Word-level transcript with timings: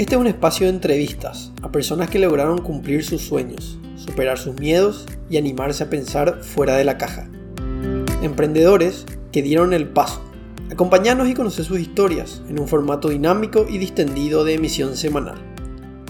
Este 0.00 0.14
es 0.14 0.20
un 0.22 0.28
espacio 0.28 0.66
de 0.66 0.72
entrevistas 0.72 1.52
a 1.60 1.70
personas 1.70 2.08
que 2.08 2.18
lograron 2.18 2.62
cumplir 2.62 3.04
sus 3.04 3.20
sueños, 3.20 3.78
superar 3.96 4.38
sus 4.38 4.58
miedos 4.58 5.04
y 5.28 5.36
animarse 5.36 5.84
a 5.84 5.90
pensar 5.90 6.42
fuera 6.42 6.74
de 6.76 6.84
la 6.84 6.96
caja. 6.96 7.28
Emprendedores 8.22 9.04
que 9.30 9.42
dieron 9.42 9.74
el 9.74 9.88
paso. 9.88 10.22
Acompañarnos 10.72 11.28
y 11.28 11.34
conocer 11.34 11.66
sus 11.66 11.80
historias 11.80 12.40
en 12.48 12.58
un 12.58 12.66
formato 12.66 13.10
dinámico 13.10 13.66
y 13.68 13.76
distendido 13.76 14.42
de 14.42 14.54
emisión 14.54 14.96
semanal. 14.96 15.36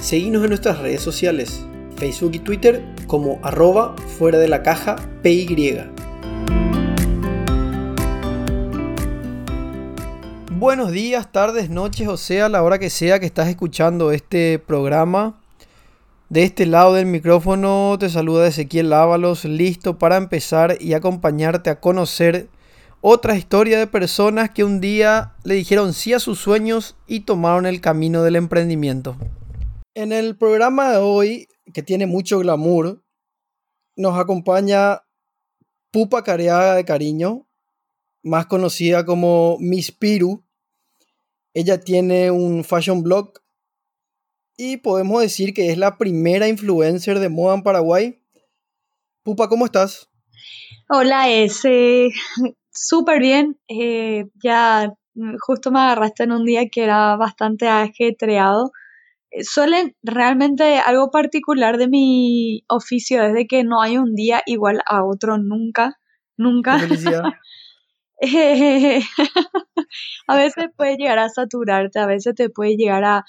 Seguimos 0.00 0.44
en 0.44 0.50
nuestras 0.50 0.78
redes 0.78 1.00
sociales, 1.00 1.60
Facebook 1.96 2.30
y 2.34 2.38
Twitter 2.38 2.84
como 3.08 3.40
arroba 3.42 3.96
fuera 4.18 4.38
de 4.38 4.46
la 4.46 4.62
caja 4.62 4.94
PY. 5.22 5.80
Buenos 10.60 10.92
días, 10.92 11.32
tardes, 11.32 11.70
noches, 11.70 12.06
o 12.06 12.18
sea, 12.18 12.50
la 12.50 12.62
hora 12.62 12.78
que 12.78 12.90
sea 12.90 13.18
que 13.18 13.24
estás 13.24 13.48
escuchando 13.48 14.12
este 14.12 14.58
programa. 14.58 15.40
De 16.28 16.42
este 16.42 16.66
lado 16.66 16.92
del 16.92 17.06
micrófono 17.06 17.96
te 17.98 18.10
saluda 18.10 18.46
Ezequiel 18.46 18.92
Ábalos, 18.92 19.46
listo 19.46 19.98
para 19.98 20.18
empezar 20.18 20.76
y 20.78 20.92
acompañarte 20.92 21.70
a 21.70 21.80
conocer 21.80 22.50
otra 23.00 23.38
historia 23.38 23.78
de 23.78 23.86
personas 23.86 24.50
que 24.50 24.62
un 24.62 24.82
día 24.82 25.32
le 25.44 25.54
dijeron 25.54 25.94
sí 25.94 26.12
a 26.12 26.18
sus 26.18 26.38
sueños 26.38 26.94
y 27.06 27.20
tomaron 27.20 27.64
el 27.64 27.80
camino 27.80 28.22
del 28.22 28.36
emprendimiento. 28.36 29.16
En 29.94 30.12
el 30.12 30.36
programa 30.36 30.90
de 30.90 30.98
hoy, 30.98 31.48
que 31.72 31.82
tiene 31.82 32.04
mucho 32.04 32.38
glamour, 32.38 33.02
nos 33.96 34.18
acompaña 34.18 35.04
Pupa 35.90 36.22
Careaga 36.22 36.74
de 36.74 36.84
Cariño, 36.84 37.48
más 38.22 38.44
conocida 38.44 39.06
como 39.06 39.56
Miss 39.58 39.90
Piru, 39.90 40.44
ella 41.54 41.80
tiene 41.80 42.30
un 42.30 42.64
fashion 42.64 43.02
blog 43.02 43.32
y 44.56 44.76
podemos 44.76 45.22
decir 45.22 45.54
que 45.54 45.70
es 45.70 45.78
la 45.78 45.96
primera 45.96 46.46
influencer 46.46 47.18
de 47.18 47.30
moda 47.30 47.54
en 47.54 47.62
Paraguay. 47.62 48.22
Pupa, 49.22 49.48
¿cómo 49.48 49.64
estás? 49.64 50.10
Hola, 50.88 51.30
ese. 51.30 52.10
Súper 52.70 53.20
bien. 53.20 53.58
Eh, 53.68 54.26
ya 54.42 54.92
justo 55.40 55.70
me 55.70 55.80
agarraste 55.80 56.24
en 56.24 56.32
un 56.32 56.44
día 56.44 56.68
que 56.68 56.84
era 56.84 57.16
bastante 57.16 57.68
ajetreado. 57.68 58.70
Eh, 59.30 59.44
suele 59.44 59.96
realmente 60.02 60.78
algo 60.78 61.10
particular 61.10 61.78
de 61.78 61.88
mi 61.88 62.64
oficio 62.68 63.22
es 63.22 63.32
de 63.32 63.46
que 63.46 63.64
no 63.64 63.80
hay 63.80 63.96
un 63.96 64.14
día 64.14 64.42
igual 64.46 64.82
a 64.86 65.04
otro 65.04 65.38
nunca, 65.38 65.98
nunca. 66.36 66.78
a 70.28 70.36
veces 70.36 70.66
puede 70.76 70.96
llegar 70.96 71.18
a 71.18 71.28
saturarte, 71.28 71.98
a 72.00 72.06
veces 72.06 72.34
te 72.34 72.50
puede 72.50 72.76
llegar 72.76 73.04
a 73.04 73.24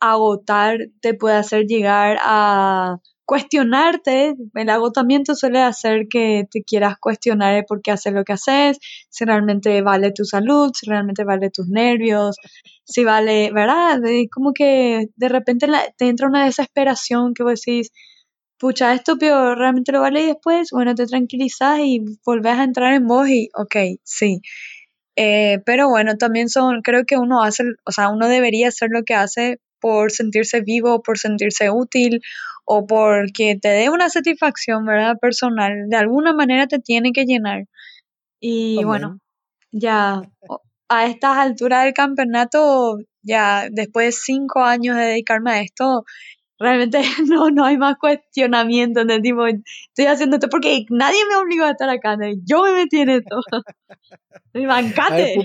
agotar, 0.00 0.78
te 1.00 1.14
puede 1.14 1.36
hacer 1.36 1.66
llegar 1.66 2.18
a 2.22 2.96
cuestionarte. 3.26 4.34
El 4.54 4.70
agotamiento 4.70 5.34
suele 5.36 5.60
hacer 5.62 6.08
que 6.10 6.44
te 6.50 6.62
quieras 6.64 6.96
cuestionar 7.00 7.64
por 7.68 7.82
qué 7.82 7.92
haces 7.92 8.12
lo 8.12 8.24
que 8.24 8.34
haces, 8.34 8.78
si 9.10 9.24
realmente 9.24 9.82
vale 9.82 10.12
tu 10.12 10.24
salud, 10.24 10.72
si 10.74 10.86
realmente 10.88 11.24
vale 11.24 11.50
tus 11.50 11.68
nervios, 11.68 12.36
si 12.84 13.04
vale, 13.04 13.50
¿verdad? 13.52 14.00
Como 14.32 14.52
que 14.52 15.06
de 15.16 15.28
repente 15.28 15.66
te 15.98 16.08
entra 16.08 16.28
una 16.28 16.44
desesperación 16.46 17.34
que 17.34 17.44
vos 17.44 17.60
decís, 17.64 17.90
pucha, 18.58 18.94
estúpido, 18.94 19.54
realmente 19.56 19.92
lo 19.92 20.00
vale 20.02 20.22
y 20.22 20.26
después, 20.28 20.70
bueno, 20.72 20.94
te 20.94 21.06
tranquilizas 21.06 21.80
y 21.80 22.00
volvés 22.26 22.54
a 22.58 22.64
entrar 22.64 22.94
en 22.94 23.06
vos 23.08 23.28
y, 23.28 23.48
ok, 23.56 23.76
sí. 24.04 24.40
Eh, 25.16 25.60
pero 25.66 25.88
bueno, 25.88 26.16
también 26.16 26.48
son, 26.48 26.82
creo 26.82 27.04
que 27.04 27.16
uno 27.18 27.42
hace, 27.42 27.64
o 27.84 27.92
sea, 27.92 28.08
uno 28.08 28.28
debería 28.28 28.68
hacer 28.68 28.88
lo 28.90 29.02
que 29.02 29.14
hace 29.14 29.60
por 29.80 30.10
sentirse 30.10 30.60
vivo, 30.60 31.02
por 31.02 31.18
sentirse 31.18 31.70
útil 31.70 32.20
o 32.64 32.86
porque 32.86 33.58
te 33.60 33.68
dé 33.68 33.90
una 33.90 34.08
satisfacción, 34.08 34.86
¿verdad? 34.86 35.16
Personal, 35.20 35.88
de 35.88 35.96
alguna 35.96 36.32
manera 36.32 36.66
te 36.66 36.78
tiene 36.78 37.12
que 37.12 37.24
llenar. 37.24 37.64
Y 38.40 38.82
bueno, 38.84 39.18
ya 39.72 40.22
a 40.88 41.06
estas 41.06 41.36
alturas 41.36 41.84
del 41.84 41.94
campeonato, 41.94 42.98
ya 43.22 43.68
después 43.70 44.06
de 44.06 44.12
cinco 44.12 44.60
años 44.60 44.96
de 44.96 45.04
dedicarme 45.04 45.52
a 45.52 45.60
esto, 45.60 46.04
realmente 46.62 47.02
no, 47.26 47.50
no 47.50 47.64
hay 47.64 47.76
más 47.76 47.98
cuestionamiento, 47.98 49.04
de 49.04 49.20
tipo, 49.20 49.46
estoy 49.46 50.06
haciendo 50.06 50.36
esto 50.36 50.48
porque 50.48 50.86
nadie 50.88 51.18
me 51.28 51.36
obligó 51.36 51.64
a 51.64 51.72
estar 51.72 51.90
acá, 51.90 52.16
yo 52.44 52.62
me 52.62 52.72
metí 52.72 53.00
en 53.00 53.10
esto. 53.10 53.40
bancate, 54.54 55.36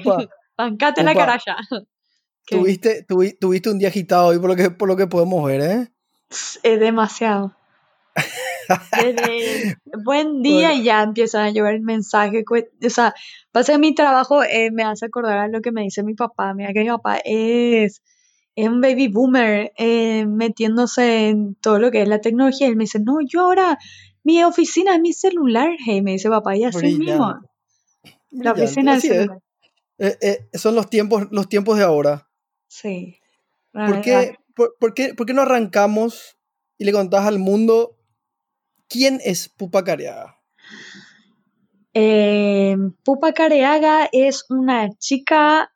bancate 0.57 1.03
la 1.03 1.13
caralla. 1.13 1.57
¿Tuviste, 2.45 3.05
tuviste 3.39 3.69
un 3.69 3.79
día 3.79 3.89
agitado 3.89 4.27
hoy 4.27 4.39
por 4.39 4.49
lo 4.49 4.55
que, 4.55 4.71
por 4.71 4.87
lo 4.87 4.95
que 4.95 5.07
podemos 5.07 5.45
ver, 5.45 5.61
¿eh? 5.61 5.87
Es 6.29 6.79
demasiado. 6.79 7.53
buen 10.03 10.41
día 10.41 10.73
y 10.73 10.83
ya 10.83 11.03
empiezan 11.03 11.45
a 11.45 11.51
llover 11.51 11.81
mensajes. 11.81 12.43
O 12.49 12.89
sea, 12.89 13.13
pasa 13.51 13.77
mi 13.77 13.93
trabajo 13.95 14.43
eh, 14.43 14.71
me 14.71 14.83
hace 14.83 15.05
acordar 15.05 15.37
a 15.37 15.47
lo 15.47 15.61
que 15.61 15.71
me 15.71 15.81
dice 15.83 16.03
mi 16.03 16.13
papá. 16.13 16.53
Mira 16.53 16.73
que 16.73 16.81
mi 16.81 16.87
papá 16.87 17.19
es 17.23 18.01
es 18.57 18.67
un 18.67 18.81
baby 18.81 19.07
boomer 19.07 19.71
eh, 19.77 20.25
metiéndose 20.25 21.29
en 21.29 21.53
todo 21.61 21.77
lo 21.77 21.91
que 21.91 22.01
es 22.01 22.07
la 22.07 22.21
tecnología. 22.21 22.65
Él 22.65 22.75
me 22.75 22.85
dice, 22.85 22.99
no, 22.99 23.19
yo 23.23 23.41
ahora, 23.41 23.77
mi 24.23 24.43
oficina 24.43 24.95
es 24.95 24.99
mi 24.99 25.13
celular, 25.13 25.69
hey, 25.85 26.01
me 26.01 26.13
dice 26.13 26.27
papá, 26.27 26.57
y 26.57 26.63
así 26.63 26.97
mismo. 26.97 27.35
La 28.31 28.53
oficina 28.53 28.95
es 28.95 29.03
celular. 29.03 29.37
Eh, 29.99 30.17
eh, 30.21 30.57
son 30.57 30.73
los 30.73 30.89
tiempos, 30.89 31.27
los 31.29 31.47
tiempos 31.47 31.77
de 31.77 31.83
ahora. 31.83 32.31
Sí. 32.67 33.19
¿Por 33.73 34.01
qué, 34.01 34.33
por, 34.55 34.95
qué, 34.95 35.13
¿Por 35.13 35.27
qué 35.27 35.33
no 35.35 35.43
arrancamos 35.43 36.39
y 36.79 36.85
le 36.85 36.93
contás 36.93 37.27
al 37.27 37.37
mundo 37.37 37.99
quién 38.89 39.19
es 39.23 39.49
Pupa 39.49 39.83
Careaga? 39.83 40.41
Pupa 43.03 43.33
Careaga 43.33 44.09
es 44.11 44.45
una 44.49 44.89
chica 44.97 45.71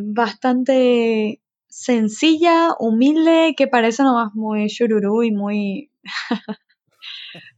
bastante 0.00 1.40
sencilla, 1.76 2.70
humilde, 2.78 3.54
que 3.54 3.66
parece 3.66 4.02
nomás 4.02 4.34
muy 4.34 4.66
chururú 4.68 5.22
y 5.22 5.30
muy... 5.30 5.90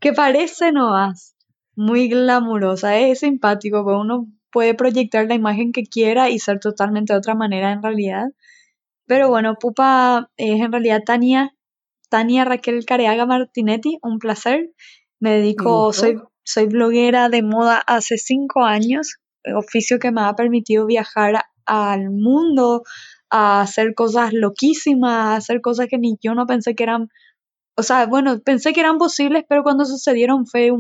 que 0.01 0.12
parece 0.12 0.73
nomás 0.73 1.37
muy 1.77 2.09
glamurosa, 2.09 2.99
es 2.99 3.21
simpático, 3.21 3.84
porque 3.84 4.01
uno 4.01 4.27
puede 4.51 4.75
proyectar 4.75 5.29
la 5.29 5.37
imagen 5.37 5.71
que 5.71 5.84
quiera 5.84 6.31
y 6.31 6.41
ser 6.41 6.59
totalmente 6.59 7.12
de 7.12 7.19
otra 7.21 7.37
manera 7.37 7.71
en 7.71 7.81
realidad. 7.81 8.27
Pero 9.06 9.29
bueno, 9.29 9.55
Pupa 9.55 10.31
es 10.37 10.61
en 10.61 10.73
realidad 10.73 11.05
Tania, 11.06 11.55
Tania 12.09 12.45
Raquel 12.45 12.85
Careaga 12.85 13.25
Martinetti, 13.25 13.99
un 14.03 14.19
placer. 14.19 14.73
Me 15.21 15.31
dedico, 15.35 15.93
soy, 15.93 16.21
soy 16.43 16.67
bloguera 16.67 17.29
de 17.29 17.45
moda 17.45 17.79
hace 17.87 18.19
cinco 18.19 18.65
años, 18.65 19.19
oficio 19.55 20.00
que 20.00 20.11
me 20.11 20.23
ha 20.23 20.35
permitido 20.35 20.87
viajar 20.87 21.41
al 21.67 22.11
mundo, 22.11 22.83
a 23.31 23.61
hacer 23.62 23.94
cosas 23.94 24.33
loquísimas, 24.33 25.12
a 25.12 25.37
hacer 25.37 25.61
cosas 25.61 25.87
que 25.89 25.99
ni 25.99 26.16
yo 26.22 26.34
no 26.34 26.47
pensé 26.47 26.75
que 26.75 26.84
eran, 26.84 27.09
o 27.77 27.83
sea, 27.83 28.06
bueno, 28.06 28.41
pensé 28.41 28.72
que 28.72 28.81
eran 28.81 28.99
posibles, 28.99 29.44
pero 29.49 29.62
cuando 29.62 29.84
sucedieron 29.84 30.47
fue 30.47 30.71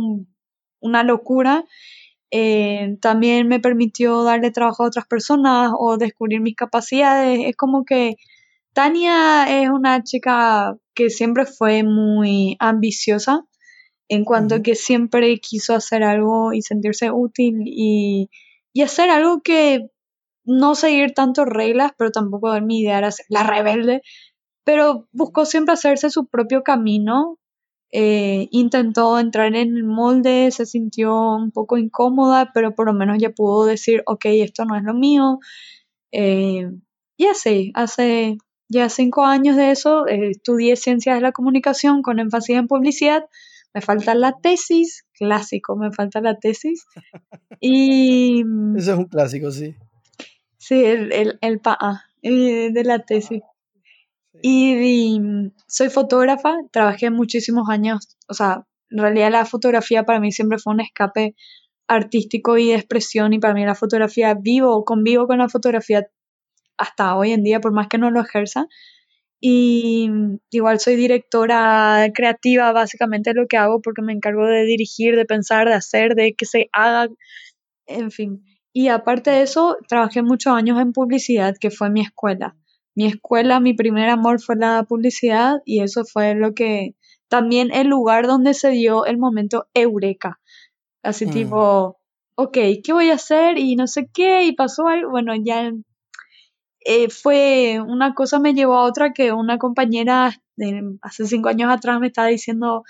una 0.80 1.02
locura. 1.02 1.64
Eh, 2.30 2.98
también 3.00 3.48
me 3.48 3.58
permitió 3.60 4.22
darle 4.22 4.50
trabajo 4.50 4.84
a 4.84 4.88
otras 4.88 5.06
personas 5.06 5.72
o 5.78 5.96
descubrir 5.96 6.40
mis 6.40 6.56
capacidades. 6.56 7.40
Es 7.44 7.56
como 7.56 7.84
que 7.84 8.16
Tania 8.74 9.62
es 9.62 9.70
una 9.70 10.02
chica 10.04 10.76
que 10.94 11.10
siempre 11.10 11.46
fue 11.46 11.82
muy 11.82 12.56
ambiciosa 12.60 13.44
en 14.08 14.24
cuanto 14.24 14.56
a 14.56 14.62
que 14.62 14.74
siempre 14.74 15.38
quiso 15.38 15.74
hacer 15.74 16.02
algo 16.02 16.52
y 16.52 16.62
sentirse 16.62 17.10
útil 17.10 17.62
y, 17.66 18.30
y 18.72 18.82
hacer 18.82 19.10
algo 19.10 19.42
que 19.42 19.90
no 20.48 20.74
seguir 20.74 21.12
tanto 21.12 21.44
reglas, 21.44 21.92
pero 21.96 22.10
tampoco 22.10 22.58
mi 22.62 22.80
idea 22.80 22.98
era 22.98 23.10
ser 23.10 23.26
la 23.28 23.44
rebelde, 23.44 24.00
pero 24.64 25.06
buscó 25.12 25.44
siempre 25.44 25.74
hacerse 25.74 26.10
su 26.10 26.26
propio 26.26 26.62
camino, 26.62 27.38
eh, 27.92 28.48
intentó 28.50 29.18
entrar 29.18 29.46
en 29.48 29.56
el 29.56 29.84
molde, 29.84 30.50
se 30.50 30.66
sintió 30.66 31.32
un 31.36 31.52
poco 31.52 31.76
incómoda, 31.78 32.50
pero 32.54 32.74
por 32.74 32.86
lo 32.86 32.94
menos 32.94 33.18
ya 33.18 33.30
pudo 33.30 33.66
decir, 33.66 34.02
ok, 34.06 34.24
esto 34.26 34.64
no 34.64 34.76
es 34.76 34.82
lo 34.84 34.94
mío. 34.94 35.38
Eh, 36.12 36.70
y 37.18 37.26
así, 37.26 37.72
hace 37.74 38.38
ya 38.68 38.88
cinco 38.88 39.24
años 39.24 39.56
de 39.56 39.70
eso, 39.70 40.06
eh, 40.06 40.30
estudié 40.30 40.76
ciencias 40.76 41.16
de 41.16 41.22
la 41.22 41.32
comunicación 41.32 42.02
con 42.02 42.18
énfasis 42.20 42.56
en 42.56 42.68
publicidad. 42.68 43.24
Me 43.74 43.82
falta 43.82 44.14
la 44.14 44.32
tesis, 44.40 45.04
clásico, 45.12 45.76
me 45.76 45.92
falta 45.92 46.20
la 46.22 46.38
tesis. 46.38 46.86
Y... 47.60 48.42
Eso 48.76 48.92
es 48.92 48.98
un 48.98 49.04
clásico, 49.06 49.50
sí. 49.50 49.74
Sí, 50.68 50.84
el, 50.84 51.12
el, 51.14 51.38
el 51.40 51.60
PAA 51.60 52.04
eh, 52.20 52.70
de 52.70 52.84
la 52.84 52.98
tesis. 52.98 53.40
Y, 54.42 55.18
soy 55.66 55.88
fotógrafa, 55.88 56.58
trabajé 56.70 57.08
muchísimos 57.10 57.70
años, 57.70 58.18
o 58.28 58.34
sea, 58.34 58.66
en 58.90 58.98
realidad 58.98 59.32
la 59.32 59.46
fotografía 59.46 60.04
para 60.04 60.20
mí 60.20 60.30
siempre 60.30 60.58
fue 60.58 60.74
un 60.74 60.80
escape 60.80 61.34
artístico 61.86 62.58
y 62.58 62.68
de 62.68 62.74
expresión 62.74 63.32
y 63.32 63.38
para 63.38 63.54
mí 63.54 63.64
la 63.64 63.74
fotografía 63.74 64.34
vivo, 64.34 64.84
convivo 64.84 65.26
con 65.26 65.38
la 65.38 65.48
fotografía 65.48 66.06
hasta 66.76 67.16
hoy 67.16 67.32
en 67.32 67.44
día, 67.44 67.60
por 67.60 67.72
más 67.72 67.88
que 67.88 67.96
no 67.96 68.10
lo 68.10 68.20
ejerza. 68.20 68.66
Y 69.40 70.10
igual 70.50 70.80
soy 70.80 70.96
directora 70.96 72.10
creativa, 72.14 72.72
básicamente 72.72 73.32
lo 73.32 73.46
que 73.46 73.56
hago 73.56 73.80
porque 73.80 74.02
me 74.02 74.12
encargo 74.12 74.44
de 74.46 74.64
dirigir, 74.64 75.16
de 75.16 75.24
pensar, 75.24 75.66
de 75.66 75.74
hacer, 75.74 76.14
de 76.14 76.34
que 76.34 76.44
se 76.44 76.68
haga, 76.72 77.08
en 77.86 78.10
fin. 78.10 78.44
Y 78.72 78.88
aparte 78.88 79.30
de 79.30 79.42
eso, 79.42 79.76
trabajé 79.88 80.22
muchos 80.22 80.52
años 80.52 80.80
en 80.80 80.92
publicidad, 80.92 81.56
que 81.58 81.70
fue 81.70 81.90
mi 81.90 82.02
escuela. 82.02 82.56
Mi 82.94 83.06
escuela, 83.06 83.60
mi 83.60 83.74
primer 83.74 84.08
amor 84.08 84.40
fue 84.40 84.56
la 84.56 84.84
publicidad 84.84 85.60
y 85.64 85.80
eso 85.82 86.04
fue 86.04 86.34
lo 86.34 86.54
que, 86.54 86.94
también 87.28 87.70
el 87.72 87.88
lugar 87.88 88.26
donde 88.26 88.54
se 88.54 88.70
dio 88.70 89.04
el 89.06 89.18
momento 89.18 89.68
eureka. 89.74 90.40
Así 91.02 91.26
Mm, 91.26 91.30
tipo, 91.30 91.98
ok, 92.34 92.58
¿qué 92.82 92.92
voy 92.92 93.10
a 93.10 93.14
hacer? 93.14 93.58
Y 93.58 93.76
no 93.76 93.86
sé 93.86 94.08
qué, 94.12 94.44
y 94.44 94.52
pasó 94.52 94.88
algo, 94.88 95.10
bueno, 95.10 95.32
ya 95.36 95.72
eh, 96.80 97.08
fue 97.10 97.80
una 97.86 98.14
cosa 98.14 98.38
me 98.38 98.54
llevó 98.54 98.76
a 98.76 98.84
otra 98.84 99.12
que 99.12 99.32
una 99.32 99.58
compañera 99.58 100.32
de 100.56 100.96
hace 101.02 101.26
cinco 101.26 101.48
años 101.50 101.70
atrás 101.70 102.00
me 102.00 102.08
estaba 102.08 102.28
diciendo, 102.28 102.84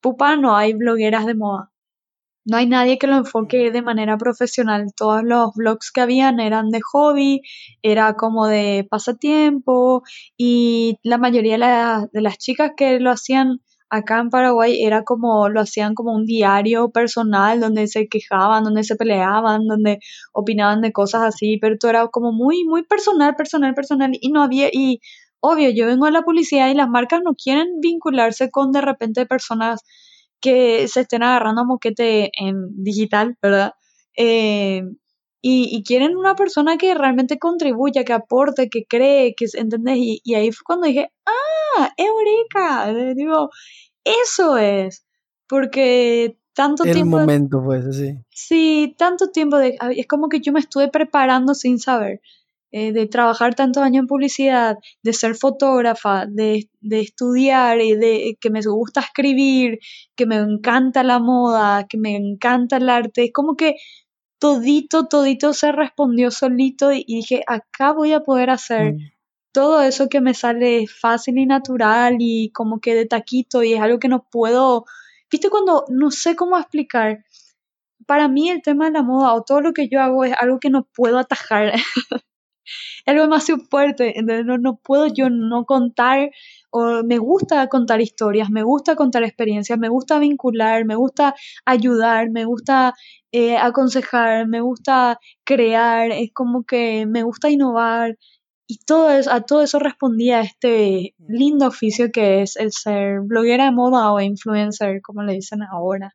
pupa, 0.00 0.36
no 0.36 0.56
hay 0.56 0.74
blogueras 0.74 1.26
de 1.26 1.34
moda. 1.34 1.72
No 2.44 2.56
hay 2.58 2.66
nadie 2.66 2.98
que 2.98 3.06
lo 3.06 3.16
enfoque 3.16 3.70
de 3.70 3.82
manera 3.82 4.18
profesional. 4.18 4.86
Todos 4.96 5.22
los 5.24 5.52
blogs 5.54 5.90
que 5.90 6.00
habían 6.02 6.40
eran 6.40 6.68
de 6.70 6.80
hobby, 6.82 7.40
era 7.82 8.14
como 8.14 8.46
de 8.46 8.86
pasatiempo 8.90 10.02
y 10.36 10.98
la 11.02 11.18
mayoría 11.18 11.52
de, 11.54 11.58
la- 11.58 12.08
de 12.12 12.20
las 12.20 12.38
chicas 12.38 12.72
que 12.76 13.00
lo 13.00 13.10
hacían 13.10 13.60
acá 13.90 14.18
en 14.20 14.28
Paraguay 14.30 14.82
era 14.82 15.04
como 15.04 15.48
lo 15.48 15.60
hacían 15.60 15.94
como 15.94 16.12
un 16.14 16.26
diario 16.26 16.90
personal 16.90 17.60
donde 17.60 17.86
se 17.86 18.08
quejaban, 18.08 18.64
donde 18.64 18.82
se 18.84 18.96
peleaban, 18.96 19.66
donde 19.66 19.98
opinaban 20.32 20.80
de 20.80 20.92
cosas 20.92 21.22
así, 21.22 21.58
pero 21.60 21.76
todo 21.78 21.90
era 21.90 22.08
como 22.08 22.32
muy 22.32 22.64
muy 22.64 22.82
personal, 22.84 23.36
personal, 23.36 23.74
personal 23.74 24.10
y 24.20 24.30
no 24.32 24.42
había 24.42 24.68
y 24.72 25.00
obvio, 25.40 25.70
yo 25.70 25.86
vengo 25.86 26.06
de 26.06 26.12
la 26.12 26.22
publicidad 26.22 26.68
y 26.70 26.74
las 26.74 26.88
marcas 26.88 27.20
no 27.24 27.34
quieren 27.34 27.80
vincularse 27.80 28.50
con 28.50 28.72
de 28.72 28.80
repente 28.80 29.26
personas 29.26 29.80
que 30.44 30.86
se 30.92 31.00
estén 31.04 31.22
agarrando 31.22 31.62
a 31.62 31.64
moquete 31.72 32.30
en 32.38 32.54
digital, 32.88 33.26
¿verdad? 33.40 33.72
Eh, 34.16 34.82
y, 35.40 35.68
y 35.76 35.82
quieren 35.88 36.16
una 36.16 36.34
persona 36.34 36.76
que 36.76 36.94
realmente 36.94 37.38
contribuya, 37.38 38.04
que 38.04 38.12
aporte, 38.12 38.68
que 38.68 38.84
cree, 38.86 39.34
que, 39.36 39.46
¿entendés? 39.54 39.96
Y, 39.98 40.20
y 40.22 40.34
ahí 40.34 40.52
fue 40.52 40.64
cuando 40.66 40.86
dije, 40.86 41.08
¡ah! 41.26 41.92
¡Eureka! 41.96 42.92
Digo, 43.14 43.48
eso 44.04 44.58
es. 44.58 45.06
Porque 45.48 46.36
tanto 46.54 46.84
el 46.84 46.92
tiempo, 46.92 47.16
de- 47.18 47.22
momento, 47.22 47.62
pues, 47.64 47.84
sí. 47.96 48.14
sí, 48.30 48.94
tanto 48.98 49.30
tiempo 49.30 49.56
de, 49.58 49.76
es 49.96 50.06
como 50.06 50.28
que 50.28 50.40
yo 50.40 50.52
me 50.52 50.60
estuve 50.60 50.88
preparando 50.88 51.54
sin 51.54 51.78
saber. 51.78 52.20
Eh, 52.76 52.92
de 52.92 53.06
trabajar 53.06 53.54
tantos 53.54 53.84
años 53.84 54.00
en 54.00 54.08
publicidad, 54.08 54.78
de 55.04 55.12
ser 55.12 55.36
fotógrafa, 55.36 56.26
de, 56.26 56.68
de 56.80 57.00
estudiar, 57.02 57.80
y 57.80 57.94
de 57.94 58.36
que 58.40 58.50
me 58.50 58.60
gusta 58.62 58.98
escribir, 59.00 59.78
que 60.16 60.26
me 60.26 60.38
encanta 60.38 61.04
la 61.04 61.20
moda, 61.20 61.86
que 61.88 61.98
me 61.98 62.16
encanta 62.16 62.78
el 62.78 62.88
arte. 62.90 63.26
Es 63.26 63.32
como 63.32 63.54
que 63.54 63.76
todito, 64.40 65.06
todito 65.06 65.52
se 65.52 65.70
respondió 65.70 66.32
solito 66.32 66.92
y, 66.92 67.04
y 67.06 67.18
dije, 67.18 67.42
acá 67.46 67.92
voy 67.92 68.12
a 68.12 68.24
poder 68.24 68.50
hacer 68.50 68.94
Mm, 68.94 68.98
todo 69.52 69.80
eso 69.82 70.08
que 70.08 70.20
me 70.20 70.34
sale 70.34 70.88
fácil 70.88 71.38
y 71.38 71.46
natural 71.46 72.16
y 72.18 72.50
como 72.50 72.80
que 72.80 72.96
de 72.96 73.06
taquito 73.06 73.62
y 73.62 73.74
es 73.74 73.80
algo 73.80 74.00
que 74.00 74.08
no 74.08 74.26
puedo, 74.28 74.84
viste 75.30 75.48
cuando 75.48 75.84
no 75.90 76.10
sé 76.10 76.34
cómo 76.34 76.58
explicar. 76.58 77.24
Para 78.06 78.26
mí 78.26 78.50
el 78.50 78.62
tema 78.62 78.86
de 78.86 78.90
la 78.92 79.02
moda 79.04 79.32
o 79.34 79.44
todo 79.44 79.60
lo 79.60 79.72
que 79.72 79.88
yo 79.88 80.00
hago 80.00 80.24
es 80.24 80.34
algo 80.40 80.58
que 80.58 80.70
no 80.70 80.88
puedo 80.92 81.18
atajar, 81.18 81.72
algo 83.06 83.22
demasiado 83.22 83.60
fuerte, 83.70 84.18
entonces 84.18 84.44
no, 84.46 84.58
no 84.58 84.76
puedo 84.76 85.06
yo 85.06 85.30
no 85.30 85.64
contar, 85.64 86.30
o 86.70 87.02
me 87.04 87.18
gusta 87.18 87.68
contar 87.68 88.00
historias, 88.00 88.50
me 88.50 88.62
gusta 88.62 88.96
contar 88.96 89.22
experiencias, 89.24 89.78
me 89.78 89.88
gusta 89.88 90.18
vincular, 90.18 90.84
me 90.84 90.96
gusta 90.96 91.34
ayudar, 91.64 92.30
me 92.30 92.44
gusta 92.44 92.94
eh, 93.32 93.56
aconsejar, 93.56 94.46
me 94.48 94.60
gusta 94.60 95.18
crear, 95.44 96.10
es 96.12 96.30
como 96.32 96.64
que 96.64 97.06
me 97.06 97.22
gusta 97.22 97.50
innovar 97.50 98.16
y 98.66 98.78
todo 98.78 99.10
eso, 99.10 99.30
a 99.30 99.42
todo 99.42 99.62
eso 99.62 99.78
respondía 99.78 100.40
este 100.40 101.14
lindo 101.28 101.66
oficio 101.66 102.10
que 102.10 102.40
es 102.42 102.56
el 102.56 102.72
ser 102.72 103.20
bloguera 103.20 103.66
de 103.66 103.72
moda 103.72 104.10
o 104.12 104.20
influencer, 104.20 105.02
como 105.02 105.22
le 105.22 105.34
dicen 105.34 105.62
ahora. 105.62 106.14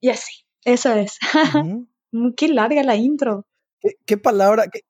Y 0.00 0.10
así, 0.10 0.44
eso 0.64 0.92
es. 0.94 1.18
ujú. 1.54 1.88
Qué 2.36 2.48
larga 2.48 2.82
la 2.84 2.94
intro. 2.94 3.46
¿Qué, 3.80 3.96
qué 4.06 4.16
palabra, 4.16 4.66
qué- 4.72 4.82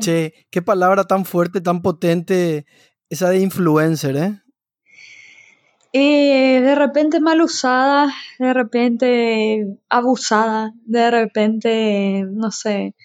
Che, 0.00 0.46
qué 0.50 0.62
palabra 0.62 1.04
tan 1.04 1.24
fuerte, 1.24 1.60
tan 1.60 1.82
potente 1.82 2.66
esa 3.10 3.28
de 3.30 3.40
influencer, 3.40 4.16
¿eh? 4.16 4.40
Eh, 5.92 6.60
de 6.60 6.74
repente 6.74 7.20
mal 7.20 7.40
usada, 7.40 8.12
de 8.40 8.52
repente 8.52 9.78
abusada, 9.88 10.72
de 10.84 11.10
repente, 11.10 12.24
no 12.28 12.50
sé, 12.50 12.96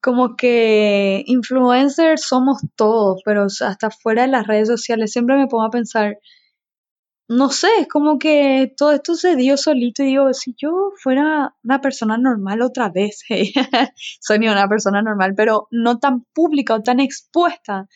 como 0.00 0.36
que 0.36 1.24
influencers 1.26 2.22
somos 2.22 2.58
todos, 2.76 3.22
pero 3.24 3.46
hasta 3.46 3.90
fuera 3.90 4.22
de 4.22 4.28
las 4.28 4.46
redes 4.46 4.68
sociales 4.68 5.10
siempre 5.10 5.36
me 5.36 5.48
pongo 5.48 5.64
a 5.64 5.70
pensar, 5.70 6.18
no 7.28 7.50
sé, 7.50 7.68
es 7.80 7.88
como 7.88 8.18
que 8.18 8.72
todo 8.76 8.92
esto 8.92 9.14
se 9.14 9.36
dio 9.36 9.56
solito 9.58 10.02
y 10.02 10.06
digo, 10.06 10.32
si 10.32 10.54
yo 10.56 10.92
fuera 11.02 11.54
una 11.62 11.80
persona 11.80 12.16
normal 12.16 12.62
otra 12.62 12.88
vez, 12.88 13.22
soy 14.20 14.38
ni 14.38 14.48
una 14.48 14.68
persona 14.68 15.02
normal, 15.02 15.34
pero 15.36 15.68
no 15.70 15.98
tan 15.98 16.24
pública 16.32 16.74
o 16.74 16.82
tan 16.82 17.00
expuesta, 17.00 17.86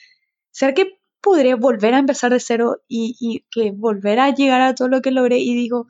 ¿será 0.51 0.75
que 0.75 0.99
podría 1.23 1.57
volver 1.57 1.95
a 1.95 1.99
empezar 1.99 2.33
de 2.33 2.41
cero 2.41 2.83
y, 2.89 3.17
y 3.21 3.47
que 3.51 3.73
volver 3.73 4.21
a 4.21 4.35
llegar 4.35 4.61
a 4.61 4.75
todo 4.75 4.89
lo 4.89 5.01
que 5.03 5.13
logré? 5.13 5.39
Y 5.39 5.55
digo, 5.55 5.87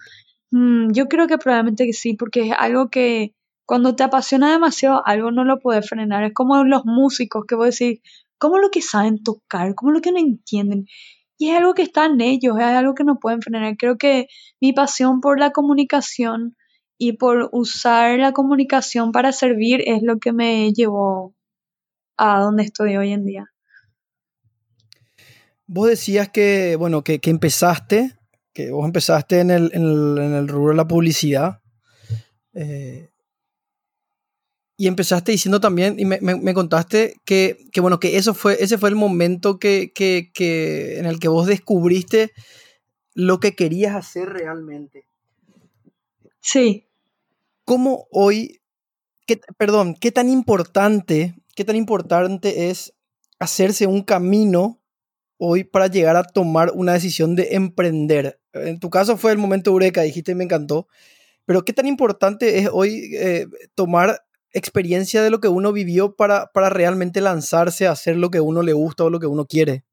mm, 0.53 0.93
yo 0.93 1.09
creo 1.09 1.27
que 1.27 1.39
probablemente 1.39 1.93
sí, 1.93 2.15
porque 2.15 2.49
es 2.49 2.55
algo 2.57 2.91
que 2.91 3.35
cuando 3.67 3.97
te 3.97 4.05
apasiona 4.05 4.53
demasiado, 4.53 5.03
algo 5.07 5.31
no 5.33 5.45
lo 5.45 5.59
puedes 5.59 5.89
frenar. 5.89 6.25
Es 6.25 6.35
como 6.35 6.63
los 6.65 6.85
músicos 6.85 7.45
que 7.49 7.55
vos 7.55 7.77
decís, 7.79 8.01
¿cómo 8.39 8.59
lo 8.59 8.71
que 8.71 8.83
saben 8.83 9.23
tocar? 9.23 9.75
¿Cómo 9.75 9.93
lo 9.93 10.01
que 10.01 10.13
no 10.13 10.19
entienden? 10.19 10.87
Y 11.43 11.51
es 11.51 11.59
algo 11.59 11.75
que 11.75 11.83
está 11.83 12.07
en 12.07 12.21
ellos, 12.21 12.57
es 12.57 12.65
algo 12.65 12.95
que 12.95 13.03
no 13.03 13.19
pueden 13.19 13.43
frenar. 13.43 13.77
Creo 13.77 13.99
que 13.99 14.29
mi 14.61 14.73
pasión 14.73 15.21
por 15.21 15.41
la 15.41 15.51
comunicación 15.51 16.57
y 16.99 17.15
por 17.15 17.49
usar 17.51 18.17
la 18.21 18.31
comunicación 18.31 19.11
para 19.11 19.33
servir 19.33 19.83
es 19.85 20.05
lo 20.05 20.21
que 20.21 20.33
me 20.33 20.73
llevó 20.73 21.35
a 22.17 22.39
donde 22.39 22.63
estoy 22.63 22.97
hoy 22.97 23.11
en 23.11 23.25
día. 23.25 23.47
Vos 25.67 25.89
decías 25.89 26.29
que, 26.29 26.77
bueno, 26.77 27.03
que, 27.03 27.19
que 27.19 27.31
empezaste, 27.31 28.13
que 28.53 28.71
vos 28.71 28.87
empezaste 28.87 29.41
en 29.41 29.51
el, 29.51 29.73
en 29.75 29.83
el, 29.83 30.47
rubro 30.47 30.71
de 30.71 30.77
la 30.77 30.87
publicidad. 30.87 31.61
eh, 32.55 33.11
y 34.77 34.87
empezaste 34.89 35.33
diciendo 35.33 35.61
también, 35.61 35.99
y 36.01 36.05
me, 36.05 36.21
me- 36.21 36.37
me 36.37 36.55
contaste 36.55 37.15
que, 37.25 37.59
que, 37.73 37.81
bueno, 37.81 38.01
que 38.01 38.17
eso 38.17 38.35
fue, 38.35 38.57
ese 38.63 38.79
fue 38.79 38.89
el 38.89 38.97
momento 38.97 39.59
que, 39.59 39.93
que, 39.95 40.31
que, 40.35 40.99
en 40.99 41.07
el 41.07 41.19
que 41.21 41.29
vos 41.29 41.47
descubriste 41.47 42.33
lo 43.15 43.41
que 43.41 43.55
querías 43.55 43.95
hacer 43.97 44.29
realmente. 44.31 45.07
Sí, 46.41 46.89
¿Cómo 47.65 48.09
hoy, 48.11 48.61
qué, 49.27 49.41
perdón, 49.59 49.95
qué 49.95 50.13
tan 50.13 50.29
importante, 50.29 51.35
qué 51.57 51.65
tan 51.65 51.77
importante 51.77 52.71
es 52.71 52.95
hacerse 53.39 53.87
un 53.87 54.03
camino 54.03 54.81
hoy 55.39 55.65
para 55.65 55.89
llegar 55.89 56.17
a 56.17 56.25
tomar 56.25 56.73
una 56.75 56.95
decisión 56.95 57.37
de 57.37 57.51
emprender? 57.53 58.41
En 58.55 58.81
tu 58.81 58.91
caso 58.91 59.17
fue 59.17 59.33
el 59.33 59.39
momento 59.39 59.71
eureka, 59.71 60.03
dijiste, 60.03 60.35
me 60.35 60.45
encantó, 60.45 60.89
pero 61.47 61.65
qué 61.65 61.73
tan 61.73 61.87
importante 61.87 62.59
es 62.59 62.69
hoy 62.73 63.13
eh, 63.17 63.47
tomar 63.75 64.23
experiencia 64.53 65.23
de 65.23 65.31
lo 65.31 65.41
que 65.41 65.49
uno 65.49 65.73
vivió 65.73 66.15
para, 66.15 66.51
para 66.53 66.69
realmente 66.69 67.21
lanzarse 67.21 67.87
a 67.87 67.93
hacer 67.93 68.17
lo 68.17 68.31
que 68.31 68.41
uno 68.41 68.63
le 68.63 68.73
gusta 68.73 69.05
o 69.05 69.11
lo 69.11 69.21
que 69.21 69.27
uno 69.27 69.47
quiere. 69.47 69.85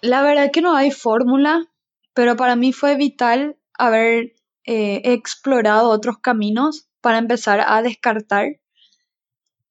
La 0.00 0.22
verdad 0.22 0.50
que 0.52 0.60
no 0.60 0.76
hay 0.76 0.90
fórmula, 0.90 1.66
pero 2.12 2.36
para 2.36 2.56
mí 2.56 2.72
fue 2.72 2.96
vital 2.96 3.56
haber 3.78 4.34
eh, 4.66 5.00
explorado 5.04 5.90
otros 5.90 6.18
caminos 6.18 6.88
para 7.00 7.18
empezar 7.18 7.64
a 7.66 7.82
descartar. 7.82 8.60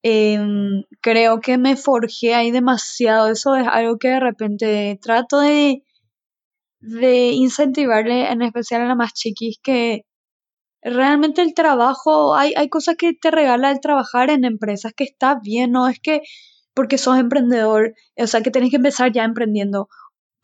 Em, 0.02 0.84
creo 1.00 1.40
que 1.40 1.56
me 1.56 1.76
forjé 1.76 2.34
ahí 2.34 2.50
demasiado. 2.50 3.28
Eso 3.28 3.56
es 3.56 3.66
algo 3.66 3.98
que 3.98 4.08
de 4.08 4.20
repente 4.20 4.98
trato 5.00 5.40
de, 5.40 5.82
de 6.80 7.30
incentivarle, 7.30 8.30
en 8.30 8.42
especial 8.42 8.82
a 8.82 8.86
las 8.88 8.96
más 8.96 9.14
chiquis, 9.14 9.58
que 9.62 10.04
realmente 10.84 11.42
el 11.42 11.54
trabajo, 11.54 12.36
hay, 12.36 12.54
hay 12.54 12.68
cosas 12.68 12.96
que 12.96 13.12
te 13.14 13.30
regala 13.30 13.70
el 13.70 13.80
trabajar 13.80 14.30
en 14.30 14.44
empresas 14.44 14.92
que 14.94 15.04
está 15.04 15.40
bien, 15.42 15.72
no 15.72 15.88
es 15.88 15.98
que 15.98 16.22
porque 16.74 16.98
sos 16.98 17.18
emprendedor, 17.18 17.94
o 18.16 18.26
sea, 18.26 18.42
que 18.42 18.50
tenés 18.50 18.70
que 18.70 18.76
empezar 18.76 19.12
ya 19.12 19.24
emprendiendo 19.24 19.88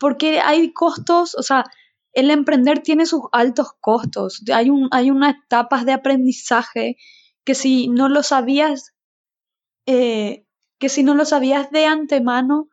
porque 0.01 0.39
hay 0.39 0.73
costos, 0.73 1.35
o 1.35 1.43
sea, 1.43 1.65
el 2.13 2.31
emprender 2.31 2.79
tiene 2.79 3.05
sus 3.05 3.21
altos 3.31 3.67
costos. 3.79 4.41
Hay, 4.51 4.71
un, 4.71 4.89
hay 4.91 5.11
unas 5.11 5.35
etapas 5.45 5.85
de 5.85 5.93
aprendizaje 5.93 6.97
que 7.45 7.53
si 7.53 7.87
no 7.87 8.09
lo 8.09 8.23
sabías 8.23 8.95
eh, 9.85 10.45
que 10.79 10.89
si 10.89 11.03
no 11.03 11.13
lo 11.13 11.25
sabías 11.25 11.69
de 11.69 11.85
antemano, 11.85 12.67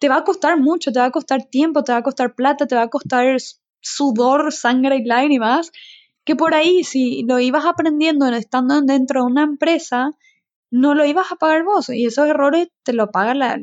te 0.00 0.08
va 0.08 0.16
a 0.16 0.24
costar 0.24 0.58
mucho, 0.58 0.90
te 0.90 0.98
va 0.98 1.06
a 1.06 1.10
costar 1.12 1.44
tiempo, 1.44 1.84
te 1.84 1.92
va 1.92 1.98
a 1.98 2.02
costar 2.02 2.34
plata, 2.34 2.66
te 2.66 2.74
va 2.74 2.82
a 2.82 2.90
costar 2.90 3.36
sudor, 3.80 4.52
sangre 4.52 4.96
y 4.96 5.04
lágrimas, 5.04 5.70
que 6.28 6.36
por 6.36 6.52
ahí 6.52 6.84
si 6.84 7.24
lo 7.26 7.40
ibas 7.40 7.64
aprendiendo 7.64 8.28
estando 8.28 8.82
dentro 8.82 9.22
de 9.22 9.26
una 9.28 9.44
empresa, 9.44 10.10
no 10.70 10.94
lo 10.94 11.06
ibas 11.06 11.32
a 11.32 11.36
pagar 11.36 11.64
vos 11.64 11.88
y 11.88 12.04
esos 12.04 12.28
errores 12.28 12.68
te 12.82 12.92
lo 12.92 13.10
paga 13.10 13.32
la, 13.32 13.58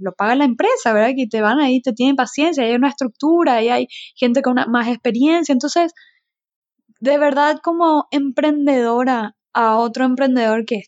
lo 0.00 0.12
paga 0.12 0.34
la 0.34 0.44
empresa, 0.44 0.92
¿verdad? 0.92 1.14
Que 1.16 1.28
te 1.28 1.40
van 1.40 1.60
ahí, 1.60 1.80
te 1.80 1.94
tienen 1.94 2.16
paciencia, 2.16 2.62
hay 2.62 2.74
una 2.74 2.90
estructura 2.90 3.62
y 3.62 3.70
hay 3.70 3.86
gente 4.16 4.42
con 4.42 4.56
más 4.70 4.88
experiencia. 4.88 5.54
Entonces, 5.54 5.94
de 7.00 7.16
verdad 7.16 7.58
como 7.62 8.06
emprendedora 8.10 9.34
a 9.54 9.78
otro 9.78 10.04
emprendedor 10.04 10.66
que, 10.66 10.82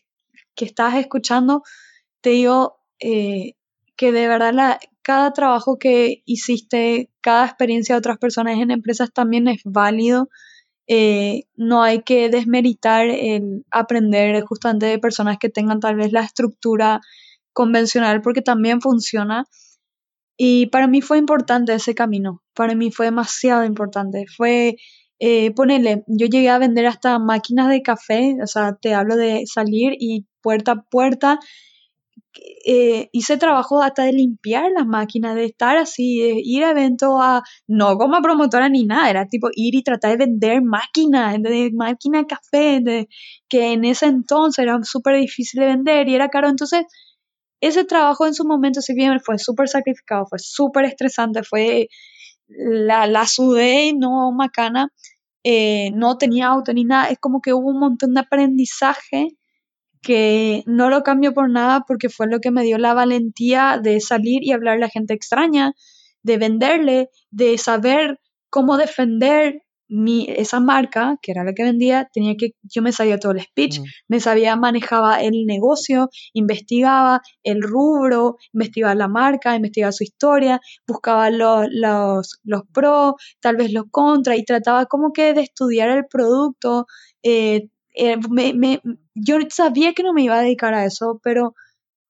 que 0.53 0.65
estás 0.65 0.93
escuchando, 0.93 1.63
te 2.21 2.29
digo 2.29 2.75
eh, 2.99 3.53
que 3.95 4.11
de 4.11 4.27
verdad 4.27 4.77
cada 5.01 5.33
trabajo 5.33 5.79
que 5.79 6.21
hiciste, 6.25 7.09
cada 7.21 7.47
experiencia 7.47 7.95
de 7.95 7.99
otras 7.99 8.19
personas 8.19 8.59
en 8.59 8.69
empresas 8.69 9.11
también 9.11 9.47
es 9.47 9.61
válido 9.65 10.29
eh, 10.87 11.43
no 11.55 11.81
hay 11.83 12.03
que 12.03 12.29
desmeritar 12.29 13.07
el 13.07 13.65
aprender 13.71 14.43
justamente 14.43 14.85
de 14.87 14.99
personas 14.99 15.37
que 15.39 15.49
tengan 15.49 15.79
tal 15.79 15.95
vez 15.95 16.11
la 16.11 16.21
estructura 16.21 17.01
convencional 17.53 18.21
porque 18.21 18.41
también 18.41 18.81
funciona. 18.81 19.45
Y 20.37 20.67
para 20.67 20.87
mí 20.87 21.01
fue 21.01 21.17
importante 21.19 21.73
ese 21.73 21.95
camino, 21.95 22.41
para 22.55 22.75
mí 22.75 22.91
fue 22.91 23.05
demasiado 23.07 23.65
importante. 23.65 24.25
Fue, 24.35 24.75
eh, 25.19 25.51
ponele, 25.51 26.03
yo 26.07 26.27
llegué 26.27 26.49
a 26.49 26.57
vender 26.57 26.87
hasta 26.87 27.19
máquinas 27.19 27.69
de 27.69 27.81
café, 27.81 28.35
o 28.43 28.47
sea, 28.47 28.75
te 28.81 28.93
hablo 28.95 29.15
de 29.15 29.43
salir 29.45 29.93
y 29.99 30.25
puerta 30.41 30.71
a 30.73 30.83
puerta 30.89 31.39
eh, 32.65 33.09
hice 33.11 33.37
trabajo 33.37 33.81
hasta 33.81 34.03
de 34.03 34.13
limpiar 34.13 34.71
las 34.71 34.85
máquinas, 34.85 35.35
de 35.35 35.45
estar 35.45 35.77
así, 35.77 36.19
de 36.19 36.41
ir 36.43 36.63
a 36.63 36.71
eventos 36.71 37.11
a, 37.21 37.43
no 37.67 37.97
como 37.97 38.21
promotora 38.21 38.69
ni 38.69 38.85
nada, 38.85 39.09
era 39.09 39.27
tipo 39.27 39.49
ir 39.53 39.75
y 39.75 39.83
tratar 39.83 40.11
de 40.11 40.25
vender 40.25 40.61
máquinas, 40.61 41.41
de 41.41 41.71
máquina 41.73 42.19
de 42.19 42.25
café, 42.27 43.07
que 43.49 43.73
en 43.73 43.85
ese 43.85 44.07
entonces 44.07 44.63
era 44.63 44.79
súper 44.83 45.17
difícil 45.17 45.61
de 45.61 45.67
vender 45.67 46.09
y 46.09 46.15
era 46.15 46.29
caro. 46.29 46.49
Entonces, 46.49 46.85
ese 47.61 47.85
trabajo 47.85 48.27
en 48.27 48.33
su 48.33 48.45
momento, 48.45 48.81
si 48.81 48.93
bien 48.93 49.19
fue 49.21 49.37
súper 49.39 49.69
sacrificado, 49.69 50.25
fue 50.27 50.39
súper 50.39 50.85
estresante, 50.85 51.43
fue 51.43 51.87
la, 52.47 53.07
la 53.07 53.25
sudé 53.27 53.93
no 53.93 54.31
macana, 54.31 54.89
eh, 55.43 55.91
no 55.93 56.17
tenía 56.17 56.47
auto 56.47 56.73
ni 56.73 56.85
nada, 56.85 57.09
es 57.09 57.19
como 57.19 57.41
que 57.41 57.53
hubo 57.53 57.69
un 57.69 57.79
montón 57.79 58.13
de 58.13 58.21
aprendizaje 58.21 59.37
que 60.03 60.63
no 60.67 60.89
lo 60.89 61.01
cambio 61.01 61.33
por 61.33 61.49
nada 61.49 61.85
porque 61.87 62.09
fue 62.09 62.27
lo 62.27 62.39
que 62.39 62.51
me 62.51 62.63
dio 62.63 62.77
la 62.77 62.93
valentía 62.93 63.79
de 63.81 63.99
salir 63.99 64.43
y 64.43 64.51
hablarle 64.51 64.85
a 64.85 64.89
gente 64.89 65.13
extraña, 65.13 65.73
de 66.21 66.37
venderle, 66.37 67.09
de 67.31 67.57
saber 67.57 68.19
cómo 68.49 68.77
defender 68.77 69.63
mi, 69.87 70.25
esa 70.27 70.59
marca, 70.59 71.17
que 71.21 71.31
era 71.31 71.43
la 71.43 71.53
que 71.53 71.63
vendía, 71.63 72.09
tenía 72.11 72.35
que, 72.35 72.51
yo 72.63 72.81
me 72.81 72.91
sabía 72.91 73.19
todo 73.19 73.33
el 73.33 73.41
speech, 73.41 73.79
mm. 73.79 73.83
me 74.07 74.19
sabía, 74.19 74.55
manejaba 74.55 75.21
el 75.21 75.45
negocio, 75.45 76.09
investigaba 76.33 77.21
el 77.43 77.61
rubro, 77.61 78.37
investigaba 78.53 78.95
la 78.95 79.07
marca, 79.07 79.55
investigaba 79.55 79.91
su 79.91 80.03
historia, 80.03 80.59
buscaba 80.87 81.29
los, 81.29 81.67
los, 81.69 82.39
los 82.43 82.63
pros, 82.73 83.13
tal 83.39 83.55
vez 83.55 83.71
los 83.71 83.85
contras, 83.91 84.37
y 84.37 84.45
trataba 84.45 84.85
como 84.85 85.13
que 85.13 85.33
de 85.33 85.41
estudiar 85.41 85.89
el 85.89 86.05
producto, 86.07 86.87
eh, 87.21 87.67
eh, 87.93 88.17
me, 88.29 88.81
yo 89.15 89.37
sabía 89.49 89.93
que 89.93 90.03
no 90.03 90.13
me 90.13 90.23
iba 90.23 90.37
a 90.37 90.41
dedicar 90.41 90.73
a 90.73 90.85
eso, 90.85 91.19
pero 91.23 91.53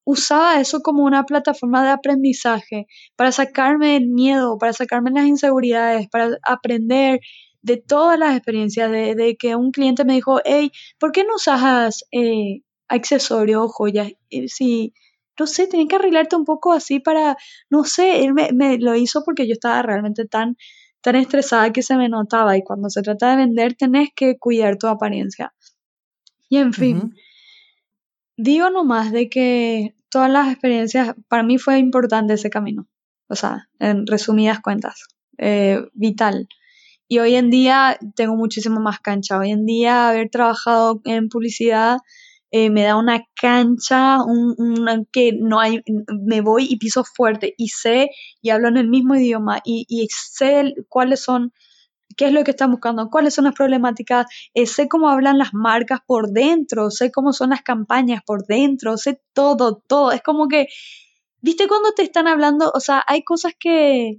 usaba 0.05 0.59
eso 0.59 0.81
como 0.81 1.03
una 1.03 1.23
plataforma 1.25 1.83
de 1.83 1.89
aprendizaje 1.91 2.87
para 3.15 3.31
sacarme 3.31 3.97
el 3.97 4.07
miedo, 4.07 4.57
para 4.57 4.73
sacarme 4.73 5.11
las 5.11 5.25
inseguridades, 5.25 6.09
para 6.09 6.37
aprender 6.43 7.19
de 7.61 7.77
todas 7.77 8.19
las 8.19 8.35
experiencias, 8.35 8.91
de, 8.91 9.37
que 9.39 9.55
un 9.55 9.71
cliente 9.71 10.03
me 10.05 10.13
dijo, 10.13 10.41
hey, 10.43 10.71
¿por 10.99 11.11
qué 11.13 11.23
no 11.23 11.35
usas 11.35 12.03
eh, 12.11 12.61
accesorios 12.89 13.63
o 13.63 13.69
joyas? 13.69 14.11
si, 14.47 14.93
no 15.39 15.47
sé, 15.47 15.67
tenía 15.67 15.87
que 15.87 15.95
arreglarte 15.95 16.35
un 16.35 16.45
poco 16.45 16.73
así 16.73 16.99
para, 16.99 17.37
no 17.69 17.85
sé, 17.85 18.23
él 18.25 18.33
me, 18.33 18.49
me, 18.53 18.77
lo 18.77 18.95
hizo 18.95 19.23
porque 19.23 19.47
yo 19.47 19.53
estaba 19.53 19.81
realmente 19.81 20.25
tan, 20.25 20.57
tan 21.01 21.15
estresada 21.15 21.71
que 21.71 21.81
se 21.83 21.95
me 21.95 22.09
notaba 22.09 22.57
y 22.57 22.63
cuando 22.63 22.89
se 22.89 23.01
trata 23.01 23.31
de 23.31 23.37
vender 23.37 23.75
tenés 23.75 24.09
que 24.15 24.37
cuidar 24.37 24.77
tu 24.77 24.87
apariencia. 24.87 25.53
Y 26.53 26.57
en 26.57 26.71
fin, 26.71 27.15
digo 28.37 28.69
nomás 28.69 29.11
de 29.11 29.27
que 29.27 29.95
todas 30.11 30.29
las 30.29 30.51
experiencias, 30.51 31.15
para 31.27 31.41
mí 31.41 31.57
fue 31.57 31.79
importante 31.79 32.35
ese 32.35 32.51
camino. 32.51 32.87
O 33.27 33.33
sea, 33.33 33.69
en 33.79 34.05
resumidas 34.05 34.59
cuentas, 34.59 35.07
eh, 35.39 35.81
vital. 35.93 36.47
Y 37.07 37.17
hoy 37.17 37.33
en 37.33 37.49
día 37.49 37.97
tengo 38.15 38.35
muchísimo 38.35 38.79
más 38.79 38.99
cancha. 38.99 39.39
Hoy 39.39 39.49
en 39.49 39.65
día 39.65 40.09
haber 40.09 40.29
trabajado 40.29 41.01
en 41.05 41.27
publicidad 41.27 41.97
eh, 42.51 42.69
me 42.69 42.83
da 42.83 42.97
una 42.97 43.25
cancha, 43.33 44.19
un, 44.23 45.07
que 45.11 45.31
no 45.33 45.59
hay, 45.59 45.81
me 46.07 46.41
voy 46.41 46.67
y 46.69 46.77
piso 46.77 47.03
fuerte 47.03 47.55
y 47.57 47.69
sé 47.69 48.09
y 48.43 48.51
hablo 48.51 48.67
en 48.67 48.77
el 48.77 48.89
mismo 48.89 49.15
idioma 49.15 49.59
y, 49.65 49.87
y 49.89 50.07
sé 50.11 50.75
cuáles 50.87 51.23
son 51.23 51.51
qué 52.17 52.27
es 52.27 52.33
lo 52.33 52.43
que 52.43 52.51
están 52.51 52.71
buscando, 52.71 53.09
cuáles 53.09 53.33
son 53.33 53.45
las 53.45 53.55
problemáticas, 53.55 54.27
eh, 54.53 54.65
sé 54.67 54.87
cómo 54.87 55.09
hablan 55.09 55.37
las 55.37 55.53
marcas 55.53 55.99
por 56.05 56.29
dentro, 56.31 56.91
sé 56.91 57.11
cómo 57.11 57.33
son 57.33 57.49
las 57.51 57.61
campañas 57.63 58.21
por 58.25 58.45
dentro, 58.45 58.97
sé 58.97 59.21
todo, 59.33 59.81
todo. 59.87 60.11
Es 60.11 60.21
como 60.21 60.47
que, 60.47 60.67
viste 61.41 61.67
cuando 61.67 61.91
te 61.93 62.03
están 62.03 62.27
hablando, 62.27 62.71
o 62.73 62.79
sea, 62.79 63.03
hay 63.07 63.23
cosas 63.23 63.53
que, 63.59 64.17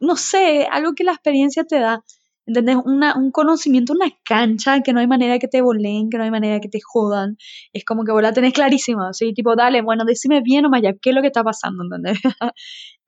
no 0.00 0.16
sé, 0.16 0.66
algo 0.70 0.94
que 0.94 1.04
la 1.04 1.12
experiencia 1.12 1.64
te 1.64 1.78
da. 1.80 2.04
¿Entendés? 2.44 2.76
Una, 2.84 3.16
un 3.16 3.30
conocimiento, 3.30 3.92
una 3.92 4.10
cancha 4.24 4.82
que 4.82 4.92
no 4.92 5.00
hay 5.00 5.06
manera 5.06 5.38
que 5.38 5.46
te 5.46 5.62
volen, 5.62 6.10
que 6.10 6.18
no 6.18 6.24
hay 6.24 6.30
manera 6.30 6.60
que 6.60 6.68
te 6.68 6.80
jodan. 6.82 7.36
Es 7.72 7.84
como 7.84 8.04
que 8.04 8.12
vos 8.12 8.22
la 8.22 8.32
tenés 8.32 8.52
clarísima, 8.52 9.12
¿sí? 9.12 9.32
Tipo, 9.32 9.54
dale, 9.54 9.80
bueno, 9.82 10.04
decime 10.04 10.40
bien 10.42 10.66
o 10.66 10.70
más 10.70 10.82
ya, 10.82 10.92
¿qué 11.00 11.10
es 11.10 11.14
lo 11.14 11.20
que 11.20 11.28
está 11.28 11.44
pasando? 11.44 11.84
¿Entendés? 11.84 12.18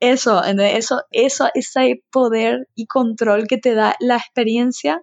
Eso, 0.00 0.42
eso, 0.44 1.02
eso, 1.12 1.48
ese 1.54 2.02
poder 2.10 2.68
y 2.74 2.86
control 2.86 3.46
que 3.46 3.56
te 3.56 3.74
da 3.74 3.94
la 4.00 4.16
experiencia, 4.16 5.00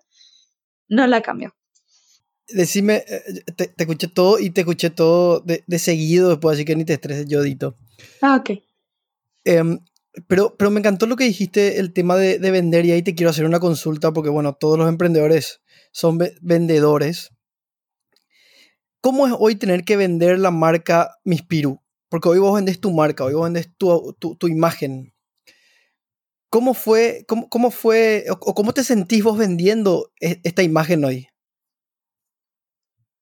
no 0.89 1.07
la 1.07 1.21
cambio. 1.21 1.55
Decime, 2.47 3.03
eh, 3.07 3.43
te, 3.55 3.73
escuché 3.77 4.09
todo 4.09 4.38
y 4.38 4.51
te 4.51 4.61
escuché 4.61 4.89
todo 4.91 5.39
de, 5.39 5.63
seguido 5.79 6.29
después, 6.29 6.55
así 6.55 6.65
que 6.65 6.75
ni 6.75 6.85
te 6.85 6.93
estreses, 6.93 7.25
Yodito. 7.27 7.77
Ah, 8.21 8.35
ok. 8.35 8.61
Em, 9.45 9.79
pero, 10.27 10.55
pero 10.57 10.71
me 10.71 10.79
encantó 10.79 11.05
lo 11.05 11.15
que 11.15 11.23
dijiste, 11.23 11.79
el 11.79 11.93
tema 11.93 12.15
de, 12.15 12.39
de, 12.39 12.51
vender, 12.51 12.85
y 12.85 12.91
ahí 12.91 13.01
te 13.01 13.15
quiero 13.15 13.29
hacer 13.29 13.45
una 13.45 13.59
consulta, 13.59 14.11
porque 14.11 14.29
bueno, 14.29 14.53
todos 14.53 14.77
los 14.77 14.89
emprendedores 14.89 15.61
son 15.91 16.19
vendedores. 16.41 17.31
¿Cómo 19.01 19.25
es 19.25 19.33
hoy 19.37 19.55
tener 19.55 19.83
que 19.83 19.97
vender 19.97 20.37
la 20.39 20.51
marca 20.51 21.17
Mispiru? 21.23 21.81
Porque 22.09 22.29
hoy 22.29 22.39
vos 22.39 22.53
vendes 22.53 22.79
tu 22.79 22.91
marca, 22.91 23.23
hoy 23.23 23.33
vos 23.33 23.45
vendes 23.45 23.69
tu, 23.77 24.15
tu, 24.19 24.47
imagen. 24.47 25.13
¿Cómo 26.49 26.73
fue, 26.73 27.23
cómo, 27.27 27.49
cómo 27.49 27.71
fue, 27.71 28.25
o, 28.29 28.53
cómo 28.53 28.73
te 28.73 28.83
sentís 28.83 29.23
vos 29.23 29.37
vendiendo 29.37 30.11
e, 30.19 30.41
esta 30.43 30.61
imagen 30.61 31.05
hoy? 31.05 31.29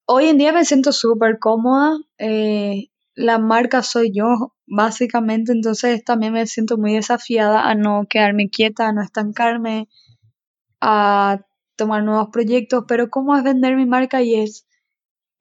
Hoy 0.05 0.25
en 0.25 0.39
día 0.39 0.51
me 0.51 0.65
siento 0.65 0.91
súper 0.91 1.38
cómoda. 1.38 2.00
Eh, 2.17 2.89
la 3.20 3.38
marca 3.38 3.84
soy 3.84 4.12
yo, 4.14 4.56
básicamente, 4.66 5.52
entonces 5.52 6.06
también 6.06 6.32
me 6.34 6.48
siento 6.48 6.78
muy 6.78 6.94
desafiada 6.94 7.70
a 7.70 7.76
no 7.76 8.06
quedarme 8.10 8.50
quieta, 8.50 8.88
a 8.88 8.94
no 8.94 9.02
estancarme, 9.02 9.90
a 10.80 11.42
tomar 11.76 12.04
nuevos 12.04 12.30
proyectos, 12.32 12.86
pero 12.88 13.10
cómo 13.10 13.36
es 13.36 13.44
vender 13.44 13.76
mi 13.76 13.86
marca 13.86 14.22
y 14.22 14.36
es 14.36 14.66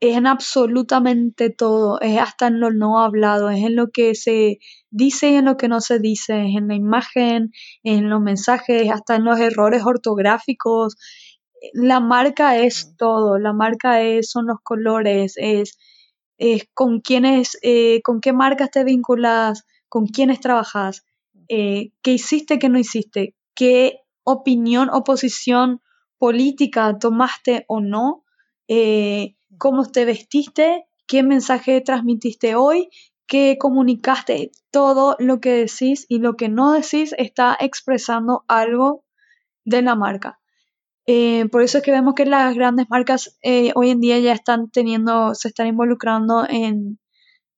es 0.00 0.16
en 0.16 0.26
absolutamente 0.26 1.50
todo, 1.50 2.00
es 2.00 2.18
hasta 2.20 2.46
en 2.48 2.60
lo 2.60 2.70
no 2.70 3.00
hablado, 3.00 3.50
es 3.50 3.64
en 3.64 3.74
lo 3.76 3.90
que 3.90 4.14
se 4.14 4.58
dice 4.90 5.30
y 5.30 5.34
en 5.34 5.44
lo 5.46 5.56
que 5.56 5.68
no 5.68 5.80
se 5.80 5.98
dice, 5.98 6.46
es 6.46 6.56
en 6.56 6.68
la 6.68 6.74
imagen, 6.74 7.50
en 7.82 8.08
los 8.08 8.20
mensajes, 8.20 8.90
hasta 8.90 9.16
en 9.16 9.24
los 9.24 9.40
errores 9.40 9.82
ortográficos. 9.84 10.96
La 11.72 11.98
marca 12.00 12.56
es 12.58 12.94
todo, 12.96 13.38
la 13.38 13.52
marca 13.52 14.00
es, 14.02 14.30
son 14.30 14.46
los 14.46 14.58
colores, 14.62 15.34
es, 15.36 15.78
con 16.74 17.00
quiénes, 17.00 17.58
eh, 17.62 18.00
con 18.02 18.20
qué 18.20 18.32
marcas 18.32 18.70
te 18.70 18.84
vinculas, 18.84 19.64
con 19.88 20.06
quiénes 20.06 20.40
trabajas, 20.40 21.04
eh, 21.48 21.92
qué 22.02 22.12
hiciste, 22.12 22.58
qué 22.58 22.68
no 22.68 22.78
hiciste, 22.78 23.34
qué 23.54 24.00
opinión 24.24 24.88
o 24.92 25.04
posición 25.04 25.80
política 26.18 26.98
tomaste 26.98 27.64
o 27.68 27.80
no. 27.80 28.24
Eh, 28.68 29.36
cómo 29.56 29.86
te 29.86 30.04
vestiste, 30.04 30.86
qué 31.06 31.22
mensaje 31.22 31.80
transmitiste 31.80 32.54
hoy, 32.54 32.90
qué 33.26 33.56
comunicaste. 33.58 34.50
Todo 34.70 35.16
lo 35.18 35.40
que 35.40 35.52
decís 35.52 36.04
y 36.08 36.18
lo 36.18 36.34
que 36.34 36.48
no 36.48 36.72
decís 36.72 37.14
está 37.16 37.56
expresando 37.58 38.44
algo 38.46 39.04
de 39.64 39.82
la 39.82 39.94
marca. 39.94 40.37
Eh, 41.10 41.46
por 41.50 41.62
eso 41.62 41.78
es 41.78 41.84
que 41.84 41.90
vemos 41.90 42.12
que 42.14 42.26
las 42.26 42.54
grandes 42.54 42.86
marcas 42.90 43.38
eh, 43.42 43.72
hoy 43.74 43.88
en 43.88 44.00
día 44.00 44.18
ya 44.18 44.34
están 44.34 44.70
teniendo, 44.70 45.34
se 45.34 45.48
están 45.48 45.66
involucrando 45.66 46.46
en 46.46 46.98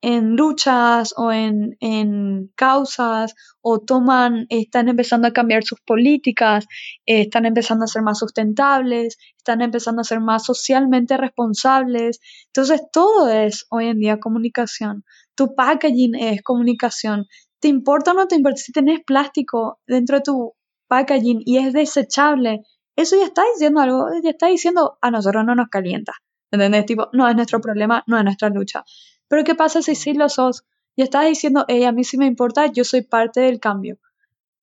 en 0.03 0.37
luchas 0.37 1.13
o 1.17 1.33
en, 1.33 1.77
en, 1.81 2.51
causas 2.57 3.35
o 3.61 3.81
toman, 3.81 4.47
están 4.49 4.89
empezando 4.89 5.29
a 5.29 5.33
cambiar 5.33 5.65
sus 5.65 5.81
políticas, 5.81 6.65
eh, 7.07 7.23
están 7.23 7.45
empezando 7.45 7.85
a 7.85 7.89
ser 7.89 8.03
más 8.03 8.19
sustentables, 8.19 9.19
están 9.37 9.61
empezando 9.61 10.01
a 10.01 10.05
ser 10.05 10.21
más 10.21 10.45
socialmente 10.45 11.17
responsables. 11.17 12.21
Entonces 12.47 12.83
todo 12.93 13.29
es 13.29 13.67
hoy 13.71 13.87
en 13.89 13.99
día 13.99 14.21
comunicación. 14.21 15.05
Tu 15.35 15.55
packaging 15.55 16.15
es 16.15 16.43
comunicación. 16.43 17.27
¿Te 17.61 17.69
importa 17.69 18.13
o 18.13 18.15
no 18.15 18.27
te 18.27 18.37
importa 18.37 18.57
si 18.59 18.73
tenés 18.73 19.01
plástico 19.05 19.81
dentro 19.87 20.17
de 20.19 20.23
tu 20.23 20.55
packaging 20.89 21.43
y 21.45 21.59
es 21.59 21.73
desechable? 21.75 22.63
Eso 23.01 23.17
ya 23.17 23.25
está 23.25 23.43
diciendo 23.55 23.81
algo, 23.81 24.09
ya 24.23 24.31
está 24.31 24.49
diciendo 24.49 24.99
a 25.01 25.11
nosotros 25.11 25.45
no 25.45 25.55
nos 25.55 25.69
calienta. 25.69 26.13
¿Entendés? 26.51 26.85
Tipo, 26.85 27.09
no 27.13 27.29
es 27.29 27.35
nuestro 27.35 27.61
problema, 27.61 28.05
no 28.07 28.19
es 28.19 28.25
nuestra 28.25 28.49
lucha. 28.51 28.85
Pero 29.29 29.45
¿qué 29.45 29.55
pasa 29.55 29.81
si 29.81 29.95
sí 29.95 30.13
lo 30.13 30.29
sos? 30.29 30.65
Y 30.97 31.03
estás 31.03 31.27
diciendo, 31.27 31.65
hey, 31.69 31.85
a 31.85 31.93
mí 31.93 32.05
sí 32.05 32.19
me 32.19 32.27
importa, 32.27 32.67
yo 32.67 32.85
soy 32.85 33.03
parte 33.03 33.41
del 33.41 33.59
cambio. 33.59 33.99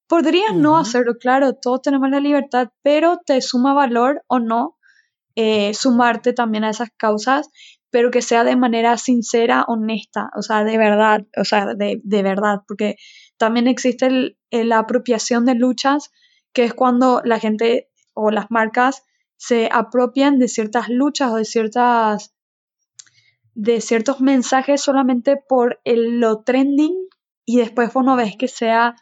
Podrías 0.08 0.54
no 0.54 0.78
hacerlo, 0.78 1.18
claro, 1.18 1.54
todos 1.54 1.82
tenemos 1.82 2.10
la 2.10 2.20
libertad, 2.20 2.70
pero 2.84 3.20
te 3.26 3.42
suma 3.42 3.74
valor 3.74 4.24
o 4.28 4.40
no 4.40 4.78
eh, 5.36 5.74
sumarte 5.74 6.34
también 6.34 6.64
a 6.64 6.70
esas 6.70 6.90
causas, 6.96 7.50
pero 7.90 8.12
que 8.12 8.22
sea 8.22 8.44
de 8.44 8.56
manera 8.56 8.98
sincera, 8.98 9.66
honesta, 9.68 10.30
o 10.36 10.42
sea, 10.42 10.64
de 10.64 10.78
verdad, 10.78 11.26
o 11.36 11.44
sea, 11.44 11.74
de, 11.74 12.00
de 12.04 12.24
verdad, 12.24 12.60
porque 12.68 12.98
también 13.38 13.68
existe 13.68 14.38
la 14.52 14.80
apropiación 14.80 15.46
de 15.46 15.56
luchas, 15.56 16.12
que 16.54 16.64
es 16.64 16.74
cuando 16.74 17.22
la 17.24 17.40
gente 17.40 17.90
o 18.18 18.32
las 18.32 18.50
marcas 18.50 19.04
se 19.38 19.70
apropian 19.72 20.40
de 20.40 20.48
ciertas 20.48 20.90
luchas 20.90 21.32
o 21.32 21.36
de 21.36 21.46
ciertas 21.46 22.34
de 23.54 23.82
ciertos 23.82 24.22
mensajes 24.22 24.82
solamente 24.82 25.36
por 25.36 25.80
el, 25.84 26.20
lo 26.20 26.44
trending 26.44 27.08
y 27.44 27.58
después 27.58 27.92
vos 27.94 28.18
ves 28.18 28.36
que 28.38 28.48
sea 28.48 28.96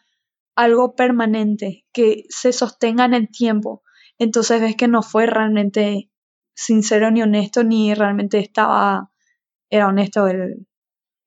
algo 0.55 0.95
permanente, 0.95 1.85
que 1.91 2.23
se 2.29 2.53
sostenga 2.53 3.03
en 3.03 3.13
el 3.13 3.29
tiempo. 3.29 3.83
Entonces 4.17 4.61
ves 4.61 4.77
que 4.77 4.87
no 4.87 5.01
fue 5.01 5.25
realmente 5.25 6.09
sincero 6.53 7.11
ni 7.11 7.21
honesto, 7.21 7.65
ni 7.65 7.93
realmente 7.93 8.39
estaba, 8.39 9.11
era 9.69 9.87
honesto 9.87 10.27
el, 10.27 10.67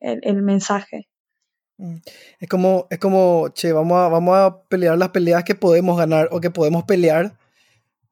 el, 0.00 0.42
mensaje. 0.42 1.08
Mm. 1.76 1.96
Es 2.40 2.48
como, 2.48 2.86
es 2.88 2.98
como, 2.98 3.50
che, 3.50 3.72
vamos 3.72 3.98
a, 3.98 4.08
vamos 4.08 4.36
a 4.38 4.62
pelear 4.68 4.96
las 4.96 5.10
peleas 5.10 5.44
que 5.44 5.54
podemos 5.54 5.98
ganar 5.98 6.28
o 6.32 6.40
que 6.40 6.50
podemos 6.50 6.84
pelear 6.84 7.36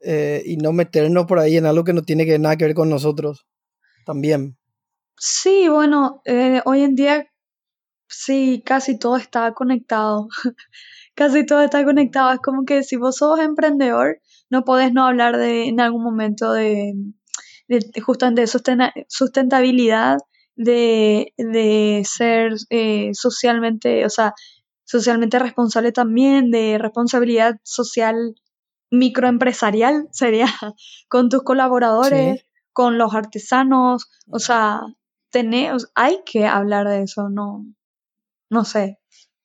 eh, 0.08 0.42
y 0.46 0.56
no 0.56 0.72
meternos 0.72 1.26
por 1.26 1.40
ahí 1.40 1.56
en 1.56 1.66
algo 1.66 1.82
que 1.82 1.92
no 1.92 2.02
tiene 2.02 2.38
nada 2.38 2.56
que 2.56 2.64
ver 2.64 2.74
con 2.74 2.88
nosotros 2.88 3.44
también. 4.04 4.56
Sí, 5.18 5.68
bueno, 5.68 6.22
eh, 6.24 6.62
hoy 6.64 6.82
en 6.82 6.94
día 6.94 7.26
sí, 8.08 8.62
casi 8.64 8.98
todo 8.98 9.16
está 9.16 9.52
conectado. 9.52 10.28
casi 11.16 11.44
todo 11.44 11.62
está 11.62 11.84
conectado. 11.84 12.32
Es 12.32 12.40
como 12.40 12.64
que 12.64 12.84
si 12.84 12.96
vos 12.96 13.16
sos 13.16 13.40
emprendedor, 13.40 14.20
no 14.48 14.64
podés 14.64 14.92
no 14.92 15.04
hablar 15.06 15.36
de 15.36 15.66
en 15.66 15.80
algún 15.80 16.04
momento 16.04 16.52
de, 16.52 16.94
de 17.68 18.00
justamente 18.00 18.42
de 18.42 19.04
sustentabilidad, 19.08 20.18
de, 20.54 21.32
de 21.36 22.02
ser 22.06 22.52
eh, 22.70 23.10
socialmente, 23.12 24.06
o 24.06 24.10
sea, 24.10 24.34
socialmente 24.84 25.38
responsable 25.40 25.90
también, 25.90 26.52
de 26.52 26.78
responsabilidad 26.78 27.56
social 27.64 28.36
microempresarial 28.98 30.08
sería 30.10 30.46
con 31.08 31.28
tus 31.28 31.42
colaboradores, 31.42 32.44
con 32.72 32.98
los 32.98 33.14
artesanos, 33.14 34.10
o 34.30 34.38
sea, 34.38 34.80
hay 35.94 36.20
que 36.24 36.46
hablar 36.46 36.88
de 36.88 37.02
eso, 37.02 37.28
no, 37.28 37.66
no 38.50 38.64
sé. 38.64 38.98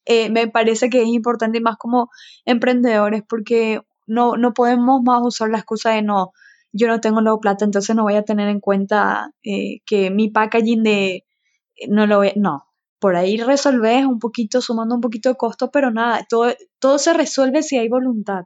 Eh, 0.06 0.30
me 0.30 0.48
parece 0.48 0.90
que 0.90 1.02
es 1.02 1.08
importante 1.08 1.60
y 1.60 1.62
más 1.62 1.78
como 1.78 2.10
emprendedores 2.46 3.24
porque 3.28 3.82
no, 4.08 4.36
no 4.36 4.54
podemos 4.54 5.02
más 5.04 5.22
usar 5.24 5.50
la 5.50 5.60
excusa 5.60 5.92
de 5.92 6.02
no, 6.02 6.32
yo 6.74 6.88
no 6.88 7.02
tengo 7.02 7.22
nuevo 7.22 7.40
plata, 7.40 7.66
entonces 7.66 7.96
no 7.96 8.04
voy 8.04 8.16
a 8.16 8.24
tener 8.24 8.50
en 8.50 8.60
cuenta 8.60 9.32
eh, 9.44 9.80
que 9.86 10.10
mi 10.10 10.30
packaging 10.30 10.84
de 10.84 11.26
no 11.90 12.08
lo 12.08 12.18
voy, 12.18 12.34
no. 12.36 12.66
Por 13.00 13.16
ahí 13.16 13.38
resolves 13.38 14.06
un 14.06 14.20
poquito, 14.20 14.62
sumando 14.62 14.96
un 14.96 15.02
poquito 15.02 15.30
de 15.30 15.36
costo, 15.36 15.72
pero 15.72 15.92
nada, 15.92 16.26
todo, 16.30 16.54
todo 16.80 17.00
se 17.00 17.14
resuelve 17.14 17.64
si 17.64 17.78
hay 17.78 17.90
voluntad. 17.90 18.44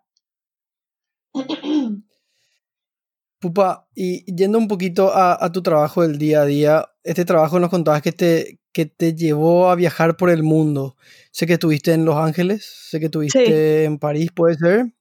Pupa, 3.40 3.88
y 3.94 4.26
yendo 4.34 4.58
un 4.58 4.68
poquito 4.68 5.12
a, 5.14 5.52
tu 5.52 5.62
trabajo 5.62 6.02
del 6.02 6.18
día 6.18 6.42
a 6.42 6.46
día, 6.46 6.90
este 7.04 7.26
trabajo 7.26 7.60
nos 7.60 7.70
contabas 7.70 8.02
que 8.02 8.12
te, 8.12 8.60
que 8.72 8.86
te 8.86 9.14
llevó 9.14 9.70
a 9.70 9.76
viajar 9.76 10.18
por 10.18 10.30
el 10.30 10.42
mundo. 10.42 10.96
Sé 11.32 11.46
que 11.46 11.54
estuviste 11.54 11.94
en 11.94 12.06
Los 12.06 12.16
Ángeles, 12.16 12.66
sé 12.90 13.00
que 13.00 13.06
estuviste 13.06 13.84
en 13.84 14.00
París, 14.00 14.32
¿puede 14.34 14.56
ser? 14.56 14.94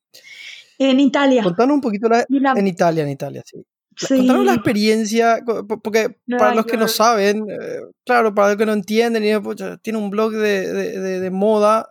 En 0.78 1.00
Italia. 1.00 1.42
Contanos 1.42 1.74
un 1.74 1.80
poquito 1.80 2.06
en 2.06 2.66
Italia, 2.66 3.04
en 3.04 3.08
Italia, 3.08 3.42
sí. 3.46 3.64
Contanos 4.08 4.44
la 4.44 4.54
experiencia, 4.54 5.40
porque 5.82 6.16
para 6.36 6.54
los 6.54 6.66
que 6.66 6.76
no 6.76 6.88
saben, 6.88 7.46
eh, 7.48 7.80
claro, 8.04 8.34
para 8.34 8.48
los 8.48 8.56
que 8.56 8.66
no 8.66 8.72
entienden, 8.72 9.22
tiene 9.82 9.98
un 9.98 10.10
blog 10.10 10.32
de, 10.32 11.20
de, 11.20 11.30
moda. 11.30 11.88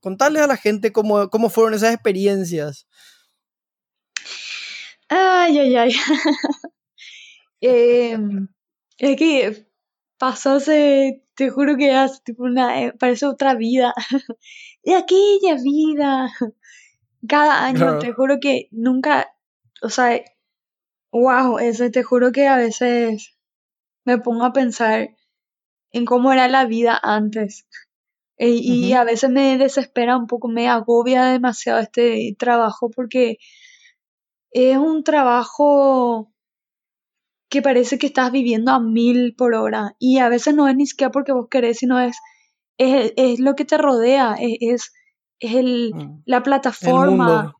Contarles 0.00 0.42
a 0.42 0.46
la 0.46 0.56
gente 0.56 0.92
cómo, 0.92 1.28
cómo 1.28 1.50
fueron 1.50 1.74
esas 1.74 1.92
experiencias. 1.92 2.86
Ay, 5.16 5.58
ay, 5.58 5.76
ay. 5.76 5.90
eh, 7.60 8.18
es 8.98 9.16
que 9.16 9.66
pasó 10.18 10.54
hace, 10.54 11.24
te 11.34 11.50
juro 11.50 11.76
que 11.76 11.92
hace 11.92 12.20
tipo 12.24 12.42
una, 12.42 12.82
eh, 12.82 12.92
parece 12.98 13.26
otra 13.26 13.54
vida. 13.54 13.94
de 14.82 14.96
aquella 14.96 15.54
vida. 15.62 16.32
Cada 17.28 17.64
año, 17.64 17.98
te 18.00 18.12
juro 18.12 18.38
que 18.40 18.68
nunca, 18.72 19.32
o 19.82 19.88
sea, 19.88 20.20
wow, 21.12 21.58
ese, 21.58 21.90
te 21.90 22.02
juro 22.02 22.32
que 22.32 22.48
a 22.48 22.56
veces 22.56 23.36
me 24.04 24.18
pongo 24.18 24.44
a 24.44 24.52
pensar 24.52 25.10
en 25.92 26.04
cómo 26.06 26.32
era 26.32 26.48
la 26.48 26.66
vida 26.66 26.98
antes. 27.00 27.66
E, 28.36 28.48
y 28.50 28.92
a 28.94 29.04
veces 29.04 29.30
me 29.30 29.58
desespera 29.58 30.16
un 30.16 30.26
poco, 30.26 30.48
me 30.48 30.68
agobia 30.68 31.26
demasiado 31.26 31.78
este 31.78 32.34
trabajo 32.36 32.90
porque 32.90 33.38
es 34.54 34.78
un 34.78 35.02
trabajo 35.02 36.32
que 37.50 37.60
parece 37.60 37.98
que 37.98 38.06
estás 38.06 38.32
viviendo 38.32 38.70
a 38.70 38.80
mil 38.80 39.34
por 39.36 39.54
hora 39.54 39.96
y 39.98 40.18
a 40.18 40.28
veces 40.28 40.54
no 40.54 40.68
es 40.68 40.76
ni 40.76 40.86
siquiera 40.86 41.10
porque 41.10 41.32
vos 41.32 41.48
querés, 41.50 41.78
sino 41.78 42.00
es, 42.00 42.16
es, 42.78 43.40
lo 43.40 43.56
que 43.56 43.64
te 43.64 43.76
rodea, 43.78 44.36
es, 44.40 44.92
es, 45.40 45.54
el, 45.54 45.92
mm. 45.94 46.22
la 46.24 46.42
plataforma. 46.42 47.54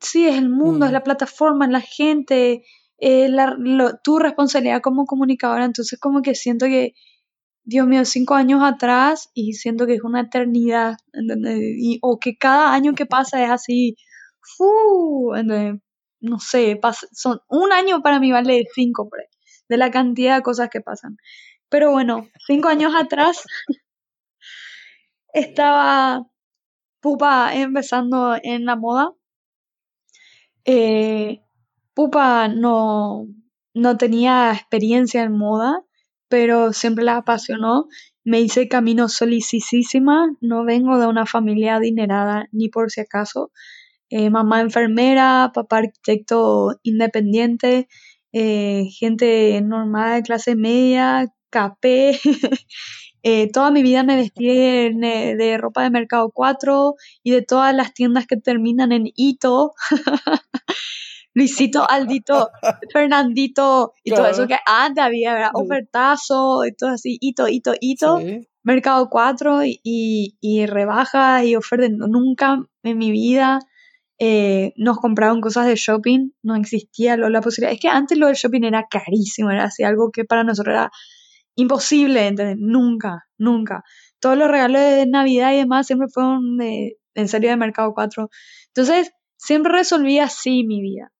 sí, 0.00 0.26
es 0.26 0.36
el 0.36 0.48
mundo, 0.48 0.86
es 0.86 0.92
mm. 0.92 0.94
la 0.94 1.02
plataforma, 1.02 1.66
es 1.66 1.72
la 1.72 1.80
gente, 1.80 2.64
es 2.98 3.30
la, 3.30 3.56
tu 4.02 4.20
responsabilidad 4.20 4.80
como 4.80 5.06
comunicadora. 5.06 5.64
Entonces 5.64 5.98
como 5.98 6.22
que 6.22 6.36
siento 6.36 6.66
que, 6.66 6.94
Dios 7.64 7.86
mío, 7.86 8.04
cinco 8.04 8.34
años 8.34 8.62
atrás 8.62 9.30
y 9.34 9.54
siento 9.54 9.86
que 9.86 9.94
es 9.94 10.04
una 10.04 10.22
eternidad, 10.22 10.96
Y, 11.12 11.98
o 12.00 12.18
que 12.20 12.36
cada 12.38 12.72
año 12.72 12.94
que 12.94 13.06
pasa 13.06 13.44
es 13.44 13.50
así, 13.50 13.96
¡fu! 14.40 15.32
No 16.20 16.38
sé, 16.40 16.80
son 17.12 17.40
un 17.48 17.72
año 17.72 18.02
para 18.02 18.20
mí 18.20 18.32
vale 18.32 18.64
cinco, 18.74 19.08
por 19.08 19.20
de 19.68 19.76
la 19.76 19.90
cantidad 19.90 20.36
de 20.36 20.42
cosas 20.42 20.70
que 20.70 20.80
pasan. 20.80 21.16
Pero 21.68 21.90
bueno, 21.90 22.28
cinco 22.46 22.68
años 22.68 22.94
atrás 22.96 23.44
estaba 25.32 26.26
Pupa 27.00 27.54
empezando 27.54 28.36
en 28.42 28.64
la 28.64 28.76
moda. 28.76 29.12
Eh, 30.64 31.40
Pupa 31.94 32.48
no, 32.48 33.26
no 33.74 33.96
tenía 33.96 34.52
experiencia 34.52 35.22
en 35.22 35.32
moda, 35.32 35.82
pero 36.28 36.72
siempre 36.72 37.04
la 37.04 37.18
apasionó. 37.18 37.86
Me 38.24 38.40
hice 38.40 38.68
camino 38.68 39.08
solicísima, 39.08 40.28
no 40.40 40.64
vengo 40.64 40.98
de 40.98 41.06
una 41.06 41.24
familia 41.26 41.76
adinerada 41.76 42.48
ni 42.52 42.68
por 42.68 42.90
si 42.90 43.00
acaso. 43.00 43.52
Eh, 44.10 44.30
mamá 44.30 44.60
enfermera, 44.60 45.50
papá 45.52 45.78
arquitecto 45.78 46.78
independiente, 46.82 47.88
eh, 48.32 48.86
gente 48.98 49.60
normal, 49.60 50.22
clase 50.22 50.56
media, 50.56 51.26
capé. 51.50 52.18
Eh, 53.24 53.50
toda 53.50 53.72
mi 53.72 53.82
vida 53.82 54.04
me 54.04 54.14
vestí 54.14 54.46
de, 54.46 55.58
ropa 55.58 55.82
de 55.82 55.90
Mercado 55.90 56.30
4 56.32 56.94
y 57.24 57.32
de 57.32 57.42
todas 57.42 57.74
las 57.74 57.92
tiendas 57.92 58.28
que 58.28 58.36
terminan 58.36 58.92
en 58.92 59.10
Ito. 59.16 59.72
Luisito, 61.34 61.90
Aldito, 61.90 62.48
Fernandito 62.92 63.92
y 64.04 64.12
todo 64.12 64.28
eso 64.28 64.46
que 64.46 64.56
antes 64.64 65.02
había, 65.02 65.34
¿verdad? 65.34 65.50
Ofertazo 65.52 66.64
y 66.64 66.72
todo 66.76 66.90
así, 66.90 67.18
Ito, 67.20 67.48
Ito, 67.48 67.74
Ito. 67.80 68.20
Mercado 68.62 69.08
4 69.10 69.64
y, 69.64 70.36
y 70.40 70.66
rebajas 70.66 71.44
y 71.44 71.56
ofertas. 71.56 71.90
Nunca 71.90 72.64
en 72.84 72.98
mi 72.98 73.10
vida 73.10 73.58
eh, 74.18 74.72
nos 74.76 74.98
compraban 74.98 75.40
cosas 75.40 75.66
de 75.66 75.76
shopping, 75.76 76.30
no 76.42 76.56
existía 76.56 77.16
la 77.16 77.40
posibilidad. 77.40 77.72
Es 77.72 77.80
que 77.80 77.88
antes 77.88 78.18
lo 78.18 78.26
del 78.26 78.36
shopping 78.36 78.64
era 78.64 78.86
carísimo, 78.90 79.50
era 79.50 79.64
así 79.64 79.84
algo 79.84 80.10
que 80.10 80.24
para 80.24 80.42
nosotros 80.44 80.74
era 80.74 80.90
imposible, 81.54 82.26
¿entendés? 82.26 82.56
Nunca, 82.58 83.26
nunca. 83.36 83.84
Todos 84.20 84.36
los 84.36 84.48
regalos 84.50 84.80
de 84.80 85.06
Navidad 85.06 85.52
y 85.52 85.58
demás 85.58 85.86
siempre 85.86 86.08
fueron 86.12 86.56
de, 86.56 86.96
en 87.14 87.28
serio 87.28 87.50
de 87.50 87.56
Mercado 87.56 87.92
4. 87.94 88.28
Entonces, 88.68 89.12
siempre 89.36 89.72
resolví 89.72 90.18
así 90.18 90.64
mi 90.64 90.80
vida. 90.80 91.12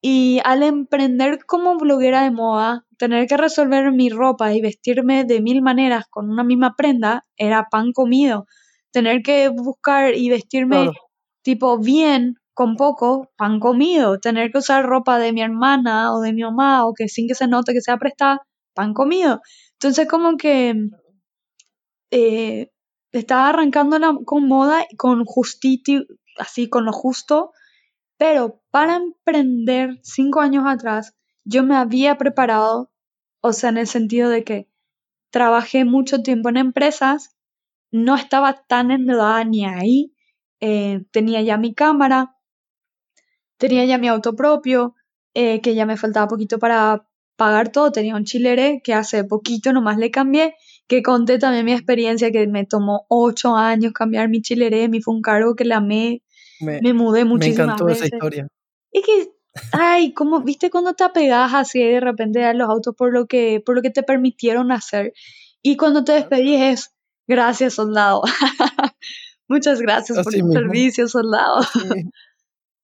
Y 0.00 0.40
al 0.44 0.62
emprender 0.62 1.40
como 1.44 1.76
bloguera 1.76 2.22
de 2.22 2.30
moda, 2.30 2.86
tener 2.98 3.26
que 3.26 3.36
resolver 3.36 3.92
mi 3.92 4.10
ropa 4.10 4.54
y 4.54 4.60
vestirme 4.60 5.24
de 5.24 5.42
mil 5.42 5.60
maneras 5.60 6.04
con 6.08 6.30
una 6.30 6.44
misma 6.44 6.74
prenda 6.76 7.26
era 7.36 7.66
pan 7.70 7.92
comido. 7.92 8.46
Tener 8.92 9.22
que 9.22 9.48
buscar 9.48 10.14
y 10.14 10.30
vestirme 10.30 10.90
tipo 11.48 11.78
bien 11.78 12.36
con 12.52 12.76
poco, 12.76 13.30
pan 13.38 13.58
comido. 13.58 14.18
Tener 14.20 14.50
que 14.50 14.58
usar 14.58 14.84
ropa 14.84 15.18
de 15.18 15.32
mi 15.32 15.40
hermana 15.40 16.12
o 16.14 16.20
de 16.20 16.32
mi 16.34 16.42
mamá 16.42 16.86
o 16.86 16.92
que 16.92 17.08
sin 17.08 17.26
que 17.28 17.34
se 17.34 17.46
note 17.46 17.72
que 17.72 17.80
sea 17.80 17.96
prestada, 17.96 18.42
pan 18.74 18.92
comido. 18.92 19.40
Entonces 19.72 20.06
como 20.08 20.36
que 20.36 20.74
eh, 22.10 22.70
estaba 23.12 23.48
arrancando 23.48 23.98
con 24.26 24.46
moda, 24.46 24.84
con 24.98 25.24
justito, 25.24 25.92
así 26.38 26.68
con 26.68 26.84
lo 26.84 26.92
justo 26.92 27.52
pero 28.18 28.60
para 28.70 28.96
emprender 28.96 30.00
cinco 30.02 30.40
años 30.40 30.64
atrás, 30.66 31.14
yo 31.44 31.62
me 31.62 31.76
había 31.76 32.18
preparado, 32.18 32.90
o 33.40 33.52
sea, 33.52 33.70
en 33.70 33.78
el 33.78 33.86
sentido 33.86 34.28
de 34.28 34.42
que 34.42 34.68
trabajé 35.30 35.84
mucho 35.84 36.20
tiempo 36.20 36.48
en 36.48 36.56
empresas, 36.56 37.36
no 37.92 38.16
estaba 38.16 38.64
tan 38.66 38.90
endeudada 38.90 39.44
ni 39.44 39.64
ahí, 39.64 40.12
eh, 40.60 41.04
tenía 41.10 41.42
ya 41.42 41.56
mi 41.56 41.74
cámara, 41.74 42.36
tenía 43.56 43.84
ya 43.84 43.98
mi 43.98 44.08
auto 44.08 44.34
propio, 44.34 44.94
eh, 45.34 45.60
que 45.60 45.74
ya 45.74 45.86
me 45.86 45.96
faltaba 45.96 46.28
poquito 46.28 46.58
para 46.58 47.06
pagar 47.36 47.70
todo, 47.70 47.92
tenía 47.92 48.16
un 48.16 48.24
chilere 48.24 48.80
que 48.82 48.94
hace 48.94 49.24
poquito 49.24 49.72
nomás 49.72 49.98
le 49.98 50.10
cambié, 50.10 50.56
que 50.88 51.02
conté 51.02 51.38
también 51.38 51.64
mi 51.64 51.72
experiencia 51.72 52.32
que 52.32 52.46
me 52.46 52.66
tomó 52.66 53.06
ocho 53.08 53.56
años 53.56 53.92
cambiar 53.92 54.28
mi 54.28 54.42
chilere, 54.42 54.88
me 54.88 55.00
fue 55.00 55.14
un 55.14 55.22
cargo 55.22 55.54
que 55.54 55.64
la 55.64 55.76
amé 55.76 56.22
me, 56.60 56.92
mudé 56.92 57.24
muchísimas 57.24 57.58
Me 57.58 57.72
encantó 57.72 57.88
esa 57.88 58.06
historia. 58.06 58.48
Y 58.92 59.02
que, 59.02 59.30
ay, 59.72 60.12
como, 60.12 60.40
viste 60.40 60.70
cuando 60.70 60.94
te 60.94 61.04
apegas 61.04 61.54
así 61.54 61.82
de 61.82 62.00
repente 62.00 62.44
a 62.44 62.54
los 62.54 62.68
autos 62.68 62.94
por 62.96 63.12
lo 63.12 63.26
que, 63.26 63.62
por 63.64 63.74
lo 63.74 63.82
que 63.82 63.90
te 63.90 64.02
permitieron 64.02 64.72
hacer. 64.72 65.12
Y 65.62 65.76
cuando 65.76 66.04
te 66.04 66.12
despedís 66.12 66.60
es, 66.60 66.94
gracias, 67.26 67.74
soldado. 67.74 68.22
Muchas 69.48 69.80
gracias 69.80 70.22
por 70.22 70.32
tu 70.32 70.52
servicio, 70.52 71.08
soldado. 71.08 71.60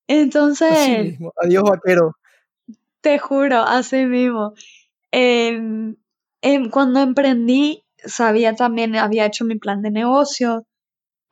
Entonces. 0.07 1.17
Adiós, 1.41 1.63
vaquero. 1.63 2.15
Te 3.01 3.19
juro, 3.19 3.61
así 3.61 4.05
mismo. 4.05 4.53
Em, 5.11 5.95
em, 6.41 6.69
cuando 6.69 6.99
emprendí, 6.99 7.83
sabía 8.03 8.55
también, 8.55 8.95
había 8.95 9.25
hecho 9.25 9.45
mi 9.45 9.57
plan 9.57 9.81
de 9.81 9.91
negocio, 9.91 10.65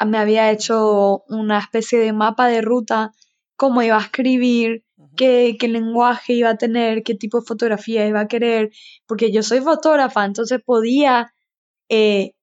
me 0.05 0.17
había 0.17 0.51
hecho 0.51 1.23
una 1.29 1.59
especie 1.59 1.99
de 1.99 2.13
mapa 2.13 2.47
de 2.47 2.61
ruta, 2.61 3.11
cómo 3.55 3.81
iba 3.81 3.97
a 3.97 4.01
escribir, 4.01 4.83
qué, 5.15 5.55
qué, 5.59 5.67
lenguaje 5.67 6.33
iba 6.33 6.49
a 6.49 6.57
tener, 6.57 7.03
qué 7.03 7.15
tipo 7.15 7.39
de 7.39 7.45
fotografía 7.45 8.07
iba 8.07 8.21
a 8.21 8.27
querer, 8.27 8.71
porque 9.07 9.31
yo 9.31 9.43
soy 9.43 9.61
fotógrafa, 9.61 10.25
entonces 10.25 10.61
podía, 10.63 11.33
eh, 11.89 12.33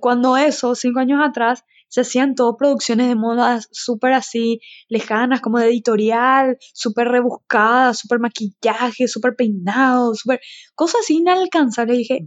cuando 0.00 0.36
eso, 0.36 0.74
cinco 0.74 1.00
años 1.00 1.20
atrás, 1.22 1.64
se 1.88 2.02
hacían 2.02 2.34
todo 2.34 2.56
producciones 2.56 3.08
de 3.08 3.14
moda 3.14 3.60
súper 3.70 4.12
así, 4.12 4.60
lejanas, 4.88 5.40
como 5.40 5.58
de 5.58 5.68
editorial, 5.68 6.58
súper 6.74 7.08
rebuscadas, 7.08 7.98
súper 7.98 8.20
maquillaje, 8.20 9.08
súper 9.08 9.34
peinado, 9.36 10.14
súper... 10.14 10.40
cosas 10.74 11.00
así 11.02 11.16
inalcanzables. 11.16 11.96
Y 11.96 11.98
dije, 11.98 12.18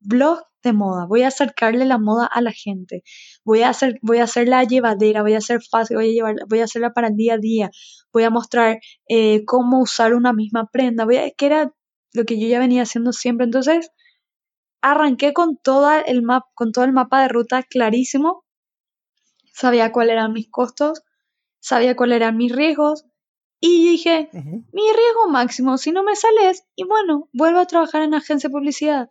blog 0.00 0.40
de 0.62 0.72
moda, 0.72 1.06
voy 1.06 1.22
a 1.22 1.28
acercarle 1.28 1.84
la 1.84 1.98
moda 1.98 2.26
a 2.26 2.40
la 2.40 2.52
gente, 2.52 3.02
voy 3.44 3.62
a 3.62 3.68
hacer, 3.68 3.98
voy 4.02 4.18
a 4.18 4.24
hacerla 4.24 4.64
llevadera, 4.64 5.22
voy 5.22 5.34
a 5.34 5.38
hacer 5.38 5.60
fácil, 5.62 5.96
voy 5.96 6.10
a 6.10 6.12
llevar, 6.12 6.34
voy 6.48 6.60
a 6.60 6.64
hacerla 6.64 6.92
para 6.92 7.08
el 7.08 7.14
día 7.14 7.34
a 7.34 7.38
día, 7.38 7.70
voy 8.12 8.24
a 8.24 8.30
mostrar 8.30 8.80
eh, 9.08 9.44
cómo 9.44 9.80
usar 9.80 10.14
una 10.14 10.32
misma 10.32 10.68
prenda, 10.72 11.04
voy 11.04 11.18
a, 11.18 11.30
que 11.30 11.46
era 11.46 11.72
lo 12.12 12.24
que 12.24 12.40
yo 12.40 12.48
ya 12.48 12.58
venía 12.58 12.82
haciendo 12.82 13.12
siempre. 13.12 13.44
Entonces, 13.44 13.90
arranqué 14.82 15.32
con, 15.32 15.56
toda 15.56 16.00
el 16.00 16.22
map, 16.22 16.44
con 16.54 16.72
todo 16.72 16.84
el 16.84 16.92
mapa 16.92 17.22
de 17.22 17.28
ruta 17.28 17.62
clarísimo 17.62 18.45
sabía 19.56 19.90
cuáles 19.90 20.12
eran 20.12 20.32
mis 20.32 20.48
costos, 20.50 21.02
sabía 21.60 21.96
cuáles 21.96 22.16
eran 22.16 22.36
mis 22.36 22.54
riesgos 22.54 23.06
y 23.58 23.90
dije, 23.90 24.28
mi 24.34 24.82
riesgo 24.82 25.30
máximo, 25.30 25.78
si 25.78 25.92
no 25.92 26.02
me 26.02 26.14
sales, 26.14 26.64
y 26.76 26.84
bueno, 26.84 27.30
vuelvo 27.32 27.60
a 27.60 27.66
trabajar 27.66 28.02
en 28.02 28.12
agencia 28.12 28.48
de 28.48 28.52
publicidad. 28.52 29.10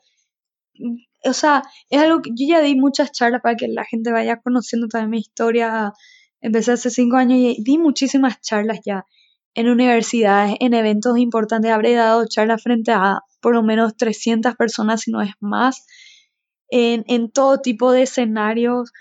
O 1.23 1.33
sea, 1.33 1.63
es 1.89 1.99
algo 1.99 2.21
que 2.21 2.29
yo 2.29 2.45
ya 2.47 2.61
di 2.61 2.75
muchas 2.75 3.11
charlas 3.11 3.41
para 3.41 3.55
que 3.55 3.67
la 3.67 3.85
gente 3.85 4.11
vaya 4.11 4.39
conociendo 4.39 4.87
también 4.87 5.09
mi 5.09 5.17
historia. 5.17 5.93
Empecé 6.41 6.73
hace 6.73 6.91
cinco 6.91 7.17
años 7.17 7.39
y 7.39 7.63
di 7.63 7.79
muchísimas 7.79 8.39
charlas 8.41 8.81
ya 8.85 9.05
en 9.55 9.67
universidades, 9.67 10.57
en 10.59 10.75
eventos 10.75 11.17
importantes. 11.17 11.71
Habré 11.71 11.93
dado 11.93 12.27
charlas 12.27 12.61
frente 12.61 12.91
a 12.91 13.21
por 13.41 13.55
lo 13.55 13.63
menos 13.63 13.97
300 13.97 14.55
personas, 14.55 15.01
si 15.01 15.11
no 15.11 15.21
es 15.23 15.31
más, 15.39 15.87
en, 16.69 17.03
en 17.07 17.31
todo 17.31 17.61
tipo 17.61 17.91
de 17.91 18.03
escenarios, 18.03 18.91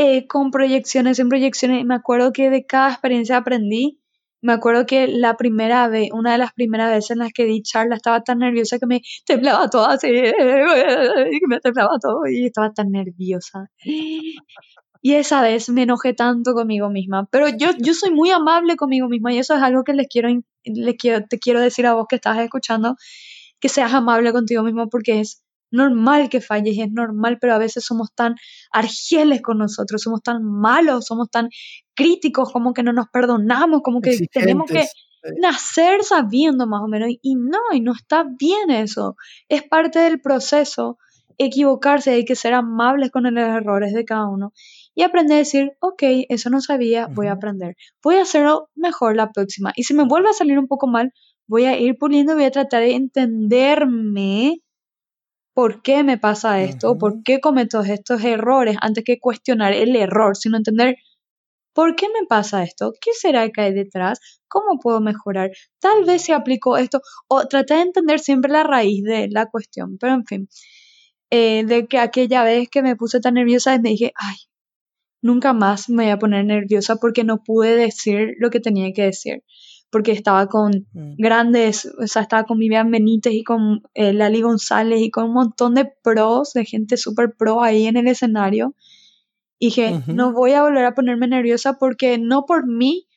eh, 0.00 0.28
con 0.28 0.52
proyecciones 0.52 1.18
en 1.18 1.28
proyecciones. 1.28 1.84
Me 1.84 1.96
acuerdo 1.96 2.32
que 2.32 2.50
de 2.50 2.64
cada 2.64 2.90
experiencia 2.90 3.36
aprendí. 3.36 4.00
Me 4.40 4.52
acuerdo 4.52 4.86
que 4.86 5.08
la 5.08 5.36
primera 5.36 5.88
vez, 5.88 6.10
una 6.12 6.30
de 6.30 6.38
las 6.38 6.52
primeras 6.52 6.92
veces 6.92 7.10
en 7.10 7.18
las 7.18 7.32
que 7.32 7.44
di 7.44 7.62
charla, 7.62 7.96
estaba 7.96 8.22
tan 8.22 8.38
nerviosa 8.38 8.78
que 8.78 8.86
me 8.86 9.02
temblaba 9.26 9.68
todo 9.68 9.86
así, 9.86 10.06
que 11.40 11.46
me 11.48 11.58
temblaba 11.58 11.98
todo 12.00 12.20
y 12.30 12.46
estaba 12.46 12.72
tan 12.72 12.92
nerviosa. 12.92 13.70
Y 15.02 15.14
esa 15.14 15.42
vez 15.42 15.68
me 15.68 15.82
enojé 15.82 16.14
tanto 16.14 16.54
conmigo 16.54 16.90
misma. 16.90 17.26
Pero 17.32 17.48
yo, 17.48 17.70
yo 17.80 17.92
soy 17.92 18.12
muy 18.12 18.30
amable 18.30 18.76
conmigo 18.76 19.08
misma 19.08 19.32
y 19.32 19.38
eso 19.38 19.56
es 19.56 19.62
algo 19.62 19.82
que 19.82 19.94
les 19.94 20.06
quiero, 20.06 20.28
les 20.62 20.96
quiero, 20.96 21.26
te 21.26 21.40
quiero 21.40 21.60
decir 21.60 21.86
a 21.86 21.94
vos 21.94 22.06
que 22.08 22.16
estás 22.16 22.38
escuchando, 22.38 22.94
que 23.58 23.68
seas 23.68 23.92
amable 23.92 24.30
contigo 24.30 24.62
mismo 24.62 24.88
porque 24.88 25.18
es 25.18 25.42
normal 25.70 26.28
que 26.28 26.40
falles, 26.40 26.78
es 26.78 26.90
normal, 26.90 27.38
pero 27.40 27.54
a 27.54 27.58
veces 27.58 27.84
somos 27.84 28.12
tan 28.14 28.34
argeles 28.70 29.42
con 29.42 29.58
nosotros, 29.58 30.02
somos 30.02 30.22
tan 30.22 30.42
malos, 30.42 31.06
somos 31.06 31.30
tan 31.30 31.48
críticos, 31.94 32.52
como 32.52 32.72
que 32.72 32.82
no 32.82 32.92
nos 32.92 33.08
perdonamos, 33.08 33.80
como 33.82 34.00
que 34.00 34.26
tenemos 34.32 34.70
que 34.70 34.86
nacer 35.40 36.02
sabiendo 36.04 36.66
más 36.66 36.82
o 36.82 36.88
menos. 36.88 37.08
Y 37.22 37.34
no, 37.34 37.58
y 37.72 37.80
no 37.80 37.92
está 37.92 38.24
bien 38.38 38.70
eso. 38.70 39.16
Es 39.48 39.62
parte 39.62 39.98
del 39.98 40.20
proceso 40.20 40.98
equivocarse, 41.38 42.10
hay 42.10 42.24
que 42.24 42.34
ser 42.34 42.52
amables 42.52 43.10
con 43.10 43.22
los 43.22 43.44
errores 43.44 43.94
de 43.94 44.04
cada 44.04 44.28
uno 44.28 44.52
y 44.94 45.02
aprender 45.02 45.36
a 45.36 45.38
decir, 45.38 45.72
ok, 45.80 46.02
eso 46.28 46.50
no 46.50 46.60
sabía, 46.60 47.06
voy 47.06 47.28
a 47.28 47.32
aprender, 47.32 47.76
voy 48.02 48.16
a 48.16 48.22
hacerlo 48.22 48.68
mejor 48.74 49.14
la 49.14 49.30
próxima. 49.30 49.72
Y 49.76 49.84
si 49.84 49.94
me 49.94 50.04
vuelve 50.04 50.30
a 50.30 50.32
salir 50.32 50.58
un 50.58 50.66
poco 50.66 50.88
mal, 50.88 51.12
voy 51.46 51.66
a 51.66 51.78
ir 51.78 51.96
puliendo, 51.96 52.34
voy 52.34 52.44
a 52.44 52.50
tratar 52.50 52.82
de 52.82 52.96
entenderme 52.96 54.60
por 55.58 55.82
qué 55.82 56.04
me 56.04 56.18
pasa 56.18 56.62
esto, 56.62 56.96
por 56.98 57.24
qué 57.24 57.40
cometo 57.40 57.80
estos 57.80 58.22
errores, 58.22 58.76
antes 58.80 59.02
que 59.02 59.18
cuestionar 59.18 59.72
el 59.72 59.96
error, 59.96 60.36
sino 60.36 60.56
entender 60.56 60.98
por 61.74 61.96
qué 61.96 62.06
me 62.06 62.28
pasa 62.28 62.62
esto, 62.62 62.92
qué 63.00 63.10
será 63.12 63.50
que 63.50 63.62
hay 63.62 63.74
detrás, 63.74 64.20
cómo 64.46 64.78
puedo 64.80 65.00
mejorar, 65.00 65.50
tal 65.80 66.04
vez 66.04 66.22
se 66.22 66.32
aplicó 66.32 66.76
esto, 66.76 67.00
o 67.26 67.48
tratar 67.48 67.78
de 67.78 67.82
entender 67.82 68.20
siempre 68.20 68.52
la 68.52 68.62
raíz 68.62 69.02
de 69.02 69.26
la 69.32 69.46
cuestión, 69.46 69.98
pero 69.98 70.14
en 70.14 70.24
fin, 70.26 70.48
eh, 71.30 71.64
de 71.64 71.88
que 71.88 71.98
aquella 71.98 72.44
vez 72.44 72.68
que 72.70 72.82
me 72.82 72.94
puse 72.94 73.18
tan 73.18 73.34
nerviosa 73.34 73.76
me 73.80 73.88
dije, 73.88 74.12
ay, 74.14 74.36
nunca 75.22 75.54
más 75.54 75.88
me 75.88 76.04
voy 76.04 76.12
a 76.12 76.20
poner 76.20 76.44
nerviosa 76.44 76.94
porque 77.00 77.24
no 77.24 77.42
pude 77.42 77.74
decir 77.74 78.34
lo 78.38 78.50
que 78.50 78.60
tenía 78.60 78.92
que 78.92 79.06
decir 79.06 79.42
porque 79.90 80.12
estaba 80.12 80.46
con 80.46 80.86
mm. 80.92 81.14
grandes, 81.16 81.86
o 81.98 82.06
sea, 82.06 82.22
estaba 82.22 82.44
con 82.44 82.58
Vivian 82.58 82.90
Benítez 82.90 83.32
y 83.32 83.44
con 83.44 83.82
eh, 83.94 84.12
Lali 84.12 84.42
González 84.42 85.00
y 85.00 85.10
con 85.10 85.24
un 85.24 85.34
montón 85.34 85.74
de 85.74 85.90
pros, 86.02 86.52
de 86.52 86.64
gente 86.64 86.96
súper 86.96 87.34
pro 87.36 87.62
ahí 87.62 87.86
en 87.86 87.96
el 87.96 88.08
escenario. 88.08 88.74
Y 89.58 89.66
dije, 89.66 90.02
no 90.06 90.32
voy 90.32 90.52
a 90.52 90.62
volver 90.62 90.84
a 90.84 90.94
ponerme 90.94 91.26
nerviosa 91.26 91.78
porque 91.80 92.16
no 92.16 92.44
por 92.46 92.68
mí, 92.68 93.08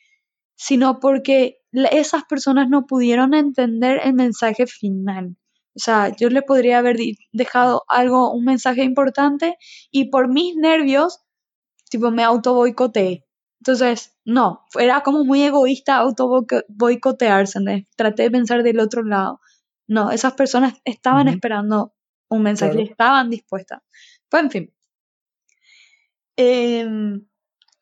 sino 0.55 0.99
porque 0.99 1.60
esas 1.71 2.23
personas 2.23 2.67
no 2.67 2.88
pudieron 2.88 3.36
entender 3.36 4.01
el 4.03 4.13
mensaje 4.13 4.65
final. 4.65 5.36
O 5.75 5.79
sea, 5.79 6.15
yo 6.15 6.29
le 6.29 6.41
podría 6.41 6.79
haber 6.79 6.97
dejado 7.31 7.84
algo, 7.88 8.34
un 8.34 8.43
mensaje 8.43 8.84
importante 8.84 9.55
y 9.91 10.10
por 10.10 10.27
mis 10.29 10.55
nervios, 10.55 11.19
tipo, 11.89 12.12
me 12.12 12.23
auto 12.23 12.53
boicoteé. 12.55 13.23
Entonces, 13.62 14.17
no, 14.26 14.65
era 14.80 15.04
como 15.04 15.24
muy 15.24 15.43
egoísta 15.43 15.97
auto 15.97 16.47
boicotearse, 16.67 17.60
traté 17.95 18.24
de 18.24 18.32
pensar 18.32 18.63
del 18.63 18.80
otro 18.80 19.04
lado. 19.04 19.39
No, 19.88 20.10
esas 20.10 20.34
personas 20.34 20.82
estaban 20.84 21.28
esperando 21.28 21.93
un 22.28 22.41
mensaje, 22.41 22.82
estaban 22.82 23.30
dispuestas. 23.30 23.84
Pues 24.30 24.43
en 24.43 24.50
fin. 24.50 24.74
Em, 26.38 27.28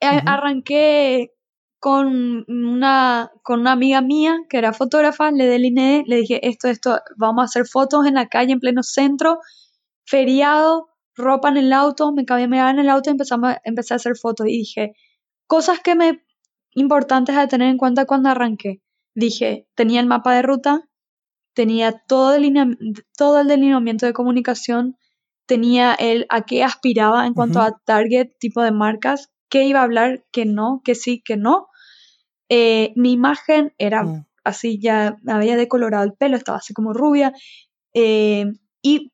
arranqué 0.02 1.32
con 1.80 2.44
una, 2.50 3.32
con 3.42 3.62
una 3.62 3.72
amiga 3.72 4.02
mía 4.02 4.36
que 4.50 4.58
era 4.58 4.74
fotógrafa, 4.74 5.32
le 5.32 5.46
delineé, 5.46 6.04
le 6.06 6.18
dije 6.18 6.46
esto, 6.46 6.68
esto, 6.68 7.00
vamos 7.15 7.44
a 7.44 7.46
hacer 7.46 7.65
fotos 7.65 8.06
en 8.06 8.15
la 8.15 8.28
calle 8.28 8.52
en 8.52 8.60
pleno 8.60 8.84
centro, 8.84 9.39
feriado, 10.04 10.89
ropa 11.15 11.48
en 11.48 11.56
el 11.56 11.72
auto, 11.72 12.12
me 12.12 12.26
cambiaba 12.26 12.70
en 12.70 12.80
el 12.80 12.89
auto 12.89 13.10
y 13.10 13.12
empezamos, 13.12 13.56
empecé 13.63 13.94
a 13.94 13.98
hacer 13.98 14.18
fotos 14.18 14.46
y 14.48 14.58
dije, 14.58 14.94
cosas 15.49 15.79
que 15.79 15.95
me 15.95 16.23
importantes 16.75 17.35
a 17.35 17.47
tener 17.47 17.69
en 17.69 17.77
cuenta 17.77 18.05
cuando 18.05 18.29
arranqué. 18.29 18.83
Dije, 19.15 19.67
tenía 19.73 19.99
el 19.99 20.05
mapa 20.05 20.35
de 20.35 20.43
ruta, 20.43 20.88
tenía 21.55 22.03
todo 22.07 22.35
el, 22.35 23.03
todo 23.17 23.41
el 23.41 23.47
delineamiento 23.47 24.05
de 24.05 24.13
comunicación, 24.13 24.95
tenía 25.47 25.95
el 25.95 26.27
a 26.29 26.45
qué 26.45 26.63
aspiraba 26.63 27.25
en 27.25 27.33
cuanto 27.33 27.62
a 27.62 27.79
target, 27.83 28.29
tipo 28.39 28.62
de 28.62 28.71
marcas, 28.71 29.31
qué 29.49 29.63
iba 29.63 29.79
a 29.79 29.83
hablar, 29.83 30.23
qué 30.31 30.45
no, 30.45 30.81
qué 30.85 30.93
sí, 30.93 31.23
qué 31.25 31.35
no. 31.35 31.67
Eh, 32.49 32.93
mi 32.95 33.12
imagen 33.12 33.73
era 33.79 34.03
mm. 34.03 34.27
así, 34.43 34.79
ya 34.79 35.17
me 35.23 35.33
había 35.33 35.57
decolorado 35.57 36.03
el 36.03 36.13
pelo, 36.13 36.38
estaba 36.38 36.59
así 36.59 36.75
como 36.75 36.93
rubia. 36.93 37.33
Eh, 37.95 38.45
y 38.83 39.12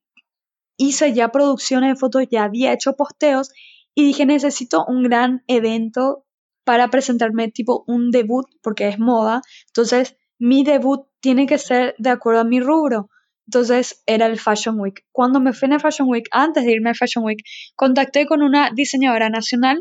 hice 0.75 1.13
ya 1.13 1.29
producciones 1.29 1.91
de 1.91 1.95
fotos, 1.95 2.25
ya 2.29 2.43
había 2.43 2.73
hecho 2.73 2.97
posteos 2.97 3.53
y 3.95 4.03
dije 4.03 4.25
necesito 4.25 4.85
un 4.85 5.03
gran 5.03 5.43
evento 5.47 6.24
para 6.65 6.89
presentarme 6.89 7.49
tipo 7.49 7.85
un 7.87 8.11
debut 8.11 8.45
porque 8.61 8.89
es 8.89 8.99
moda. 8.99 9.41
Entonces 9.67 10.17
mi 10.37 10.63
debut 10.65 11.07
tiene 11.21 11.45
que 11.45 11.57
ser 11.57 11.95
de 11.97 12.09
acuerdo 12.09 12.41
a 12.41 12.43
mi 12.43 12.59
rubro. 12.59 13.09
Entonces 13.47 14.03
era 14.05 14.25
el 14.25 14.39
Fashion 14.39 14.79
Week. 14.79 15.05
Cuando 15.11 15.39
me 15.39 15.53
fui 15.53 15.69
el 15.71 15.79
Fashion 15.79 16.09
Week, 16.09 16.27
antes 16.31 16.65
de 16.65 16.71
irme 16.71 16.89
al 16.89 16.95
Fashion 16.95 17.23
Week, 17.23 17.39
contacté 17.75 18.25
con 18.25 18.41
una 18.41 18.71
diseñadora 18.75 19.29
nacional. 19.29 19.79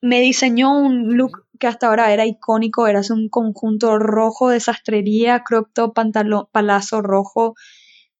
Me 0.00 0.20
diseñó 0.20 0.76
un 0.76 1.16
look 1.16 1.46
que 1.58 1.66
hasta 1.66 1.86
ahora 1.86 2.12
era 2.12 2.26
icónico, 2.26 2.86
era 2.86 3.00
un 3.10 3.28
conjunto 3.28 3.98
rojo 3.98 4.48
de 4.48 4.60
sastrería, 4.60 5.42
crop 5.44 5.68
top, 5.72 5.94
pantalón, 5.94 6.46
palazo 6.52 7.00
rojo, 7.00 7.54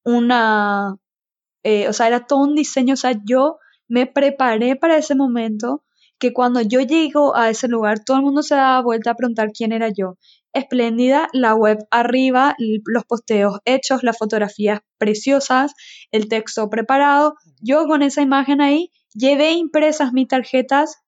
una, 0.03 0.95
eh, 1.63 1.87
o 1.87 1.93
sea, 1.93 2.07
era 2.07 2.25
todo 2.25 2.39
un 2.39 2.55
diseño, 2.55 2.93
o 2.93 2.97
sea, 2.97 3.19
yo 3.23 3.59
me 3.87 4.07
preparé 4.07 4.75
para 4.75 4.97
ese 4.97 5.15
momento 5.15 5.84
que 6.19 6.33
cuando 6.33 6.61
yo 6.61 6.81
llego 6.81 7.35
a 7.35 7.49
ese 7.49 7.67
lugar, 7.67 8.03
todo 8.03 8.17
el 8.17 8.23
mundo 8.23 8.41
se 8.41 8.55
daba 8.55 8.81
vuelta 8.81 9.11
a 9.11 9.15
preguntar 9.15 9.51
quién 9.51 9.71
era 9.71 9.89
yo. 9.89 10.17
Espléndida, 10.53 11.27
la 11.33 11.53
web 11.53 11.79
arriba, 11.91 12.55
los 12.57 13.03
posteos 13.03 13.59
hechos, 13.65 14.03
las 14.03 14.17
fotografías 14.17 14.79
preciosas, 14.97 15.73
el 16.11 16.29
texto 16.29 16.69
preparado. 16.69 17.35
Yo 17.59 17.85
con 17.87 18.01
esa 18.01 18.21
imagen 18.21 18.61
ahí 18.61 18.91
llevé 19.13 19.51
impresas 19.51 20.13
mis 20.13 20.27
tarjetas 20.27 21.01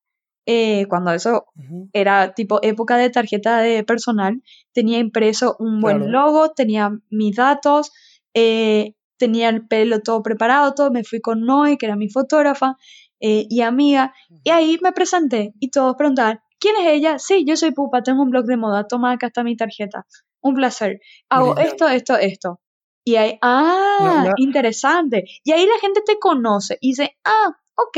eh, 0.49 0.85
cuando 0.87 1.11
eso 1.11 1.45
era 1.91 2.33
tipo 2.33 2.59
época 2.63 2.95
de 2.95 3.09
tarjeta 3.09 3.59
de 3.59 3.83
personal, 3.83 4.41
tenía 4.71 4.97
impreso 4.97 5.57
un 5.59 5.81
buen 5.81 6.09
logo, 6.09 6.51
tenía 6.51 6.89
mis 7.09 7.35
datos, 7.35 7.91
eh, 8.33 8.93
tenía 9.17 9.49
el 9.49 9.67
pelo 9.67 9.99
todo 9.99 10.23
preparado, 10.23 10.73
todo, 10.73 10.89
me 10.89 11.03
fui 11.03 11.19
con 11.19 11.41
Noé, 11.41 11.77
que 11.77 11.85
era 11.85 11.97
mi 11.97 12.07
fotógrafa 12.07 12.77
eh, 13.19 13.45
y 13.49 13.61
amiga, 13.61 14.13
y 14.43 14.49
ahí 14.49 14.77
me 14.81 14.91
presenté 14.91 15.53
y 15.59 15.71
todos 15.71 15.95
preguntaban, 15.95 16.39
¿quién 16.59 16.75
es 16.77 16.87
ella? 16.87 17.19
Sí, 17.19 17.45
yo 17.45 17.55
soy 17.55 17.71
Pupa, 17.71 18.03
tengo 18.03 18.23
un 18.23 18.29
blog 18.29 18.45
de 18.45 18.57
moda, 18.57 18.87
toma 18.87 19.13
acá 19.13 19.27
está 19.27 19.43
mi 19.43 19.55
tarjeta, 19.55 20.05
un 20.41 20.55
placer, 20.55 20.99
hago 21.29 21.57
esto, 21.57 21.87
esto, 21.87 22.15
esto. 22.15 22.59
Y 23.03 23.15
ahí, 23.15 23.39
ah, 23.41 24.33
interesante. 24.35 25.23
Y 25.45 25.53
ahí 25.53 25.65
la 25.65 25.79
gente 25.79 26.01
te 26.05 26.19
conoce 26.19 26.77
y 26.81 26.89
dice, 26.89 27.17
ah, 27.23 27.57
ok, 27.75 27.97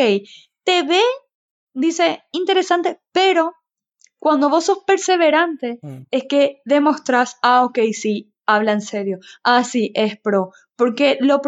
te 0.64 0.84
ve 0.84 1.02
dice, 1.74 2.24
interesante, 2.32 3.00
pero 3.12 3.54
cuando 4.20 4.50
vos 4.50 4.66
sos 4.66 4.80
perseverante, 4.86 5.80
mm. 5.82 6.02
es 6.12 6.24
que 6.28 6.62
demostrás, 6.66 7.38
ah, 7.42 7.64
ok, 7.64 7.80
sí, 7.94 8.34
habla 8.46 8.74
en 8.74 8.82
serio, 8.82 9.20
ah, 9.44 9.64
sí, 9.64 9.92
es 9.96 10.20
pro, 10.20 10.52
porque 10.76 11.18
lo 11.22 11.42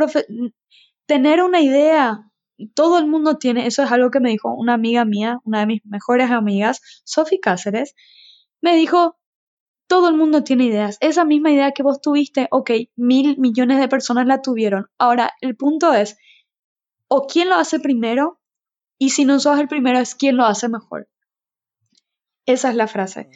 tener 1.05 1.43
una 1.43 1.61
idea, 1.61 2.30
todo 2.69 2.97
el 2.97 3.07
mundo 3.07 3.37
tiene, 3.37 3.67
eso 3.67 3.83
es 3.83 3.91
algo 3.91 4.11
que 4.11 4.19
me 4.19 4.29
dijo 4.29 4.53
una 4.53 4.73
amiga 4.73 5.05
mía, 5.05 5.39
una 5.43 5.61
de 5.61 5.65
mis 5.67 5.85
mejores 5.85 6.31
amigas, 6.31 6.81
Sofi 7.05 7.39
Cáceres, 7.39 7.95
me 8.61 8.75
dijo, 8.75 9.17
todo 9.87 10.07
el 10.09 10.15
mundo 10.15 10.43
tiene 10.43 10.65
ideas. 10.65 10.97
Esa 11.01 11.25
misma 11.25 11.51
idea 11.51 11.71
que 11.71 11.83
vos 11.83 12.01
tuviste, 12.01 12.47
ok, 12.51 12.71
mil 12.95 13.37
millones 13.39 13.79
de 13.79 13.89
personas 13.89 14.25
la 14.25 14.41
tuvieron. 14.41 14.87
Ahora, 14.97 15.31
el 15.41 15.57
punto 15.57 15.93
es, 15.93 16.17
o 17.07 17.27
quién 17.27 17.49
lo 17.49 17.55
hace 17.55 17.79
primero 17.79 18.39
y 18.97 19.09
si 19.09 19.25
no 19.25 19.39
sos 19.39 19.59
el 19.59 19.67
primero, 19.67 19.99
es 19.99 20.15
quien 20.15 20.37
lo 20.37 20.45
hace 20.45 20.69
mejor. 20.69 21.09
Esa 22.45 22.69
es 22.69 22.75
la 22.75 22.87
frase. 22.87 23.29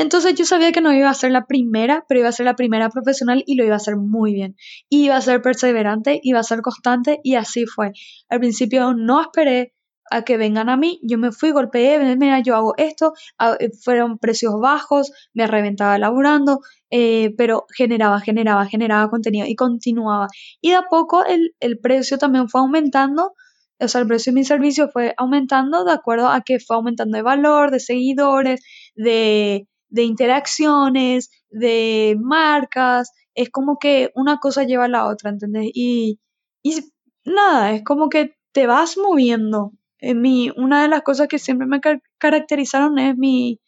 Entonces 0.00 0.34
yo 0.34 0.46
sabía 0.46 0.72
que 0.72 0.80
no 0.80 0.94
iba 0.94 1.10
a 1.10 1.14
ser 1.14 1.30
la 1.30 1.44
primera, 1.44 2.06
pero 2.08 2.20
iba 2.20 2.30
a 2.30 2.32
ser 2.32 2.46
la 2.46 2.56
primera 2.56 2.88
profesional 2.88 3.44
y 3.46 3.56
lo 3.56 3.64
iba 3.64 3.74
a 3.74 3.76
hacer 3.76 3.96
muy 3.96 4.32
bien. 4.32 4.56
iba 4.88 5.14
a 5.14 5.20
ser 5.20 5.42
perseverante, 5.42 6.20
iba 6.22 6.40
a 6.40 6.42
ser 6.42 6.62
constante 6.62 7.20
y 7.22 7.34
así 7.34 7.66
fue. 7.66 7.92
Al 8.30 8.40
principio 8.40 8.94
no 8.94 9.20
esperé 9.20 9.74
a 10.10 10.22
que 10.22 10.38
vengan 10.38 10.70
a 10.70 10.78
mí, 10.78 11.00
yo 11.02 11.18
me 11.18 11.32
fui, 11.32 11.50
golpeé, 11.50 12.16
mira, 12.16 12.40
yo 12.40 12.56
hago 12.56 12.74
esto, 12.78 13.12
eh, 13.60 13.68
fueron 13.84 14.18
precios 14.18 14.54
bajos, 14.58 15.12
me 15.34 15.46
reventaba 15.46 15.98
laburando, 15.98 16.60
eh, 16.90 17.34
pero 17.36 17.66
generaba, 17.76 18.20
generaba, 18.20 18.66
generaba 18.66 19.10
contenido 19.10 19.46
y 19.46 19.54
continuaba. 19.54 20.28
Y 20.62 20.70
de 20.70 20.76
a 20.76 20.84
poco 20.88 21.26
el, 21.26 21.54
el 21.60 21.78
precio 21.78 22.16
también 22.16 22.48
fue 22.48 22.62
aumentando 22.62 23.34
o 23.82 23.88
sea, 23.88 24.02
el 24.02 24.06
precio 24.06 24.32
de 24.32 24.34
mi 24.34 24.44
servicio 24.44 24.90
fue 24.90 25.14
aumentando 25.16 25.84
de 25.84 25.92
acuerdo 25.92 26.28
a 26.28 26.42
que 26.42 26.58
fue 26.60 26.76
aumentando 26.76 27.16
de 27.16 27.22
valor, 27.22 27.70
de 27.70 27.80
seguidores, 27.80 28.60
de, 28.94 29.66
interacciones, 29.92 31.30
de 31.50 32.16
marcas. 32.20 33.12
Es 33.34 33.50
como 33.50 33.78
que 33.78 34.10
una 34.14 34.38
cosa 34.38 34.64
lleva 34.64 34.84
a 34.86 34.88
la 34.88 35.06
otra, 35.06 35.30
¿entendés? 35.30 35.70
Y, 35.74 36.20
y 36.62 36.92
nada, 37.24 37.72
es 37.72 37.82
como 37.84 38.08
que 38.08 38.36
te 38.52 38.66
vas 38.66 38.96
moviendo. 38.96 39.72
En 39.98 40.22
mi, 40.22 40.50
una 40.56 40.82
de 40.82 40.88
las 40.88 41.02
cosas 41.02 41.28
que 41.28 41.38
siempre 41.38 41.66
me 41.66 41.80
caracterizaron 42.18 42.98
es 42.98 43.16
mi, 43.16 43.60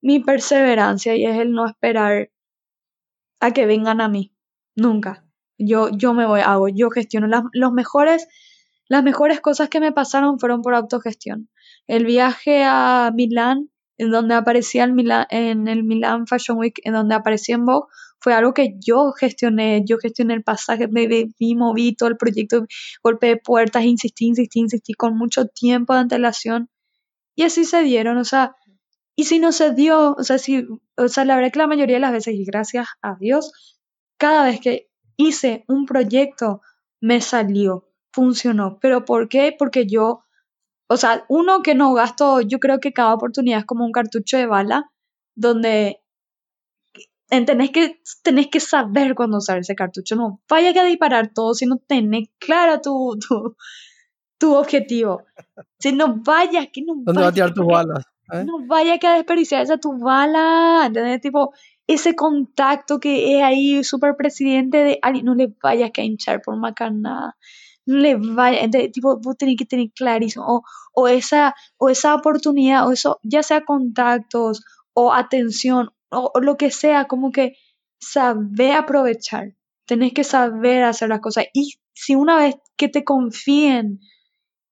mi 0.00 0.20
perseverancia 0.20 1.16
y 1.16 1.24
es 1.26 1.38
el 1.38 1.52
no 1.52 1.66
esperar 1.66 2.30
a 3.40 3.50
que 3.52 3.66
vengan 3.66 4.00
a 4.00 4.08
mí. 4.08 4.32
Nunca. 4.76 5.24
Yo, 5.58 5.88
yo 5.90 6.14
me 6.14 6.26
voy, 6.26 6.40
hago, 6.40 6.68
yo 6.68 6.90
gestiono. 6.90 7.28
los 7.52 7.72
mejores 7.72 8.28
las 8.88 9.02
mejores 9.02 9.40
cosas 9.40 9.68
que 9.68 9.80
me 9.80 9.92
pasaron 9.92 10.38
fueron 10.38 10.62
por 10.62 10.74
autogestión. 10.74 11.48
El 11.86 12.04
viaje 12.04 12.64
a 12.64 13.10
Milán, 13.14 13.70
en 13.98 14.10
donde 14.10 14.34
aparecía 14.34 14.84
el 14.84 14.94
en 15.30 15.68
el 15.68 15.84
Milán 15.84 16.26
Fashion 16.26 16.58
Week, 16.58 16.80
en 16.84 16.92
donde 16.92 17.14
aparecía 17.14 17.54
en 17.54 17.64
Vogue, 17.64 17.88
fue 18.20 18.34
algo 18.34 18.54
que 18.54 18.76
yo 18.78 19.12
gestioné, 19.12 19.82
yo 19.86 19.98
gestioné 19.98 20.34
el 20.34 20.42
pasaje, 20.42 20.88
me, 20.88 21.28
moví 21.56 21.94
todo 21.94 22.08
el 22.08 22.16
proyecto, 22.16 22.66
golpeé 23.02 23.36
puertas, 23.36 23.84
insistí, 23.84 24.26
insistí, 24.26 24.60
insistí 24.60 24.94
con 24.94 25.16
mucho 25.16 25.46
tiempo 25.46 25.94
de 25.94 26.00
antelación 26.00 26.68
y 27.34 27.42
así 27.42 27.64
se 27.64 27.82
dieron, 27.82 28.16
o 28.16 28.24
sea, 28.24 28.56
y 29.14 29.24
si 29.24 29.38
no 29.38 29.52
se 29.52 29.72
dio, 29.72 30.12
o 30.12 30.22
sea, 30.22 30.38
si, 30.38 30.66
o 30.96 31.08
sea, 31.08 31.24
la 31.24 31.36
verdad 31.36 31.52
que 31.52 31.58
la 31.58 31.66
mayoría 31.66 31.96
de 31.96 32.00
las 32.00 32.12
veces, 32.12 32.34
y 32.34 32.44
gracias 32.44 32.86
a 33.00 33.16
Dios, 33.18 33.80
cada 34.18 34.44
vez 34.44 34.60
que 34.60 34.88
hice 35.16 35.64
un 35.68 35.86
proyecto 35.86 36.60
me 37.00 37.20
salió, 37.20 37.88
funcionó. 38.12 38.78
¿Pero 38.80 39.04
por 39.04 39.28
qué? 39.28 39.54
Porque 39.58 39.86
yo, 39.86 40.24
o 40.88 40.96
sea, 40.96 41.24
uno 41.28 41.62
que 41.62 41.74
no 41.74 41.94
gasto, 41.94 42.40
yo 42.40 42.58
creo 42.60 42.78
que 42.78 42.92
cada 42.92 43.14
oportunidad 43.14 43.60
es 43.60 43.64
como 43.64 43.84
un 43.84 43.92
cartucho 43.92 44.36
de 44.36 44.46
bala, 44.46 44.90
donde 45.34 46.00
tenés 47.28 47.70
que, 47.70 48.00
tenés 48.22 48.48
que 48.48 48.60
saber 48.60 49.14
cuándo 49.14 49.38
usar 49.38 49.58
ese 49.58 49.74
cartucho. 49.74 50.14
No 50.14 50.40
vaya 50.48 50.80
a 50.80 50.84
disparar 50.84 51.32
todo 51.32 51.54
si 51.54 51.66
no 51.66 51.78
tenés 51.78 52.28
clara 52.38 52.80
tu, 52.80 53.18
tu, 54.38 54.54
objetivo. 54.54 55.22
Si 55.78 55.92
no 55.92 56.22
vayas, 56.22 56.68
que 56.72 56.82
no 56.82 56.94
¿Dónde 56.96 57.22
va 57.22 57.28
a 57.28 57.32
tirar 57.32 57.52
tus 57.52 57.66
balas? 57.66 58.04
¿Eh? 58.32 58.44
No 58.44 58.66
vaya 58.66 58.98
a 59.02 59.14
desperdiciar 59.16 59.62
esa 59.62 59.78
tu 59.78 59.98
bala. 59.98 60.84
¿Entendés? 60.86 61.20
Tipo, 61.20 61.52
ese 61.88 62.14
contacto 62.14 63.00
que 63.00 63.38
es 63.38 63.42
ahí, 63.42 63.82
super 63.82 64.16
presidente 64.16 64.78
de 64.78 64.98
alguien, 65.02 65.26
no 65.26 65.34
le 65.34 65.52
vayas 65.60 65.90
a 65.96 66.02
hinchar 66.02 66.42
por 66.42 66.56
macanada 66.56 67.36
le 67.86 68.16
vaya, 68.16 68.68
tipo, 68.92 69.18
vos 69.20 69.36
tenés 69.38 69.56
que 69.56 69.64
tener 69.64 69.90
clarísimo, 69.92 70.44
o, 70.46 70.62
o, 70.92 71.08
esa, 71.08 71.54
o 71.78 71.88
esa 71.88 72.14
oportunidad, 72.14 72.86
o 72.86 72.92
eso, 72.92 73.20
ya 73.22 73.42
sea 73.42 73.64
contactos, 73.64 74.64
o 74.92 75.12
atención, 75.12 75.90
o, 76.10 76.32
lo 76.40 76.56
que 76.56 76.70
sea, 76.70 77.06
como 77.06 77.30
que 77.30 77.56
saber 78.00 78.72
aprovechar, 78.72 79.54
tenés 79.86 80.12
que 80.12 80.24
saber 80.24 80.82
hacer 80.84 81.08
las 81.08 81.20
cosas, 81.20 81.46
y 81.54 81.74
si 81.94 82.16
una 82.16 82.36
vez 82.36 82.56
que 82.76 82.88
te 82.88 83.04
confíen 83.04 84.00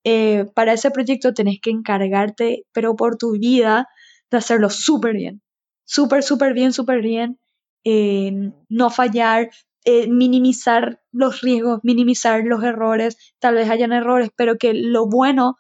eh, 0.05 0.47
para 0.55 0.73
ese 0.75 0.91
proyecto, 0.91 1.33
tenés 1.33 1.61
que 1.63 1.71
encargarte, 1.71 2.65
pero 2.73 2.97
por 2.97 3.17
tu 3.17 3.33
vida, 3.33 3.89
de 4.31 4.39
hacerlo 4.39 4.71
súper 4.71 5.15
bien, 5.15 5.41
súper, 5.85 6.25
súper 6.25 6.53
bien, 6.53 6.73
súper 6.73 7.01
bien, 7.01 7.39
eh, 7.85 8.33
no 8.69 8.91
fallar, 8.91 9.51
eh, 9.85 10.09
minimizar 10.09 11.03
los 11.13 11.41
riesgos, 11.43 11.81
minimizar 11.83 12.43
los 12.45 12.63
errores, 12.63 13.19
tal 13.39 13.55
vez 13.55 13.69
hayan 13.69 13.93
errores, 13.93 14.31
pero 14.35 14.57
que 14.57 14.73
lo 14.73 15.07
bueno 15.07 15.57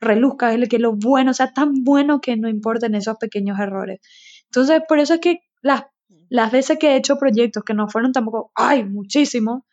reluzca, 0.00 0.56
que 0.68 0.78
lo 0.78 0.94
bueno 0.94 1.34
sea 1.34 1.52
tan 1.52 1.84
bueno 1.84 2.20
que 2.20 2.36
no 2.36 2.48
importen 2.48 2.94
esos 2.94 3.16
pequeños 3.18 3.58
errores. 3.58 4.00
Entonces, 4.44 4.82
por 4.88 4.98
eso 4.98 5.14
es 5.14 5.20
que 5.20 5.40
las, 5.62 5.84
las 6.28 6.50
veces 6.52 6.78
que 6.78 6.92
he 6.92 6.96
hecho 6.96 7.18
proyectos 7.18 7.64
que 7.64 7.74
no 7.74 7.88
fueron 7.88 8.12
tampoco, 8.12 8.50
ay, 8.54 8.84
muchísimo, 8.84 9.66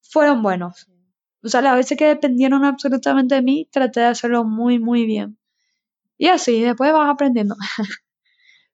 fueron 0.00 0.42
buenos. 0.42 0.86
O 1.42 1.48
sea, 1.48 1.62
las 1.62 1.76
veces 1.76 1.96
que 1.96 2.06
dependieron 2.06 2.64
absolutamente 2.64 3.36
de 3.36 3.42
mí, 3.42 3.68
traté 3.70 4.00
de 4.00 4.06
hacerlo 4.06 4.44
muy, 4.44 4.78
muy 4.78 5.06
bien. 5.06 5.38
Y 6.16 6.28
así, 6.28 6.60
después 6.60 6.92
vas 6.92 7.10
aprendiendo. 7.10 7.56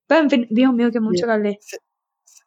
Pero 0.07 0.21
en 0.21 0.31
fin, 0.31 0.47
Dios 0.51 0.73
mío, 0.73 0.91
que 0.91 1.01
mucho 1.01 1.27
que 1.27 1.33
hablé. 1.33 1.59
Se, 1.61 1.79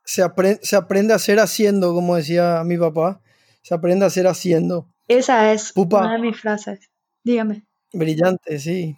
se, 0.08 0.24
aprende, 0.24 0.60
se 0.64 0.78
aprende 0.78 1.12
a 1.12 1.18
hacer 1.18 1.38
haciendo, 1.40 1.94
como 1.94 2.16
decía 2.16 2.64
mi 2.64 2.78
papá. 2.78 3.22
Se 3.62 3.76
aprende 3.76 4.06
a 4.06 4.08
hacer 4.08 4.26
haciendo. 4.26 4.88
Esa 5.10 5.52
es 5.52 5.74
Pupa. 5.74 6.00
una 6.00 6.14
de 6.14 6.20
mis 6.20 6.40
frases. 6.40 6.90
Dígame. 7.26 7.66
Brillante, 7.92 8.58
sí. 8.60 8.98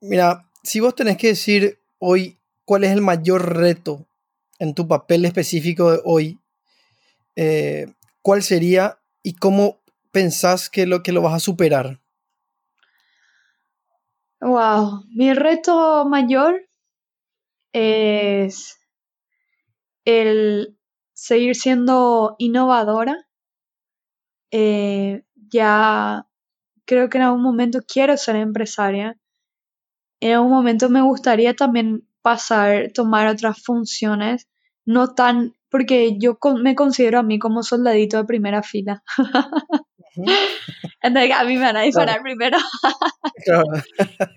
Mira, 0.00 0.48
si 0.62 0.80
vos 0.80 0.94
tenés 0.94 1.18
que 1.18 1.28
decir 1.28 1.78
hoy 1.98 2.40
cuál 2.64 2.84
es 2.84 2.92
el 2.92 3.02
mayor 3.02 3.56
reto 3.56 4.06
en 4.58 4.74
tu 4.74 4.88
papel 4.88 5.26
específico 5.26 5.92
de 5.92 6.00
hoy, 6.02 6.38
eh, 7.36 7.92
¿cuál 8.22 8.42
sería 8.42 8.98
y 9.22 9.34
cómo 9.34 9.82
pensás 10.12 10.70
que 10.70 10.86
lo, 10.86 11.02
que 11.02 11.12
lo 11.12 11.20
vas 11.20 11.34
a 11.34 11.40
superar? 11.40 12.00
Wow, 14.40 15.04
mi 15.10 15.34
reto 15.34 16.06
mayor 16.06 16.66
es 17.74 18.78
el 20.04 20.78
seguir 21.14 21.56
siendo 21.56 22.36
innovadora. 22.38 23.26
Eh, 24.52 25.24
ya 25.50 26.26
creo 26.86 27.08
que 27.10 27.18
en 27.18 27.24
algún 27.24 27.42
momento 27.42 27.80
quiero 27.86 28.16
ser 28.16 28.36
empresaria. 28.36 29.18
En 30.20 30.32
algún 30.32 30.50
momento 30.52 30.88
me 30.88 31.02
gustaría 31.02 31.54
también 31.54 32.08
pasar, 32.22 32.92
tomar 32.94 33.26
otras 33.26 33.62
funciones, 33.62 34.48
no 34.86 35.14
tan, 35.14 35.52
porque 35.68 36.16
yo 36.18 36.38
me 36.62 36.74
considero 36.74 37.18
a 37.18 37.22
mí 37.22 37.38
como 37.38 37.62
soldadito 37.62 38.16
de 38.18 38.24
primera 38.24 38.62
fila. 38.62 39.02
Entonces 41.02 41.32
a 41.34 41.44
mí 41.44 41.54
me 41.54 41.60
van 41.60 41.76
a 41.76 41.80
Claro, 41.80 41.86
disparar 41.86 42.22
primero. 42.22 42.58
claro. 43.44 43.64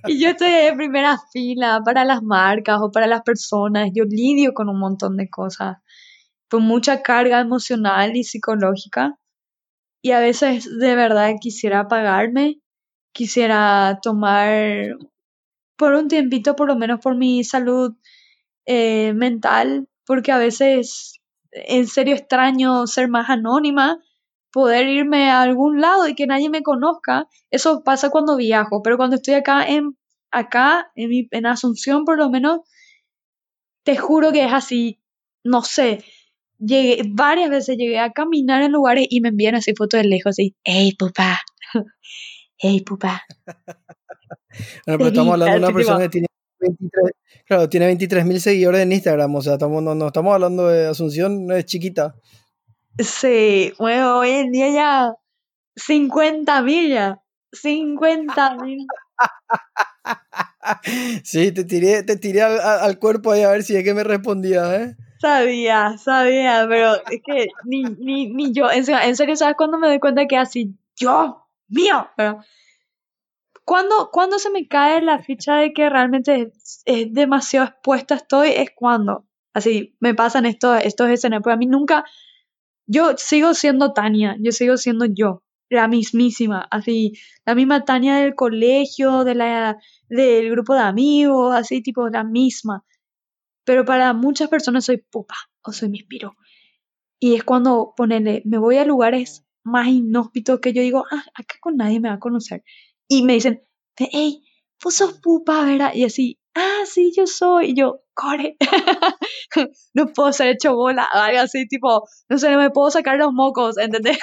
Y 0.08 0.20
yo 0.20 0.30
estoy 0.30 0.50
en 0.50 0.78
primera 0.78 1.18
fila 1.32 1.82
para 1.84 2.06
las 2.06 2.24
marcas 2.24 2.80
o 2.82 2.92
para 2.92 3.08
las 3.08 3.22
personas. 3.22 3.90
Yo 3.94 4.06
lidio 4.06 4.54
con 4.54 4.70
un 4.70 4.80
montón 4.80 5.18
de 5.18 5.30
cosas, 5.30 5.78
con 6.50 6.64
mucha 6.64 7.02
carga 7.02 7.40
emocional 7.40 8.16
y 8.16 8.24
psicológica. 8.24 9.18
Y 10.02 10.12
a 10.12 10.20
veces 10.20 10.70
de 10.80 10.96
verdad 10.96 11.34
quisiera 11.42 11.82
apagarme, 11.82 12.60
quisiera 13.12 14.00
tomar 14.02 14.98
por 15.78 15.94
un 15.94 16.08
tiempito, 16.08 16.56
por 16.56 16.68
lo 16.68 16.76
menos 16.76 17.00
por 17.02 17.16
mi 17.16 17.44
salud 17.44 17.94
eh, 18.66 19.14
mental, 19.14 19.88
porque 20.06 20.32
a 20.32 20.38
veces 20.38 21.20
en 21.52 21.88
serio 21.88 22.16
extraño 22.16 22.88
ser 22.88 23.08
más 23.10 23.30
anónima, 23.30 24.00
poder 24.56 24.88
irme 24.88 25.30
a 25.30 25.42
algún 25.42 25.82
lado 25.82 26.08
y 26.08 26.16
que 26.16 26.28
nadie 26.28 26.50
me 26.50 26.64
conozca. 26.64 27.28
Eso 27.52 27.84
pasa 27.84 28.10
cuando 28.10 28.38
viajo, 28.38 28.82
pero 28.82 28.96
cuando 28.96 29.18
estoy 29.18 29.34
acá 29.34 29.66
en, 29.68 29.98
acá 30.32 30.92
en, 30.96 31.10
mi- 31.10 31.28
en 31.32 31.46
Asunción 31.46 32.06
por 32.06 32.18
lo 32.18 32.30
menos, 32.30 32.62
te 33.84 33.98
juro 33.98 34.32
que 34.32 34.46
es 34.46 34.54
así, 34.54 35.02
no 35.44 35.62
sé. 35.62 36.06
Llegué, 36.58 37.02
varias 37.06 37.50
veces 37.50 37.76
llegué 37.76 38.00
a 38.00 38.14
caminar 38.14 38.62
en 38.62 38.72
lugares 38.72 39.08
y 39.10 39.20
me 39.20 39.28
envían 39.28 39.56
así 39.56 39.74
fotos 39.76 40.02
de 40.02 40.08
lejos 40.08 40.40
y, 40.40 40.56
hey, 40.64 40.96
pupa, 40.98 41.42
hey, 42.58 42.82
Bueno, 42.88 43.12
te 44.86 44.98
pero 44.98 45.08
estamos 45.10 45.34
hablando 45.34 45.52
de 45.52 45.58
una 45.66 45.74
persona 45.74 46.00
que 46.04 46.10
tiene 46.10 46.28
23, 46.62 47.12
claro, 47.46 47.68
tiene 47.68 47.86
23 47.88 48.26
mil 48.26 48.40
seguidores 48.40 48.82
en 48.84 48.94
Instagram, 48.94 49.36
o 49.36 49.42
sea, 49.42 49.54
estamos, 49.56 49.84
no, 49.84 49.96
no 49.96 50.08
estamos 50.08 50.34
hablando 50.34 50.70
de 50.70 50.88
Asunción, 50.88 51.46
no 51.46 51.54
es 51.58 51.66
chiquita. 51.66 52.16
Sí, 53.00 53.74
bueno, 53.80 54.20
hoy 54.20 54.30
en 54.32 54.52
día 54.52 54.70
ya 54.70 55.14
50 55.76 56.62
mil 56.62 56.90
ya, 56.92 57.22
50 57.52 58.56
mil. 58.56 58.86
Sí, 61.24 61.52
te 61.52 61.64
tiré, 61.64 62.04
te 62.04 62.18
tiré 62.18 62.42
al, 62.42 62.60
al- 62.60 63.00
cuerpo 63.00 63.32
ahí 63.32 63.44
a 63.44 63.50
ver 63.52 63.64
si 63.64 63.76
es 63.76 63.84
que 63.84 63.94
me 63.94 64.04
respondía, 64.04 64.76
¿eh? 64.76 64.96
Sabía, 65.20 65.98
sabía, 65.98 66.66
pero 66.70 66.96
es 67.10 67.22
que 67.26 67.48
ni, 67.66 67.84
ni, 67.84 68.28
ni 68.34 68.54
yo, 68.54 68.70
en 68.70 68.86
serio, 68.86 69.02
en 69.04 69.16
serio, 69.16 69.36
¿sabes 69.36 69.56
cuándo 69.58 69.78
me 69.78 69.88
doy 69.88 70.00
cuenta 70.00 70.28
que 70.28 70.38
así, 70.38 70.76
yo, 70.96 71.48
mío? 71.68 72.08
Pero, 72.16 72.40
cuando, 73.64 74.10
cuando 74.12 74.38
se 74.40 74.50
me 74.52 74.68
cae 74.68 75.02
la 75.02 75.20
ficha 75.20 75.56
de 75.56 75.74
que 75.74 75.90
realmente 75.90 76.42
es, 76.54 76.82
es 76.86 77.14
demasiado 77.14 77.68
expuesta 77.68 78.16
estoy, 78.16 78.50
es 78.50 78.70
cuando, 78.76 79.26
así, 79.54 79.96
me 80.00 80.14
pasan 80.14 80.46
estos, 80.46 80.80
estos 80.84 81.10
escenarios, 81.10 81.44
pero 81.44 81.56
a 81.56 81.58
mí 81.58 81.66
nunca, 81.66 82.04
yo 82.88 83.18
sigo 83.18 83.54
siendo 83.54 83.94
Tania, 83.94 84.38
yo 84.40 84.52
sigo 84.52 84.78
siendo 84.78 85.06
yo, 85.06 85.44
la 85.70 85.88
mismísima, 85.88 86.68
así, 86.72 87.14
la 87.46 87.56
misma 87.56 87.86
Tania 87.86 88.18
del 88.18 88.36
colegio, 88.36 89.24
de 89.24 89.36
la, 89.36 89.78
del 90.10 90.50
grupo 90.52 90.74
de 90.74 90.82
amigos, 90.82 91.56
así, 91.56 91.82
tipo, 91.82 92.10
la 92.10 92.24
misma. 92.24 92.86
Pero 93.66 93.86
para 93.86 94.14
muchas 94.14 94.50
personas 94.50 94.86
soy 94.86 94.98
pupa 94.98 95.36
o 95.64 95.72
soy 95.72 95.90
mi 95.90 96.04
piro. 96.04 96.36
Y 97.20 97.36
es 97.36 97.44
cuando, 97.44 97.94
ponele, 97.98 98.44
me 98.46 98.58
voy 98.58 98.78
a 98.78 98.86
lugares 98.86 99.46
más 99.64 99.88
inhóspitos 99.88 100.60
que 100.60 100.74
yo 100.74 100.82
digo, 100.82 101.06
ah, 101.12 101.24
acá 101.34 101.56
con 101.60 101.78
nadie 101.78 102.00
me 102.00 102.10
va 102.10 102.16
a 102.16 102.20
conocer. 102.20 102.64
Y 103.08 103.24
me 103.24 103.34
dicen, 103.34 103.64
hey, 103.98 104.44
vos 104.84 104.94
sos 104.94 105.20
pupa, 105.20 105.66
¿verdad? 105.66 105.94
Y 105.96 106.04
así, 106.04 106.40
ah, 106.56 106.84
sí, 106.86 107.14
yo 107.16 107.28
soy. 107.28 107.72
Y 107.72 107.76
yo, 107.76 108.02
core, 108.14 108.58
no 109.94 110.08
puedo 110.14 110.34
ser 110.34 110.50
hecho 110.50 110.76
bola, 110.76 111.04
algo 111.06 111.40
así, 111.42 111.68
tipo, 111.68 112.08
no 112.30 112.38
sé, 112.38 112.50
no 112.52 112.58
me 112.60 112.72
puedo 112.72 112.92
sacar 112.92 113.18
los 113.18 113.34
mocos, 113.34 113.78
¿entendés? 113.78 114.18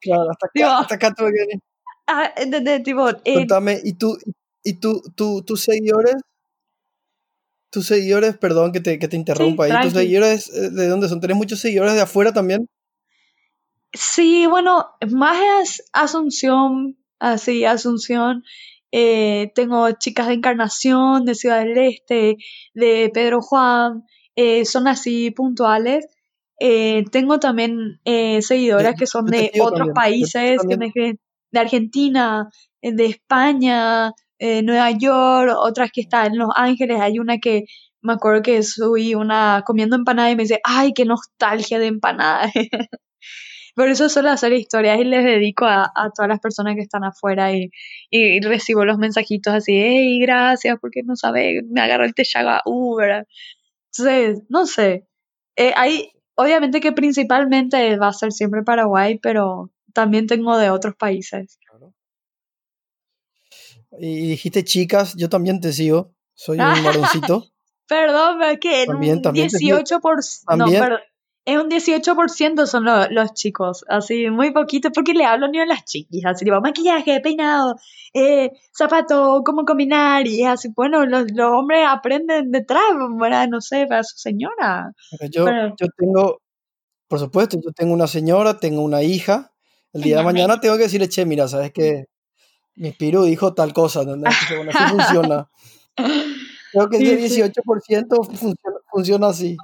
Claro, 0.00 0.30
hasta 0.30 0.46
Tipo, 0.52 0.68
acá, 0.68 0.78
hasta 0.80 0.94
acá 0.96 1.14
que 1.16 1.24
venir. 1.24 1.60
ah, 2.06 2.32
¿entendés? 2.36 2.82
Tipo, 2.82 3.08
eh, 3.24 3.34
Contame, 3.34 3.80
¿y 3.84 3.94
tú, 3.94 4.16
y 4.64 4.74
tú, 4.80 5.02
tú, 5.16 5.42
tus 5.44 5.62
seguidores? 5.64 6.16
Tus 7.70 7.86
seguidores, 7.86 8.36
perdón 8.36 8.72
que 8.72 8.80
te, 8.80 8.98
que 8.98 9.08
te 9.08 9.16
sí, 9.16 9.20
interrumpa 9.20 9.64
ahí, 9.64 9.78
tus 9.80 9.92
tranqui. 9.92 9.94
seguidores, 9.94 10.48
eh, 10.50 10.70
¿de 10.70 10.88
dónde 10.88 11.08
son? 11.08 11.20
¿Tenés 11.20 11.36
muchos 11.36 11.60
seguidores 11.60 11.94
de 11.94 12.02
afuera 12.02 12.32
también? 12.32 12.66
Sí, 13.92 14.46
bueno, 14.46 14.86
más 15.10 15.36
es 15.62 15.84
Asunción, 15.92 16.96
así, 17.18 17.64
Asunción. 17.64 18.42
Eh, 18.92 19.50
tengo 19.54 19.90
chicas 19.92 20.28
de 20.28 20.34
Encarnación, 20.34 21.24
de 21.24 21.34
Ciudad 21.34 21.60
del 21.60 21.78
Este, 21.78 22.36
de 22.74 23.10
Pedro 23.12 23.40
Juan, 23.40 24.04
eh, 24.36 24.66
son 24.66 24.86
así 24.86 25.30
puntuales. 25.30 26.06
Eh, 26.60 27.04
tengo 27.10 27.40
también 27.40 28.00
seguidoras 28.04 28.94
que 28.96 29.06
son 29.06 29.26
de 29.26 29.50
otros 29.54 29.78
también, 29.78 29.94
países, 29.94 30.60
que 30.68 30.76
me 30.76 30.92
de 30.94 31.58
Argentina, 31.58 32.48
de 32.80 33.06
España, 33.06 34.12
Nueva 34.38 34.90
York, 34.90 35.52
otras 35.56 35.90
que 35.92 36.02
están 36.02 36.32
en 36.32 36.38
Los 36.38 36.50
Ángeles. 36.54 37.00
Hay 37.00 37.18
una 37.18 37.38
que 37.38 37.64
me 38.02 38.12
acuerdo 38.12 38.42
que 38.42 38.62
subí 38.62 39.14
una 39.14 39.62
comiendo 39.66 39.96
empanada 39.96 40.30
y 40.30 40.36
me 40.36 40.42
dice, 40.42 40.60
ay, 40.64 40.92
qué 40.92 41.04
nostalgia 41.04 41.78
de 41.78 41.86
empanada. 41.86 42.50
Por 43.74 43.88
eso 43.88 44.08
suelo 44.08 44.30
hacer 44.30 44.52
historias 44.52 44.98
y 45.00 45.04
les 45.04 45.24
dedico 45.24 45.64
a, 45.64 45.90
a 45.94 46.10
todas 46.14 46.28
las 46.28 46.40
personas 46.40 46.74
que 46.74 46.82
están 46.82 47.04
afuera 47.04 47.52
y, 47.52 47.70
y 48.10 48.40
recibo 48.40 48.84
los 48.84 48.98
mensajitos 48.98 49.54
así, 49.54 49.72
hey, 49.74 50.20
gracias, 50.20 50.78
porque 50.80 51.02
no 51.02 51.16
sabe, 51.16 51.62
me 51.70 51.80
agarró 51.80 52.04
el 52.04 52.14
Texaga 52.14 52.60
Uber. 52.66 53.26
Entonces, 53.90 54.42
no 54.48 54.66
sé. 54.66 55.06
Eh, 55.56 55.72
hay, 55.76 56.10
obviamente 56.34 56.80
que 56.80 56.92
principalmente 56.92 57.96
va 57.96 58.08
a 58.08 58.12
ser 58.12 58.32
siempre 58.32 58.62
Paraguay, 58.62 59.18
pero 59.18 59.70
también 59.94 60.26
tengo 60.26 60.58
de 60.58 60.70
otros 60.70 60.94
países. 60.96 61.58
Claro. 61.68 61.94
Y 63.98 64.28
dijiste 64.28 64.64
chicas, 64.64 65.14
yo 65.16 65.28
también 65.28 65.60
te 65.60 65.72
sigo, 65.72 66.14
soy 66.34 66.58
un 66.58 66.64
varoncito, 66.84 67.52
Perdón, 67.92 68.38
pero 68.38 68.52
es 68.52 68.58
que 68.58 68.82
en 68.82 68.88
también, 68.88 69.16
un 69.16 69.22
también 69.22 69.48
te 69.48 69.58
sigo, 69.58 69.78
18%, 69.78 70.00
por, 70.00 70.16
no, 70.16 70.64
también, 70.64 70.80
perdón, 70.82 71.00
en 71.44 71.58
un 71.60 71.68
18% 71.68 72.66
son 72.66 72.84
lo- 72.84 73.08
los 73.10 73.34
chicos, 73.34 73.84
así, 73.88 74.30
muy 74.30 74.52
poquito, 74.52 74.90
porque 74.92 75.12
le 75.14 75.24
hablo 75.24 75.48
ni 75.48 75.58
a 75.60 75.66
las 75.66 75.84
chiquis, 75.84 76.24
así, 76.24 76.44
tipo, 76.44 76.60
maquillaje, 76.60 77.20
peinado, 77.20 77.76
eh, 78.14 78.50
zapato, 78.76 79.42
cómo 79.44 79.64
combinar, 79.64 80.26
y 80.26 80.42
es 80.42 80.48
así, 80.48 80.68
bueno, 80.74 81.04
los, 81.06 81.24
los 81.34 81.50
hombres 81.50 81.84
aprenden 81.88 82.50
detrás, 82.50 82.82
¿verdad? 83.18 83.48
No 83.48 83.60
sé, 83.60 83.86
para 83.86 84.04
su 84.04 84.16
señora, 84.18 84.92
yo, 85.30 85.44
pero, 85.44 85.74
yo 85.80 85.86
tengo, 85.96 86.40
por 87.08 87.18
supuesto, 87.18 87.58
yo 87.62 87.72
tengo 87.72 87.92
una 87.92 88.06
señora, 88.06 88.58
tengo 88.58 88.82
una 88.82 89.02
hija, 89.02 89.52
el 89.92 90.02
día 90.02 90.18
de 90.18 90.24
mañana 90.24 90.60
tengo 90.60 90.76
que 90.76 90.84
decirle, 90.84 91.08
che, 91.08 91.26
mira, 91.26 91.48
sabes 91.48 91.72
que 91.72 92.06
mi 92.76 92.92
Piru 92.92 93.24
dijo 93.24 93.52
tal 93.52 93.72
cosa. 93.74 94.00
Entonces, 94.02 94.56
bueno, 94.56 94.70
así 94.70 94.84
funciona. 94.84 95.48
Creo 96.72 96.88
que 96.88 96.96
ese 96.96 97.28
Sí, 97.28 97.34
sí. 97.34 97.42
18% 97.42 98.22
funciona, 98.24 98.78
funciona 98.90 99.26
así. 99.28 99.56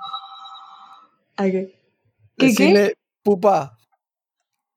¿Qué, 2.37 2.55
qué? 2.55 2.75
Decirle, 2.77 2.95
pupa, 3.23 3.79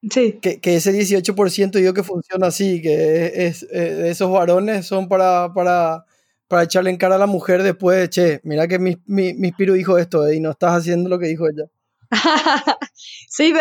Sí. 0.09 0.39
que, 0.41 0.59
que 0.59 0.76
ese 0.76 0.91
18% 0.91 1.78
digo 1.78 1.93
que 1.93 2.03
funciona 2.03 2.47
así, 2.47 2.82
que 2.82 3.45
es, 3.47 3.64
eh, 3.72 4.09
esos 4.09 4.32
varones 4.32 4.88
son 4.88 5.07
para, 5.07 5.53
para, 5.53 6.05
para 6.47 6.64
echarle 6.64 6.89
en 6.89 6.97
cara 6.97 7.16
a 7.16 7.20
la 7.20 7.28
mujer 7.28 7.62
después, 7.62 8.09
che, 8.09 8.41
mira 8.43 8.68
que 8.68 8.80
mi, 8.80 8.97
mi, 9.05 9.34
mi 9.36 9.51
Piru 9.51 9.74
dijo 9.74 9.97
esto 9.99 10.26
eh, 10.28 10.36
y 10.38 10.39
no 10.39 10.51
estás 10.51 10.72
haciendo 10.80 11.07
lo 11.09 11.20
que 11.20 11.28
dijo 11.28 11.47
ella. 11.47 11.66
sí, 12.93 13.53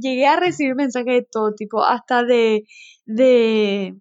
llegué 0.00 0.26
a 0.26 0.36
recibir 0.38 0.74
mensajes 0.76 1.14
de 1.14 1.28
todo 1.30 1.54
tipo, 1.54 1.84
hasta 1.84 2.22
de, 2.24 2.64
de, 3.04 3.96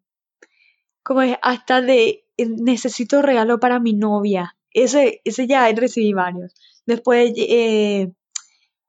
¿cómo 1.04 1.22
es? 1.22 1.38
Hasta 1.42 1.82
de, 1.82 2.26
eh, 2.38 2.48
necesito 2.48 3.22
regalo 3.22 3.60
para 3.60 3.80
mi 3.80 3.94
novia. 3.94 4.56
Ese, 4.72 5.22
ese 5.26 5.48
ya 5.48 5.72
recibí 5.74 6.14
varios. 6.14 6.54
Después, 6.86 7.34
eh, 7.38 8.12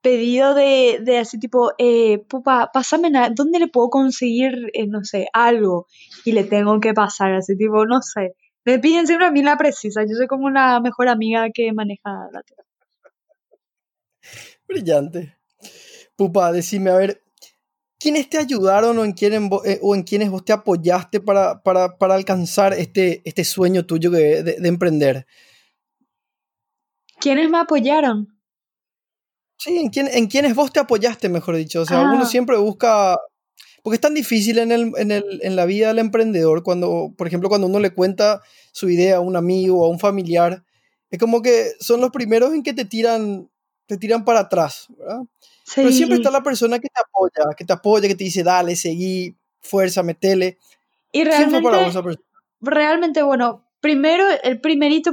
pedido 0.03 0.53
de, 0.53 0.99
de 1.01 1.17
así 1.17 1.39
tipo, 1.39 1.71
eh, 1.79 2.19
pupa, 2.29 2.69
pásame, 2.71 3.09
¿dónde 3.33 3.57
le 3.57 3.67
puedo 3.67 3.89
conseguir, 3.89 4.69
eh, 4.73 4.85
no 4.85 5.03
sé, 5.03 5.27
algo? 5.33 5.87
Y 6.25 6.33
le 6.33 6.43
tengo 6.43 6.79
que 6.79 6.93
pasar, 6.93 7.33
así 7.33 7.57
tipo, 7.57 7.85
no 7.85 8.01
sé. 8.01 8.35
Me 8.65 8.79
piden 8.79 9.07
siempre 9.07 9.27
a 9.27 9.31
mí 9.31 9.41
la 9.41 9.57
precisa, 9.57 10.01
yo 10.03 10.15
soy 10.15 10.27
como 10.27 10.45
una 10.45 10.79
mejor 10.79 11.07
amiga 11.07 11.47
que 11.51 11.73
maneja 11.73 12.27
la 12.31 12.43
tierra. 12.43 12.63
Brillante. 14.67 15.37
Pupa, 16.15 16.51
decime, 16.51 16.91
a 16.91 16.97
ver, 16.97 17.23
¿quiénes 17.97 18.29
te 18.29 18.37
ayudaron 18.37 18.97
o 18.99 19.05
en, 19.05 19.13
quién, 19.13 19.49
eh, 19.65 19.79
o 19.81 19.95
en 19.95 20.03
quiénes 20.03 20.29
vos 20.29 20.43
te 20.43 20.53
apoyaste 20.53 21.21
para, 21.21 21.63
para, 21.63 21.97
para 21.97 22.15
alcanzar 22.15 22.73
este, 22.73 23.21
este 23.25 23.43
sueño 23.43 23.85
tuyo 23.85 24.11
de, 24.11 24.43
de, 24.43 24.59
de 24.59 24.67
emprender? 24.69 25.25
¿Quiénes 27.19 27.49
me 27.49 27.59
apoyaron? 27.59 28.32
Sí, 29.63 29.77
¿en, 29.77 29.89
quién, 29.89 30.09
en 30.11 30.27
quiénes 30.27 30.55
vos 30.55 30.73
te 30.73 30.81
apoyaste, 30.81 31.29
mejor 31.29 31.55
dicho. 31.55 31.81
O 31.81 31.85
sea, 31.85 32.01
uno 32.01 32.23
ah. 32.23 32.25
siempre 32.25 32.57
busca... 32.57 33.17
Porque 33.81 33.95
es 33.95 34.01
tan 34.01 34.13
difícil 34.13 34.59
en, 34.59 34.71
el, 34.71 34.91
en, 34.97 35.11
el, 35.11 35.39
en 35.41 35.55
la 35.55 35.65
vida 35.65 35.89
del 35.89 35.99
emprendedor 35.99 36.63
cuando, 36.63 37.13
por 37.17 37.27
ejemplo, 37.27 37.49
cuando 37.49 37.67
uno 37.67 37.79
le 37.79 37.93
cuenta 37.93 38.41
su 38.71 38.89
idea 38.89 39.17
a 39.17 39.19
un 39.19 39.35
amigo 39.35 39.81
o 39.81 39.85
a 39.85 39.89
un 39.89 39.99
familiar, 39.99 40.63
es 41.11 41.19
como 41.19 41.41
que 41.41 41.71
son 41.79 41.99
los 41.99 42.09
primeros 42.11 42.53
en 42.53 42.63
que 42.63 42.73
te 42.73 42.85
tiran, 42.85 43.49
te 43.85 43.97
tiran 43.97 44.23
para 44.23 44.39
atrás, 44.41 44.87
¿verdad? 44.97 45.19
Sí. 45.65 45.73
Pero 45.75 45.91
siempre 45.91 46.17
está 46.17 46.31
la 46.31 46.43
persona 46.43 46.79
que 46.79 46.87
te 46.87 47.01
apoya, 47.01 47.55
que 47.57 47.65
te 47.65 47.73
apoya, 47.73 48.07
que 48.07 48.15
te 48.15 48.23
dice, 48.23 48.41
dale, 48.41 48.75
seguí, 48.77 49.35
fuerza, 49.59 50.01
metele. 50.01 50.57
Y 51.11 51.25
realmente, 51.25 51.61
para 51.61 51.85
vos 51.85 52.17
realmente, 52.61 53.21
bueno, 53.21 53.62
Primero, 53.83 54.23
el 54.43 54.61
primerito, 54.61 55.11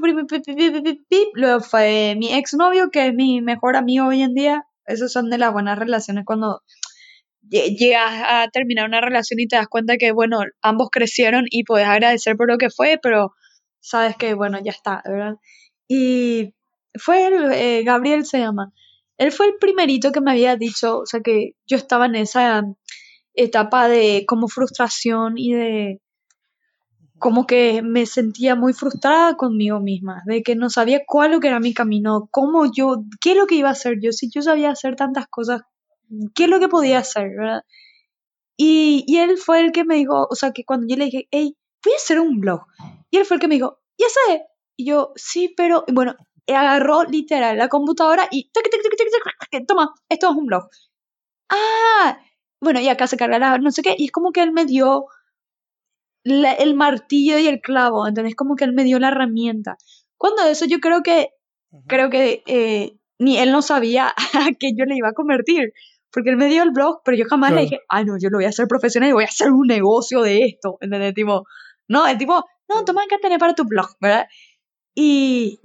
luego 1.35 1.61
fue 1.61 2.15
mi 2.17 2.33
exnovio, 2.33 2.91
que 2.93 3.09
es 3.09 3.15
mi 3.15 3.41
mejor 3.41 3.75
amigo 3.75 4.07
hoy 4.07 4.23
en 4.23 4.33
día. 4.33 4.65
Esos 4.87 5.13
son 5.13 5.29
de 5.29 5.39
las 5.39 5.53
buenas 5.53 5.77
relaciones 5.77 6.23
cuando 6.25 6.63
llegas 7.51 8.23
a 8.25 8.47
terminar 8.53 8.87
una 8.87 9.01
relación 9.01 9.41
y 9.41 9.49
te 9.49 9.57
das 9.57 9.67
cuenta 9.67 9.97
que, 9.97 10.13
bueno, 10.13 10.39
ambos 10.63 10.91
crecieron 10.93 11.47
y 11.51 11.65
puedes 11.65 11.89
agradecer 11.89 12.37
por 12.37 12.49
lo 12.49 12.59
que 12.59 12.71
fue, 12.71 13.01
pero 13.03 13.35
sabes 13.81 14.15
que, 14.17 14.35
bueno, 14.35 14.61
ya 14.63 14.71
está, 14.71 15.03
¿verdad? 15.05 15.35
Y 15.89 16.55
fue 16.97 17.27
el, 17.27 17.53
eh, 17.53 17.83
Gabriel 17.83 18.25
se 18.25 18.39
llama. 18.39 18.73
Él 19.19 19.33
fue 19.33 19.47
el 19.47 19.55
primerito 19.61 20.13
que 20.13 20.21
me 20.21 20.31
había 20.31 20.55
dicho, 20.55 21.01
o 21.01 21.07
sea, 21.07 21.19
que 21.23 21.55
yo 21.67 21.77
estaba 21.77 22.07
en 22.07 22.15
esa 22.15 22.63
etapa 23.35 23.89
de 23.89 24.25
como 24.29 24.47
frustración 24.47 25.39
y 25.39 25.55
de 25.55 26.01
como 27.21 27.47
que 27.47 27.83
me 27.83 28.07
sentía 28.07 28.57
muy 28.57 28.73
frustrada 28.73 29.37
conmigo 29.37 29.79
misma, 29.79 30.23
de 30.25 30.43
que 30.43 30.57
no 30.57 30.71
sabía 30.71 31.03
cuál 31.07 31.33
lo 31.33 31.39
era 31.43 31.61
mi 31.61 31.75
camino, 31.75 32.29
cómo 32.31 32.65
yo, 32.73 33.05
qué 33.21 33.33
es 33.33 33.37
lo 33.37 33.47
que 33.47 33.57
iba 33.57 33.69
a 33.69 33.73
hacer 33.73 33.99
yo, 34.03 34.11
si 34.11 34.31
yo 34.31 34.43
sabía 34.43 34.71
hacer 34.71 34.97
tantas 34.97 35.27
cosas, 35.29 35.63
qué 36.35 36.45
es 36.45 36.51
lo 36.51 36.59
que 36.59 36.69
podía 36.69 36.99
hacer, 36.99 37.29
¿verdad? 37.37 37.63
Y, 38.57 39.05
y 39.07 39.19
él 39.19 39.37
fue 39.37 39.61
el 39.61 39.71
que 39.71 39.85
me 39.85 39.97
dijo, 39.97 40.27
o 40.29 40.35
sea, 40.35 40.53
que 40.53 40.65
cuando 40.65 40.87
yo 40.89 40.97
le 40.97 41.05
dije, 41.05 41.29
hey, 41.31 41.57
voy 41.85 41.93
a 41.93 41.97
hacer 41.97 42.19
un 42.21 42.41
blog, 42.41 42.63
y 43.11 43.19
él 43.19 43.27
fue 43.27 43.37
el 43.37 43.41
que 43.41 43.49
me 43.49 43.55
dijo, 43.57 43.79
ya 43.99 44.07
sé, 44.09 44.43
y 44.77 44.87
yo, 44.87 45.13
sí, 45.15 45.53
pero, 45.55 45.85
bueno, 45.93 46.17
agarró 46.49 47.05
literal 47.05 47.59
la 47.59 47.69
computadora 47.69 48.29
y, 48.31 48.51
toma, 49.67 49.95
esto 50.09 50.31
es 50.31 50.37
un 50.37 50.47
blog. 50.47 50.69
Ah, 51.51 52.19
bueno, 52.61 52.81
y 52.81 52.89
acá 52.89 53.07
se 53.07 53.17
cargará 53.17 53.59
no 53.59 53.71
sé 53.71 53.83
qué, 53.83 53.95
y 53.99 54.07
es 54.07 54.11
como 54.11 54.33
que 54.33 54.43
él 54.43 54.53
me 54.53 54.65
dio 54.65 55.07
el 56.25 56.75
martillo 56.75 57.39
y 57.39 57.47
el 57.47 57.61
clavo, 57.61 58.07
¿entendés? 58.07 58.35
Como 58.35 58.57
que 58.57 58.65
él 58.65 58.73
me 58.73 58.85
dio 58.85 58.99
la 58.99 59.09
herramienta. 59.09 59.77
Cuando 60.17 60.45
eso 60.45 60.67
yo 60.67 60.79
creo 60.81 61.03
que, 61.03 61.31
creo 61.87 62.11
que 62.11 62.43
eh, 62.47 62.99
ni 63.19 63.39
él 63.39 63.53
no 63.53 63.63
sabía 63.63 64.09
a 64.35 64.49
qué 64.59 64.73
yo 64.77 64.85
le 64.85 64.97
iba 64.97 65.09
a 65.09 65.15
convertir, 65.15 65.73
porque 66.13 66.31
él 66.31 66.37
me 66.37 66.49
dio 66.49 66.63
el 66.63 66.73
blog, 66.73 67.03
pero 67.05 67.17
yo 67.17 67.25
jamás 67.29 67.53
le 67.53 67.63
dije, 67.63 67.81
ay 67.89 68.05
no, 68.05 68.19
yo 68.19 68.31
lo 68.31 68.39
voy 68.39 68.45
a 68.45 68.49
hacer 68.49 68.67
profesional 68.67 69.11
y 69.11 69.13
voy 69.13 69.25
a 69.25 69.29
hacer 69.29 69.53
un 69.53 69.67
negocio 69.67 70.23
de 70.23 70.45
esto, 70.45 70.77
¿entendés? 70.81 71.15
Tipo, 71.15 71.45
no, 71.89 72.07
el 72.07 72.19
tipo, 72.19 72.45
no, 72.69 72.85
toma 72.85 73.03
que 73.09 73.19
tener 73.19 73.39
para 73.39 73.55
tu 73.55 73.65
blog, 73.65 73.89
¿verdad? 74.01 74.27
Y, 74.95 75.61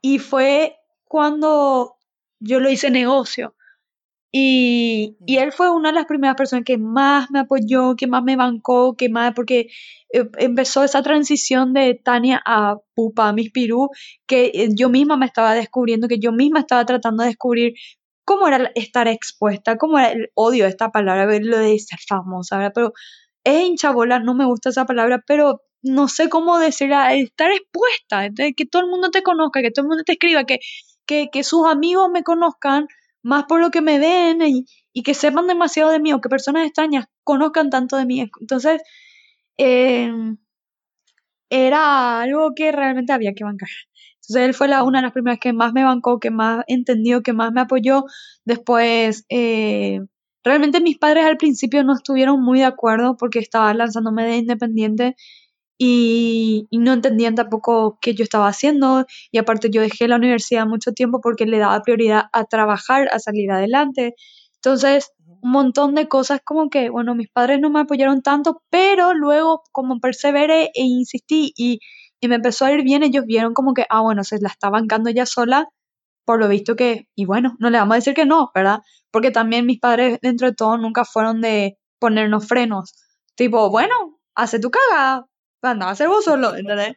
y 0.00 0.18
fue 0.18 0.76
cuando 1.04 1.96
yo 2.40 2.58
lo 2.58 2.70
hice 2.70 2.90
negocio. 2.90 3.54
Y, 4.34 5.18
y, 5.26 5.36
él 5.36 5.52
fue 5.52 5.70
una 5.70 5.90
de 5.90 5.94
las 5.94 6.06
primeras 6.06 6.36
personas 6.36 6.64
que 6.64 6.78
más 6.78 7.30
me 7.30 7.40
apoyó, 7.40 7.96
que 7.96 8.06
más 8.06 8.22
me 8.24 8.34
bancó, 8.34 8.96
que 8.96 9.10
más, 9.10 9.34
porque 9.34 9.68
eh, 10.10 10.24
empezó 10.38 10.82
esa 10.84 11.02
transición 11.02 11.74
de 11.74 12.00
Tania 12.02 12.42
a 12.46 12.76
Pupa, 12.94 13.28
a 13.28 13.32
Miss 13.34 13.50
Pirú, 13.52 13.90
que 14.26 14.46
eh, 14.54 14.68
yo 14.74 14.88
misma 14.88 15.18
me 15.18 15.26
estaba 15.26 15.52
descubriendo, 15.52 16.08
que 16.08 16.18
yo 16.18 16.32
misma 16.32 16.60
estaba 16.60 16.86
tratando 16.86 17.22
de 17.22 17.28
descubrir 17.28 17.74
cómo 18.24 18.48
era 18.48 18.70
estar 18.74 19.06
expuesta, 19.06 19.76
cómo 19.76 19.98
era 19.98 20.12
el 20.12 20.30
odio 20.34 20.64
de 20.64 20.70
esta 20.70 20.90
palabra, 20.90 21.26
lo 21.40 21.58
de 21.58 21.78
ser 21.78 21.98
famosa, 22.08 22.56
¿verdad? 22.56 22.72
Pero 22.74 22.92
es 23.44 23.64
hinchabola, 23.64 24.18
no 24.20 24.34
me 24.34 24.46
gusta 24.46 24.70
esa 24.70 24.86
palabra, 24.86 25.22
pero 25.26 25.62
no 25.82 26.08
sé 26.08 26.28
cómo 26.28 26.58
decirla, 26.58 27.14
estar 27.14 27.50
expuesta, 27.50 28.30
que 28.56 28.66
todo 28.66 28.82
el 28.82 28.88
mundo 28.88 29.10
te 29.10 29.22
conozca, 29.22 29.62
que 29.62 29.70
todo 29.70 29.84
el 29.84 29.88
mundo 29.88 30.04
te 30.04 30.12
escriba, 30.12 30.44
que, 30.44 30.60
que, 31.06 31.28
que 31.32 31.44
sus 31.44 31.66
amigos 31.66 32.08
me 32.10 32.22
conozcan 32.22 32.86
más 33.22 33.44
por 33.44 33.60
lo 33.60 33.70
que 33.70 33.80
me 33.80 33.98
ven 33.98 34.42
y, 34.42 34.66
y, 34.92 35.02
que 35.02 35.14
sepan 35.14 35.46
demasiado 35.46 35.90
de 35.90 36.00
mí 36.00 36.12
o 36.12 36.20
que 36.20 36.28
personas 36.28 36.66
extrañas 36.66 37.06
conozcan 37.24 37.70
tanto 37.70 37.96
de 37.96 38.06
mí. 38.06 38.30
Entonces, 38.40 38.82
eh, 39.58 40.10
era 41.50 42.20
algo 42.22 42.54
que 42.54 42.72
realmente 42.72 43.12
había 43.12 43.34
que 43.34 43.44
bancar. 43.44 43.68
Entonces, 44.22 44.48
él 44.48 44.54
fue 44.54 44.68
la, 44.68 44.84
una 44.84 44.98
de 44.98 45.02
las 45.02 45.12
primeras 45.12 45.38
que 45.40 45.52
más 45.52 45.72
me 45.72 45.84
bancó, 45.84 46.18
que 46.20 46.30
más 46.30 46.64
entendió, 46.66 47.22
que 47.22 47.32
más 47.32 47.52
me 47.52 47.60
apoyó. 47.60 48.04
Después, 48.44 49.26
eh, 49.28 50.00
realmente 50.44 50.80
mis 50.80 50.98
padres 50.98 51.24
al 51.26 51.36
principio 51.36 51.84
no 51.84 51.94
estuvieron 51.94 52.42
muy 52.42 52.60
de 52.60 52.64
acuerdo 52.64 53.16
porque 53.16 53.38
estaba 53.38 53.74
lanzándome 53.74 54.24
de 54.24 54.36
independiente 54.36 55.16
y, 55.84 56.68
no 56.70 56.92
entendían 56.92 57.34
tampoco 57.34 57.98
qué 58.00 58.14
yo 58.14 58.22
estaba 58.22 58.46
haciendo 58.46 59.04
y 59.32 59.38
aparte 59.38 59.68
yo 59.70 59.80
dejé 59.80 60.06
la 60.06 60.16
universidad 60.16 60.64
mucho 60.64 60.92
tiempo 60.92 61.20
porque 61.20 61.44
le 61.44 61.58
daba 61.58 61.82
prioridad 61.82 62.26
a 62.32 62.44
trabajar, 62.44 63.08
a 63.12 63.18
salir 63.18 63.50
adelante. 63.50 64.14
Entonces, 64.56 65.10
un 65.26 65.50
montón 65.50 65.96
de 65.96 66.06
cosas 66.06 66.40
como 66.44 66.70
que, 66.70 66.88
bueno, 66.88 67.16
mis 67.16 67.28
padres 67.30 67.58
no 67.60 67.68
me 67.70 67.80
apoyaron 67.80 68.22
tanto, 68.22 68.62
pero 68.70 69.12
luego 69.12 69.62
como 69.72 69.98
perseveré 69.98 70.66
e 70.74 70.82
insistí 70.82 71.52
y, 71.56 71.80
y 72.20 72.28
me 72.28 72.36
empezó 72.36 72.64
a 72.64 72.72
ir 72.72 72.84
bien, 72.84 73.02
ellos 73.02 73.24
vieron 73.26 73.52
como 73.52 73.74
que, 73.74 73.84
ah, 73.90 74.02
bueno, 74.02 74.22
se 74.22 74.38
la 74.40 74.50
está 74.50 74.70
bancando 74.70 75.10
ya 75.10 75.26
sola, 75.26 75.66
por 76.24 76.38
lo 76.38 76.48
visto 76.48 76.76
que, 76.76 77.08
y 77.16 77.24
bueno, 77.24 77.56
no 77.58 77.70
le 77.70 77.78
vamos 77.78 77.94
a 77.94 77.96
decir 77.96 78.14
que 78.14 78.26
no, 78.26 78.52
¿verdad? 78.54 78.80
Porque 79.10 79.32
también 79.32 79.66
mis 79.66 79.80
padres, 79.80 80.18
dentro 80.22 80.48
de 80.48 80.54
todo, 80.54 80.78
nunca 80.78 81.04
fueron 81.04 81.40
de 81.40 81.76
ponernos 81.98 82.46
frenos. 82.46 82.94
Tipo, 83.34 83.70
bueno, 83.70 83.94
hace 84.36 84.60
tu 84.60 84.70
cagada, 84.70 85.26
anda 85.62 85.86
a 85.86 85.90
hacer 85.90 86.08
vos 86.08 86.24
solo, 86.24 86.54
¿entendés? 86.54 86.96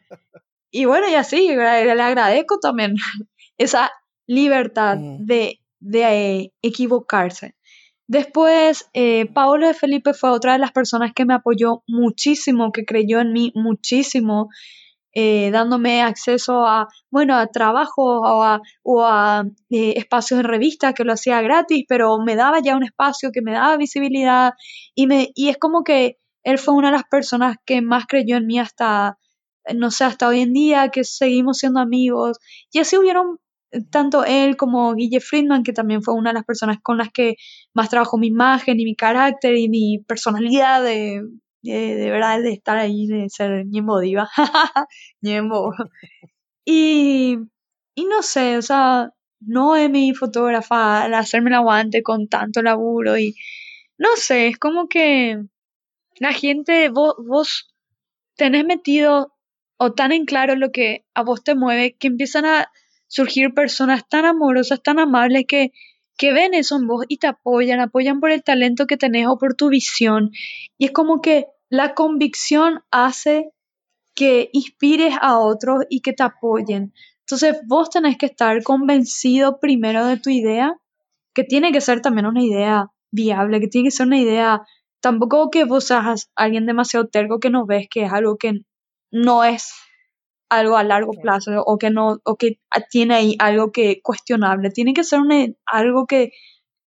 Y 0.70 0.84
bueno, 0.84 1.08
y 1.08 1.14
así, 1.14 1.48
le 1.48 2.02
agradezco 2.02 2.58
también 2.58 2.96
esa 3.58 3.90
libertad 4.26 4.96
mm. 4.98 5.24
de, 5.24 5.60
de 5.80 6.02
eh, 6.02 6.52
equivocarse. 6.62 7.54
Después, 8.08 8.88
eh, 8.92 9.26
Paolo 9.26 9.66
de 9.66 9.74
Felipe 9.74 10.14
fue 10.14 10.30
otra 10.30 10.52
de 10.52 10.58
las 10.60 10.72
personas 10.72 11.12
que 11.14 11.24
me 11.24 11.34
apoyó 11.34 11.82
muchísimo, 11.88 12.70
que 12.70 12.84
creyó 12.84 13.20
en 13.20 13.32
mí 13.32 13.52
muchísimo, 13.54 14.48
eh, 15.12 15.50
dándome 15.50 16.02
acceso 16.02 16.66
a, 16.66 16.88
bueno, 17.10 17.36
a 17.36 17.46
trabajo 17.46 18.20
o 18.20 18.42
a, 18.42 18.60
o 18.82 19.02
a 19.02 19.44
espacios 19.70 20.40
en 20.40 20.46
revista 20.46 20.92
que 20.92 21.04
lo 21.04 21.14
hacía 21.14 21.40
gratis, 21.40 21.84
pero 21.88 22.18
me 22.18 22.36
daba 22.36 22.60
ya 22.60 22.76
un 22.76 22.84
espacio 22.84 23.32
que 23.32 23.42
me 23.42 23.52
daba 23.52 23.76
visibilidad 23.76 24.52
y, 24.94 25.06
me, 25.06 25.30
y 25.34 25.48
es 25.48 25.56
como 25.56 25.82
que 25.82 26.18
él 26.46 26.58
fue 26.58 26.74
una 26.74 26.88
de 26.88 26.98
las 26.98 27.08
personas 27.10 27.56
que 27.66 27.82
más 27.82 28.06
creyó 28.06 28.36
en 28.36 28.46
mí 28.46 28.60
hasta, 28.60 29.18
no 29.74 29.90
sé, 29.90 30.04
hasta 30.04 30.28
hoy 30.28 30.42
en 30.42 30.52
día, 30.52 30.90
que 30.90 31.02
seguimos 31.02 31.58
siendo 31.58 31.80
amigos. 31.80 32.38
Y 32.70 32.78
así 32.78 32.96
hubieron 32.96 33.40
eh, 33.72 33.80
tanto 33.90 34.24
él 34.24 34.56
como 34.56 34.94
Guille 34.94 35.18
Friedman, 35.18 35.64
que 35.64 35.72
también 35.72 36.02
fue 36.02 36.14
una 36.14 36.30
de 36.30 36.34
las 36.34 36.44
personas 36.44 36.78
con 36.80 36.98
las 36.98 37.10
que 37.10 37.34
más 37.74 37.90
trabajó 37.90 38.16
mi 38.16 38.28
imagen 38.28 38.78
y 38.78 38.84
mi 38.84 38.94
carácter 38.94 39.56
y 39.56 39.68
mi 39.68 39.98
personalidad 40.06 40.84
de, 40.84 41.20
de, 41.62 42.10
verdad, 42.12 42.40
de 42.40 42.52
estar 42.52 42.78
ahí, 42.78 43.08
de 43.08 43.28
ser 43.28 43.66
Ñembo 43.66 43.98
Diva. 43.98 44.28
Ñembo. 45.22 45.72
Y, 46.64 47.38
y 47.96 48.04
no 48.04 48.22
sé, 48.22 48.56
o 48.56 48.62
sea, 48.62 49.10
no 49.40 49.74
es 49.74 49.90
mi 49.90 50.14
fotógrafa 50.14 51.02
al 51.02 51.14
hacerme 51.14 51.50
el 51.50 51.56
aguante 51.56 52.04
con 52.04 52.28
tanto 52.28 52.62
laburo 52.62 53.18
y 53.18 53.34
no 53.98 54.10
sé, 54.14 54.46
es 54.48 54.58
como 54.58 54.88
que 54.88 55.42
la 56.18 56.32
gente, 56.32 56.88
vos, 56.88 57.14
vos 57.18 57.74
tenés 58.36 58.64
metido 58.64 59.32
o 59.78 59.92
tan 59.92 60.12
en 60.12 60.24
claro 60.24 60.56
lo 60.56 60.72
que 60.72 61.04
a 61.14 61.22
vos 61.22 61.44
te 61.44 61.54
mueve 61.54 61.96
que 61.96 62.06
empiezan 62.08 62.46
a 62.46 62.70
surgir 63.06 63.54
personas 63.54 64.08
tan 64.08 64.24
amorosas, 64.24 64.82
tan 64.82 64.98
amables 64.98 65.44
que, 65.46 65.72
que 66.16 66.32
ven 66.32 66.54
eso 66.54 66.76
en 66.76 66.86
vos 66.86 67.04
y 67.08 67.18
te 67.18 67.26
apoyan, 67.26 67.80
apoyan 67.80 68.20
por 68.20 68.30
el 68.30 68.42
talento 68.42 68.86
que 68.86 68.96
tenés 68.96 69.26
o 69.26 69.38
por 69.38 69.54
tu 69.54 69.68
visión. 69.68 70.30
Y 70.78 70.86
es 70.86 70.92
como 70.92 71.20
que 71.20 71.46
la 71.68 71.94
convicción 71.94 72.80
hace 72.90 73.50
que 74.14 74.48
inspires 74.52 75.14
a 75.20 75.38
otros 75.38 75.84
y 75.90 76.00
que 76.00 76.14
te 76.14 76.22
apoyen. 76.22 76.94
Entonces 77.20 77.58
vos 77.66 77.90
tenés 77.90 78.16
que 78.16 78.26
estar 78.26 78.62
convencido 78.62 79.60
primero 79.60 80.06
de 80.06 80.16
tu 80.16 80.30
idea, 80.30 80.74
que 81.34 81.44
tiene 81.44 81.70
que 81.70 81.80
ser 81.80 82.00
también 82.00 82.26
una 82.26 82.42
idea 82.42 82.90
viable, 83.10 83.60
que 83.60 83.68
tiene 83.68 83.88
que 83.88 83.90
ser 83.90 84.06
una 84.06 84.18
idea, 84.18 84.62
tampoco 85.00 85.50
que 85.50 85.64
vos 85.64 85.86
seas 85.86 86.30
alguien 86.34 86.66
demasiado 86.66 87.08
terco 87.08 87.40
que 87.40 87.50
no 87.50 87.66
ves 87.66 87.86
que 87.90 88.04
es 88.04 88.12
algo 88.12 88.36
que 88.36 88.60
no 89.10 89.44
es 89.44 89.72
algo 90.48 90.76
a 90.76 90.84
largo 90.84 91.12
plazo 91.12 91.62
o 91.64 91.78
que 91.78 91.90
no 91.90 92.18
o 92.24 92.36
que 92.36 92.58
tiene 92.90 93.14
ahí 93.14 93.36
algo 93.38 93.72
que 93.72 94.00
cuestionable. 94.02 94.70
Tiene 94.70 94.94
que 94.94 95.04
ser 95.04 95.20
algo 95.66 96.06
que 96.06 96.32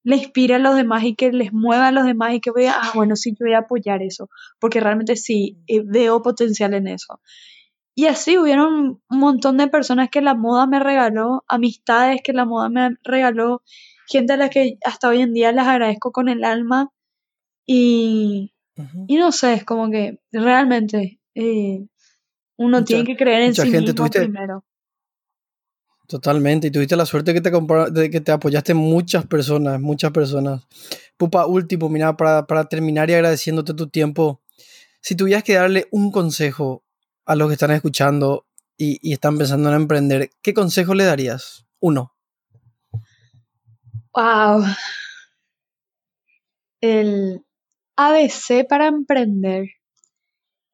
le 0.03 0.16
inspire 0.18 0.55
a 0.55 0.60
los 0.60 0.76
demás 0.76 1.03
y 1.03 1.16
que 1.16 1.32
les 1.32 1.51
mueva 1.53 1.88
a 1.88 1.91
los 1.91 2.05
demás 2.05 2.34
y 2.34 2.39
que 2.39 2.51
vea 2.51 2.76
ah 2.82 2.91
bueno 2.95 3.16
sí 3.18 3.32
yo 3.32 3.45
voy 3.45 3.53
a 3.53 3.60
apoyar 3.60 4.01
eso 4.01 4.30
porque 4.57 4.80
realmente 4.80 5.18
sí 5.18 5.57
eh, 5.68 5.82
veo 5.86 6.22
potencial 6.22 6.74
en 6.74 6.88
eso. 6.88 7.20
Y 7.95 8.05
así 8.05 8.38
hubieron 8.38 9.01
un 9.10 9.20
montón 9.20 9.57
de 9.57 9.68
personas 9.68 10.10
que 10.10 10.22
la 10.22 10.36
moda 10.36 10.68
me 10.68 10.80
regaló 10.80 11.43
amistades 11.47 12.22
que 12.24 12.34
la 12.34 12.45
moda 12.45 12.70
me 12.70 12.95
regaló 13.03 13.62
gente 14.07 14.34
a 14.34 14.38
la 14.38 14.49
que 14.49 14.78
hasta 14.86 15.10
hoy 15.10 15.22
en 15.22 15.34
día 15.34 15.51
les 15.51 15.66
agradezco 15.68 16.12
con 16.12 16.30
el 16.30 16.43
alma 16.45 16.91
y, 17.66 18.53
y 19.07 19.16
no 19.18 19.32
sé 19.32 19.53
es 19.53 19.64
como 19.66 19.89
que 19.89 20.20
realmente 20.32 21.20
eh, 21.36 21.86
uno 22.57 22.84
tiene 22.84 23.05
que 23.05 23.16
creer 23.16 23.43
en 23.43 23.55
sí 23.55 23.70
mismo 23.70 24.10
primero. 24.10 24.66
Totalmente, 26.07 26.68
y 26.68 26.72
tuviste 26.72 26.95
la 26.95 27.05
suerte 27.05 27.36
que 27.36 27.41
te, 27.41 27.51
de 27.91 28.10
que 28.10 28.20
te 28.20 28.32
apoyaste 28.32 28.74
muchas 28.74 29.28
personas, 29.28 29.80
muchas 29.80 30.12
personas. 30.12 30.68
Pupa, 31.18 31.45
último, 31.45 31.88
mira, 31.88 32.18
para, 32.18 32.47
para 32.47 32.66
terminar 32.66 33.12
y 33.12 33.14
agradeciéndote 33.14 33.76
tu 33.76 33.89
tiempo, 33.89 34.41
si 35.01 35.16
tuvieras 35.16 35.43
que 35.43 35.53
darle 35.53 35.88
un 35.91 36.12
consejo 36.12 36.84
a 37.26 37.36
los 37.36 37.47
que 37.47 37.53
están 37.53 37.72
escuchando 37.72 38.47
y, 38.76 38.97
y 39.07 39.14
están 39.14 39.38
pensando 39.38 39.70
en 39.70 39.76
emprender, 39.76 40.32
¿qué 40.41 40.55
consejo 40.55 40.95
le 40.95 41.03
darías? 41.03 41.68
Uno. 41.80 42.16
Wow. 44.16 44.66
El 46.82 47.45
ABC 48.02 48.66
para 48.66 48.88
emprender. 48.88 49.68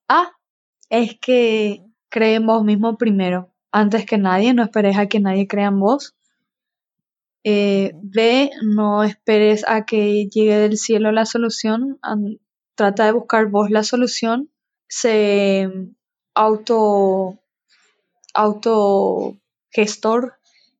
A 0.07 0.31
es 0.89 1.17
que 1.19 1.83
cree 2.09 2.35
en 2.35 2.45
vos 2.45 2.63
mismo 2.63 2.97
primero, 2.97 3.51
antes 3.71 4.05
que 4.05 4.19
nadie, 4.19 4.53
no 4.53 4.61
esperes 4.61 4.95
a 4.97 5.07
que 5.07 5.19
nadie 5.19 5.47
crea 5.47 5.69
en 5.69 5.79
vos. 5.79 6.15
Eh, 7.43 7.93
B, 7.95 8.51
no 8.61 9.03
esperes 9.03 9.67
a 9.67 9.85
que 9.85 10.27
llegue 10.27 10.55
del 10.55 10.77
cielo 10.77 11.11
la 11.11 11.25
solución, 11.25 11.99
trata 12.75 13.05
de 13.05 13.13
buscar 13.13 13.47
vos 13.49 13.71
la 13.71 13.83
solución. 13.83 14.51
Se 14.87 15.67
auto, 16.35 17.39
auto 18.35 19.37
gestor, 19.71 20.35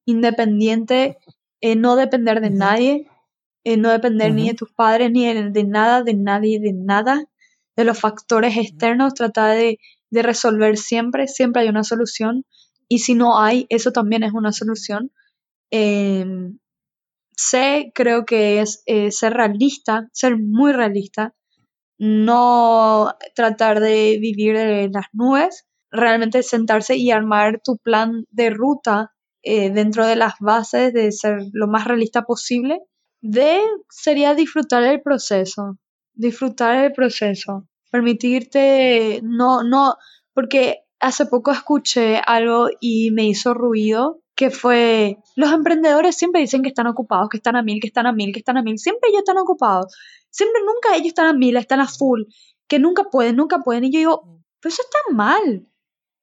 independiente, 0.05 1.17
eh, 1.59 1.75
no 1.75 1.95
depender 1.95 2.39
de 2.39 2.51
nadie, 2.51 3.07
eh, 3.66 3.76
no 3.76 3.91
depender 3.91 4.34
ni 4.34 4.47
de 4.47 4.53
tus 4.53 4.72
padres, 4.72 5.11
ni 5.11 5.26
de, 5.26 5.63
nada, 5.66 6.03
de 6.03 6.13
nadie, 6.13 6.61
de 6.61 6.72
nada, 6.72 7.26
de 7.76 7.84
los 7.84 7.99
factores 7.99 8.55
externos, 8.55 9.13
trata 9.13 9.49
de 9.49 9.80
de 10.16 10.22
resolver 10.22 10.78
siempre, 10.78 11.28
siempre 11.28 11.63
hay 11.63 11.70
una 11.70 11.84
solución. 11.84 12.45
Y 12.88 12.99
si 12.99 13.16
no 13.16 13.39
hay, 13.39 13.66
eso 13.70 13.91
también 13.91 14.24
es 14.24 14.34
una 14.34 14.51
solución. 14.51 15.11
Em, 15.72 16.59
sé, 17.36 17.91
creo 17.93 18.26
que 18.26 18.61
es 18.61 18.84
eh, 18.86 19.11
ser 19.11 19.34
realista, 19.34 20.07
ser 20.13 20.38
muy 20.38 20.72
realista, 20.72 21.36
no 21.97 23.13
tratar 23.36 23.80
de 23.80 24.18
vivir 24.22 24.57
de 24.57 24.89
las 24.89 25.07
nubes, 25.13 25.66
realmente 25.91 26.43
sentarse 26.43 26.95
y 26.97 27.11
armar 27.11 27.61
tu 27.63 27.78
plan 27.78 28.26
de 28.30 28.49
ruta 28.49 29.11
eh, 29.43 29.70
dentro 29.70 30.05
de 30.05 30.16
las 30.16 30.36
bases 30.39 30.93
de 30.93 31.11
ser 31.11 31.39
lo 31.51 31.68
más 31.68 31.86
realista 31.86 32.24
posible. 32.24 32.80
De 33.28 33.59
sería 33.89 34.36
disfrutar 34.36 34.84
el 34.84 35.01
proceso, 35.01 35.80
disfrutar 36.13 36.86
el 36.86 36.93
proceso 36.93 37.67
permitirte, 37.95 39.21
no, 39.23 39.63
no, 39.63 39.95
porque 40.34 40.84
hace 40.99 41.26
poco 41.28 41.51
escuché 41.51 42.21
algo 42.26 42.67
y 42.82 43.11
me 43.11 43.26
hizo 43.26 43.53
ruido, 43.53 44.21
que 44.36 44.51
fue, 44.51 45.17
los 45.38 45.51
emprendedores 45.53 46.17
siempre 46.17 46.41
dicen 46.41 46.61
que 46.61 46.67
están 46.67 46.88
ocupados, 46.88 47.30
que 47.30 47.38
están 47.38 47.55
a 47.55 47.63
mil, 47.63 47.80
que 47.80 47.88
están 47.88 48.05
a 48.05 48.11
mil, 48.11 48.34
que 48.34 48.39
están 48.39 48.57
a 48.57 48.63
mil, 48.63 48.78
siempre 48.78 49.09
ellos 49.09 49.19
están 49.19 49.38
ocupados, 49.38 49.95
siempre 50.30 50.61
nunca 50.61 50.95
ellos 50.95 51.07
están 51.07 51.28
a 51.28 51.34
mil, 51.34 51.55
están 51.55 51.80
a 51.80 51.88
full, 51.88 52.23
que 52.67 52.80
nunca 52.80 53.05
pueden, 53.05 53.38
nunca 53.38 53.59
pueden, 53.59 53.86
y 53.86 53.91
yo 53.91 53.99
digo, 53.99 54.41
pero 54.59 54.73
eso 54.73 54.84
está 54.84 55.15
mal, 55.15 55.65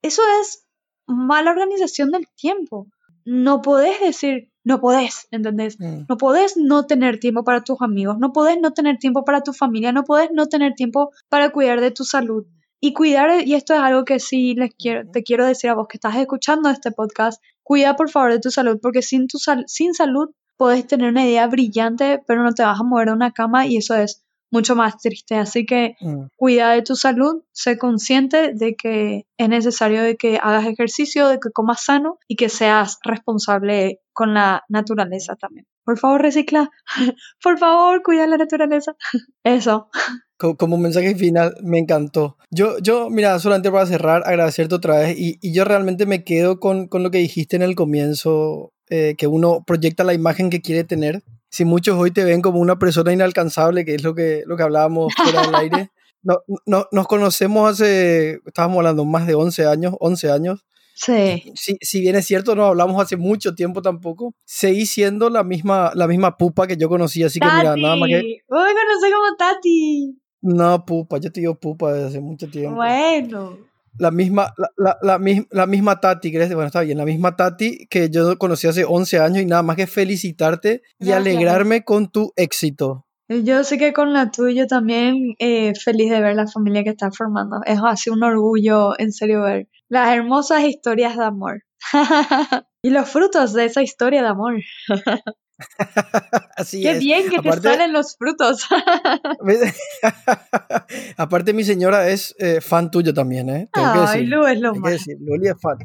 eso 0.02 0.22
es 0.40 0.66
mala 1.06 1.50
organización 1.50 2.10
del 2.10 2.26
tiempo, 2.36 2.86
no 3.24 3.62
podés 3.62 4.00
decir, 4.00 4.50
no 4.64 4.80
podés, 4.80 5.26
¿entendés? 5.30 5.78
Mm. 5.80 6.04
No 6.08 6.16
podés 6.16 6.56
no 6.56 6.86
tener 6.86 7.18
tiempo 7.18 7.44
para 7.44 7.62
tus 7.62 7.80
amigos, 7.80 8.18
no 8.18 8.32
podés 8.32 8.58
no 8.60 8.72
tener 8.72 8.98
tiempo 8.98 9.24
para 9.24 9.42
tu 9.42 9.52
familia, 9.52 9.92
no 9.92 10.04
podés 10.04 10.30
no 10.32 10.46
tener 10.46 10.74
tiempo 10.74 11.10
para 11.28 11.50
cuidar 11.50 11.80
de 11.80 11.90
tu 11.90 12.04
salud. 12.04 12.46
Y 12.80 12.94
cuidar, 12.94 13.46
y 13.46 13.54
esto 13.54 13.74
es 13.74 13.80
algo 13.80 14.04
que 14.04 14.18
sí 14.18 14.54
les 14.54 14.74
quiero, 14.74 15.08
te 15.08 15.22
quiero 15.22 15.46
decir 15.46 15.70
a 15.70 15.74
vos 15.74 15.86
que 15.88 15.98
estás 15.98 16.16
escuchando 16.16 16.68
este 16.68 16.90
podcast, 16.90 17.40
cuida 17.62 17.94
por 17.94 18.10
favor 18.10 18.32
de 18.32 18.40
tu 18.40 18.50
salud, 18.50 18.78
porque 18.82 19.02
sin, 19.02 19.28
tu 19.28 19.38
sin 19.66 19.94
salud 19.94 20.30
podés 20.56 20.86
tener 20.86 21.10
una 21.10 21.24
idea 21.24 21.46
brillante, 21.46 22.20
pero 22.26 22.42
no 22.42 22.52
te 22.52 22.64
vas 22.64 22.80
a 22.80 22.82
mover 22.82 23.08
de 23.08 23.14
una 23.14 23.32
cama 23.32 23.66
y 23.66 23.76
eso 23.76 23.94
es 23.94 24.21
mucho 24.52 24.76
más 24.76 24.98
triste. 24.98 25.34
Así 25.34 25.66
que 25.66 25.96
mm. 26.00 26.26
cuida 26.36 26.72
de 26.72 26.82
tu 26.82 26.94
salud, 26.94 27.42
sé 27.50 27.78
consciente 27.78 28.52
de 28.54 28.76
que 28.76 29.26
es 29.36 29.48
necesario 29.48 30.02
de 30.02 30.16
que 30.16 30.38
hagas 30.40 30.66
ejercicio, 30.66 31.26
de 31.26 31.40
que 31.40 31.50
comas 31.50 31.82
sano 31.82 32.18
y 32.28 32.36
que 32.36 32.48
seas 32.48 32.98
responsable 33.02 34.00
con 34.12 34.34
la 34.34 34.62
naturaleza 34.68 35.34
también. 35.34 35.66
Por 35.84 35.98
favor, 35.98 36.22
recicla. 36.22 36.70
Por 37.42 37.58
favor, 37.58 38.02
cuida 38.04 38.26
la 38.28 38.36
naturaleza. 38.36 38.94
Eso. 39.42 39.88
Como, 40.36 40.74
un 40.74 40.82
mensaje 40.82 41.14
final, 41.14 41.54
me 41.62 41.78
encantó. 41.78 42.36
Yo, 42.50 42.78
yo, 42.78 43.10
mira, 43.10 43.38
solamente 43.38 43.70
para 43.70 43.86
cerrar, 43.86 44.22
agradecerte 44.26 44.74
otra 44.74 44.98
vez. 44.98 45.16
Y, 45.16 45.38
y 45.40 45.54
yo 45.54 45.64
realmente 45.64 46.04
me 46.04 46.24
quedo 46.24 46.58
con, 46.58 46.88
con, 46.88 47.04
lo 47.04 47.12
que 47.12 47.18
dijiste 47.18 47.54
en 47.54 47.62
el 47.62 47.76
comienzo, 47.76 48.72
eh, 48.90 49.14
que 49.16 49.28
uno 49.28 49.62
proyecta 49.64 50.02
la 50.02 50.14
imagen 50.14 50.50
que 50.50 50.60
quiere 50.60 50.82
tener 50.82 51.22
si 51.52 51.66
muchos 51.66 51.98
hoy 51.98 52.10
te 52.10 52.24
ven 52.24 52.40
como 52.40 52.60
una 52.60 52.78
persona 52.78 53.12
inalcanzable, 53.12 53.84
que 53.84 53.94
es 53.94 54.02
lo 54.02 54.14
que, 54.14 54.42
lo 54.46 54.56
que 54.56 54.62
hablábamos 54.62 55.12
fuera 55.14 55.42
del 55.42 55.54
aire, 55.54 55.90
no, 56.22 56.38
no, 56.64 56.88
nos 56.90 57.06
conocemos 57.06 57.70
hace, 57.70 58.40
estábamos 58.46 58.78
hablando, 58.78 59.04
más 59.04 59.26
de 59.26 59.34
11 59.34 59.66
años, 59.66 59.94
11 60.00 60.30
años. 60.30 60.66
Sí. 60.94 61.52
Si, 61.54 61.76
si 61.80 62.00
bien 62.00 62.16
es 62.16 62.26
cierto, 62.26 62.54
no 62.54 62.64
hablamos 62.64 63.00
hace 63.02 63.16
mucho 63.16 63.54
tiempo 63.54 63.82
tampoco, 63.82 64.34
seguí 64.46 64.86
siendo 64.86 65.28
la 65.28 65.44
misma, 65.44 65.92
la 65.94 66.08
misma 66.08 66.38
pupa 66.38 66.66
que 66.66 66.78
yo 66.78 66.88
conocí, 66.88 67.22
así 67.22 67.38
que 67.38 67.46
mira, 67.46 67.76
nada 67.76 67.96
más 67.96 68.08
que... 68.08 68.16
Uy, 68.20 68.38
conocí 68.48 69.12
como 69.12 69.36
Tati. 69.36 70.18
No, 70.40 70.84
pupa, 70.86 71.18
yo 71.18 71.30
te 71.30 71.40
digo 71.40 71.60
pupa 71.60 71.92
desde 71.92 72.08
hace 72.08 72.20
mucho 72.20 72.48
tiempo. 72.48 72.76
Bueno 72.76 73.71
la 73.98 74.10
misma, 74.10 74.52
la, 74.76 74.98
la, 75.02 75.18
la, 75.50 75.66
misma 75.66 76.00
Tati. 76.00 76.30
Bueno, 76.30 76.64
está 76.64 76.80
bien, 76.82 76.98
la 76.98 77.04
misma 77.04 77.36
Tati 77.36 77.86
que 77.88 78.10
yo 78.10 78.38
conocí 78.38 78.66
hace 78.66 78.84
11 78.84 79.18
años 79.18 79.42
y 79.42 79.46
nada 79.46 79.62
más 79.62 79.76
que 79.76 79.86
felicitarte 79.86 80.82
y 80.98 81.10
alegrarme 81.12 81.84
con 81.84 82.10
tu 82.10 82.32
éxito. 82.36 83.06
Yo 83.28 83.64
sé 83.64 83.78
que 83.78 83.92
con 83.92 84.12
la 84.12 84.30
tuya 84.30 84.66
también 84.66 85.34
eh, 85.38 85.74
feliz 85.74 86.10
de 86.10 86.20
ver 86.20 86.36
la 86.36 86.46
familia 86.46 86.84
que 86.84 86.90
estás 86.90 87.16
formando. 87.16 87.60
Es 87.64 87.78
así 87.82 88.10
un 88.10 88.22
orgullo, 88.22 88.98
en 88.98 89.12
serio, 89.12 89.42
ver 89.42 89.68
las 89.88 90.14
hermosas 90.14 90.64
historias 90.64 91.16
de 91.16 91.24
amor. 91.24 91.62
y 92.82 92.90
los 92.90 93.08
frutos 93.08 93.52
de 93.52 93.66
esa 93.66 93.82
historia 93.82 94.22
de 94.22 94.28
amor. 94.28 94.54
Así 96.56 96.82
Qué 96.82 96.98
bien 96.98 97.28
que 97.28 97.40
te 97.40 97.60
salen 97.60 97.92
los 97.92 98.16
frutos. 98.16 98.66
Aparte, 101.16 101.52
mi 101.52 101.64
señora 101.64 102.08
es 102.08 102.34
eh, 102.38 102.60
fan 102.60 102.90
tuyo 102.90 103.14
también, 103.14 103.48
¿eh? 103.50 103.68
Ay, 103.72 104.26
Lu 104.26 104.46
es 104.46 104.60
lo 104.60 104.74
más. 104.74 105.06
Luli 105.20 105.48
es 105.48 105.60
fan. 105.60 105.78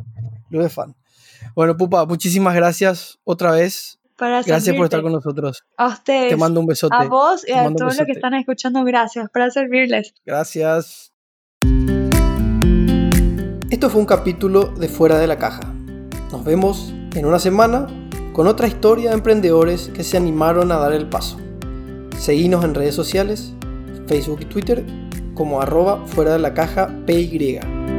Lu 0.49 0.61
es 0.61 0.73
fan. 0.73 0.95
Bueno, 1.55 1.77
Pupa, 1.77 2.05
muchísimas 2.05 2.55
gracias 2.55 3.19
otra 3.23 3.51
vez. 3.51 3.99
gracias 4.17 4.75
por 4.75 4.85
estar 4.85 5.01
con 5.01 5.11
nosotros. 5.11 5.63
A 5.77 5.87
ustedes. 5.87 6.29
Te 6.29 6.37
mando 6.37 6.59
un 6.59 6.65
besote. 6.65 6.95
A 6.95 7.05
vos 7.05 7.47
y 7.47 7.53
a 7.53 7.63
todos 7.73 7.97
los 7.97 8.05
que 8.05 8.13
están 8.13 8.33
escuchando, 8.33 8.83
gracias. 8.83 9.29
Para 9.31 9.49
servirles. 9.49 10.13
Gracias. 10.25 11.13
Esto 13.69 13.89
fue 13.89 13.99
un 13.99 14.07
capítulo 14.07 14.67
de 14.67 14.87
Fuera 14.87 15.19
de 15.19 15.27
la 15.27 15.37
Caja. 15.37 15.73
Nos 16.31 16.43
vemos 16.43 16.93
en 17.15 17.25
una 17.25 17.39
semana 17.39 17.87
con 18.37 18.45
otra 18.45 18.67
historia 18.67 19.09
de 19.09 19.15
emprendedores 19.15 19.89
que 19.95 20.03
se 20.03 20.15
animaron 20.15 20.71
a 20.71 20.77
dar 20.77 20.93
el 20.93 21.09
paso. 21.09 21.39
Seguinos 22.19 22.63
en 22.63 22.75
redes 22.75 22.93
sociales, 22.93 23.51
Facebook 24.05 24.41
y 24.41 24.45
Twitter 24.45 24.85
como 25.33 25.59
arroba 25.59 26.05
fuera 26.05 26.33
de 26.33 26.39
la 26.39 26.53
caja 26.53 26.87
PY. 27.07 27.96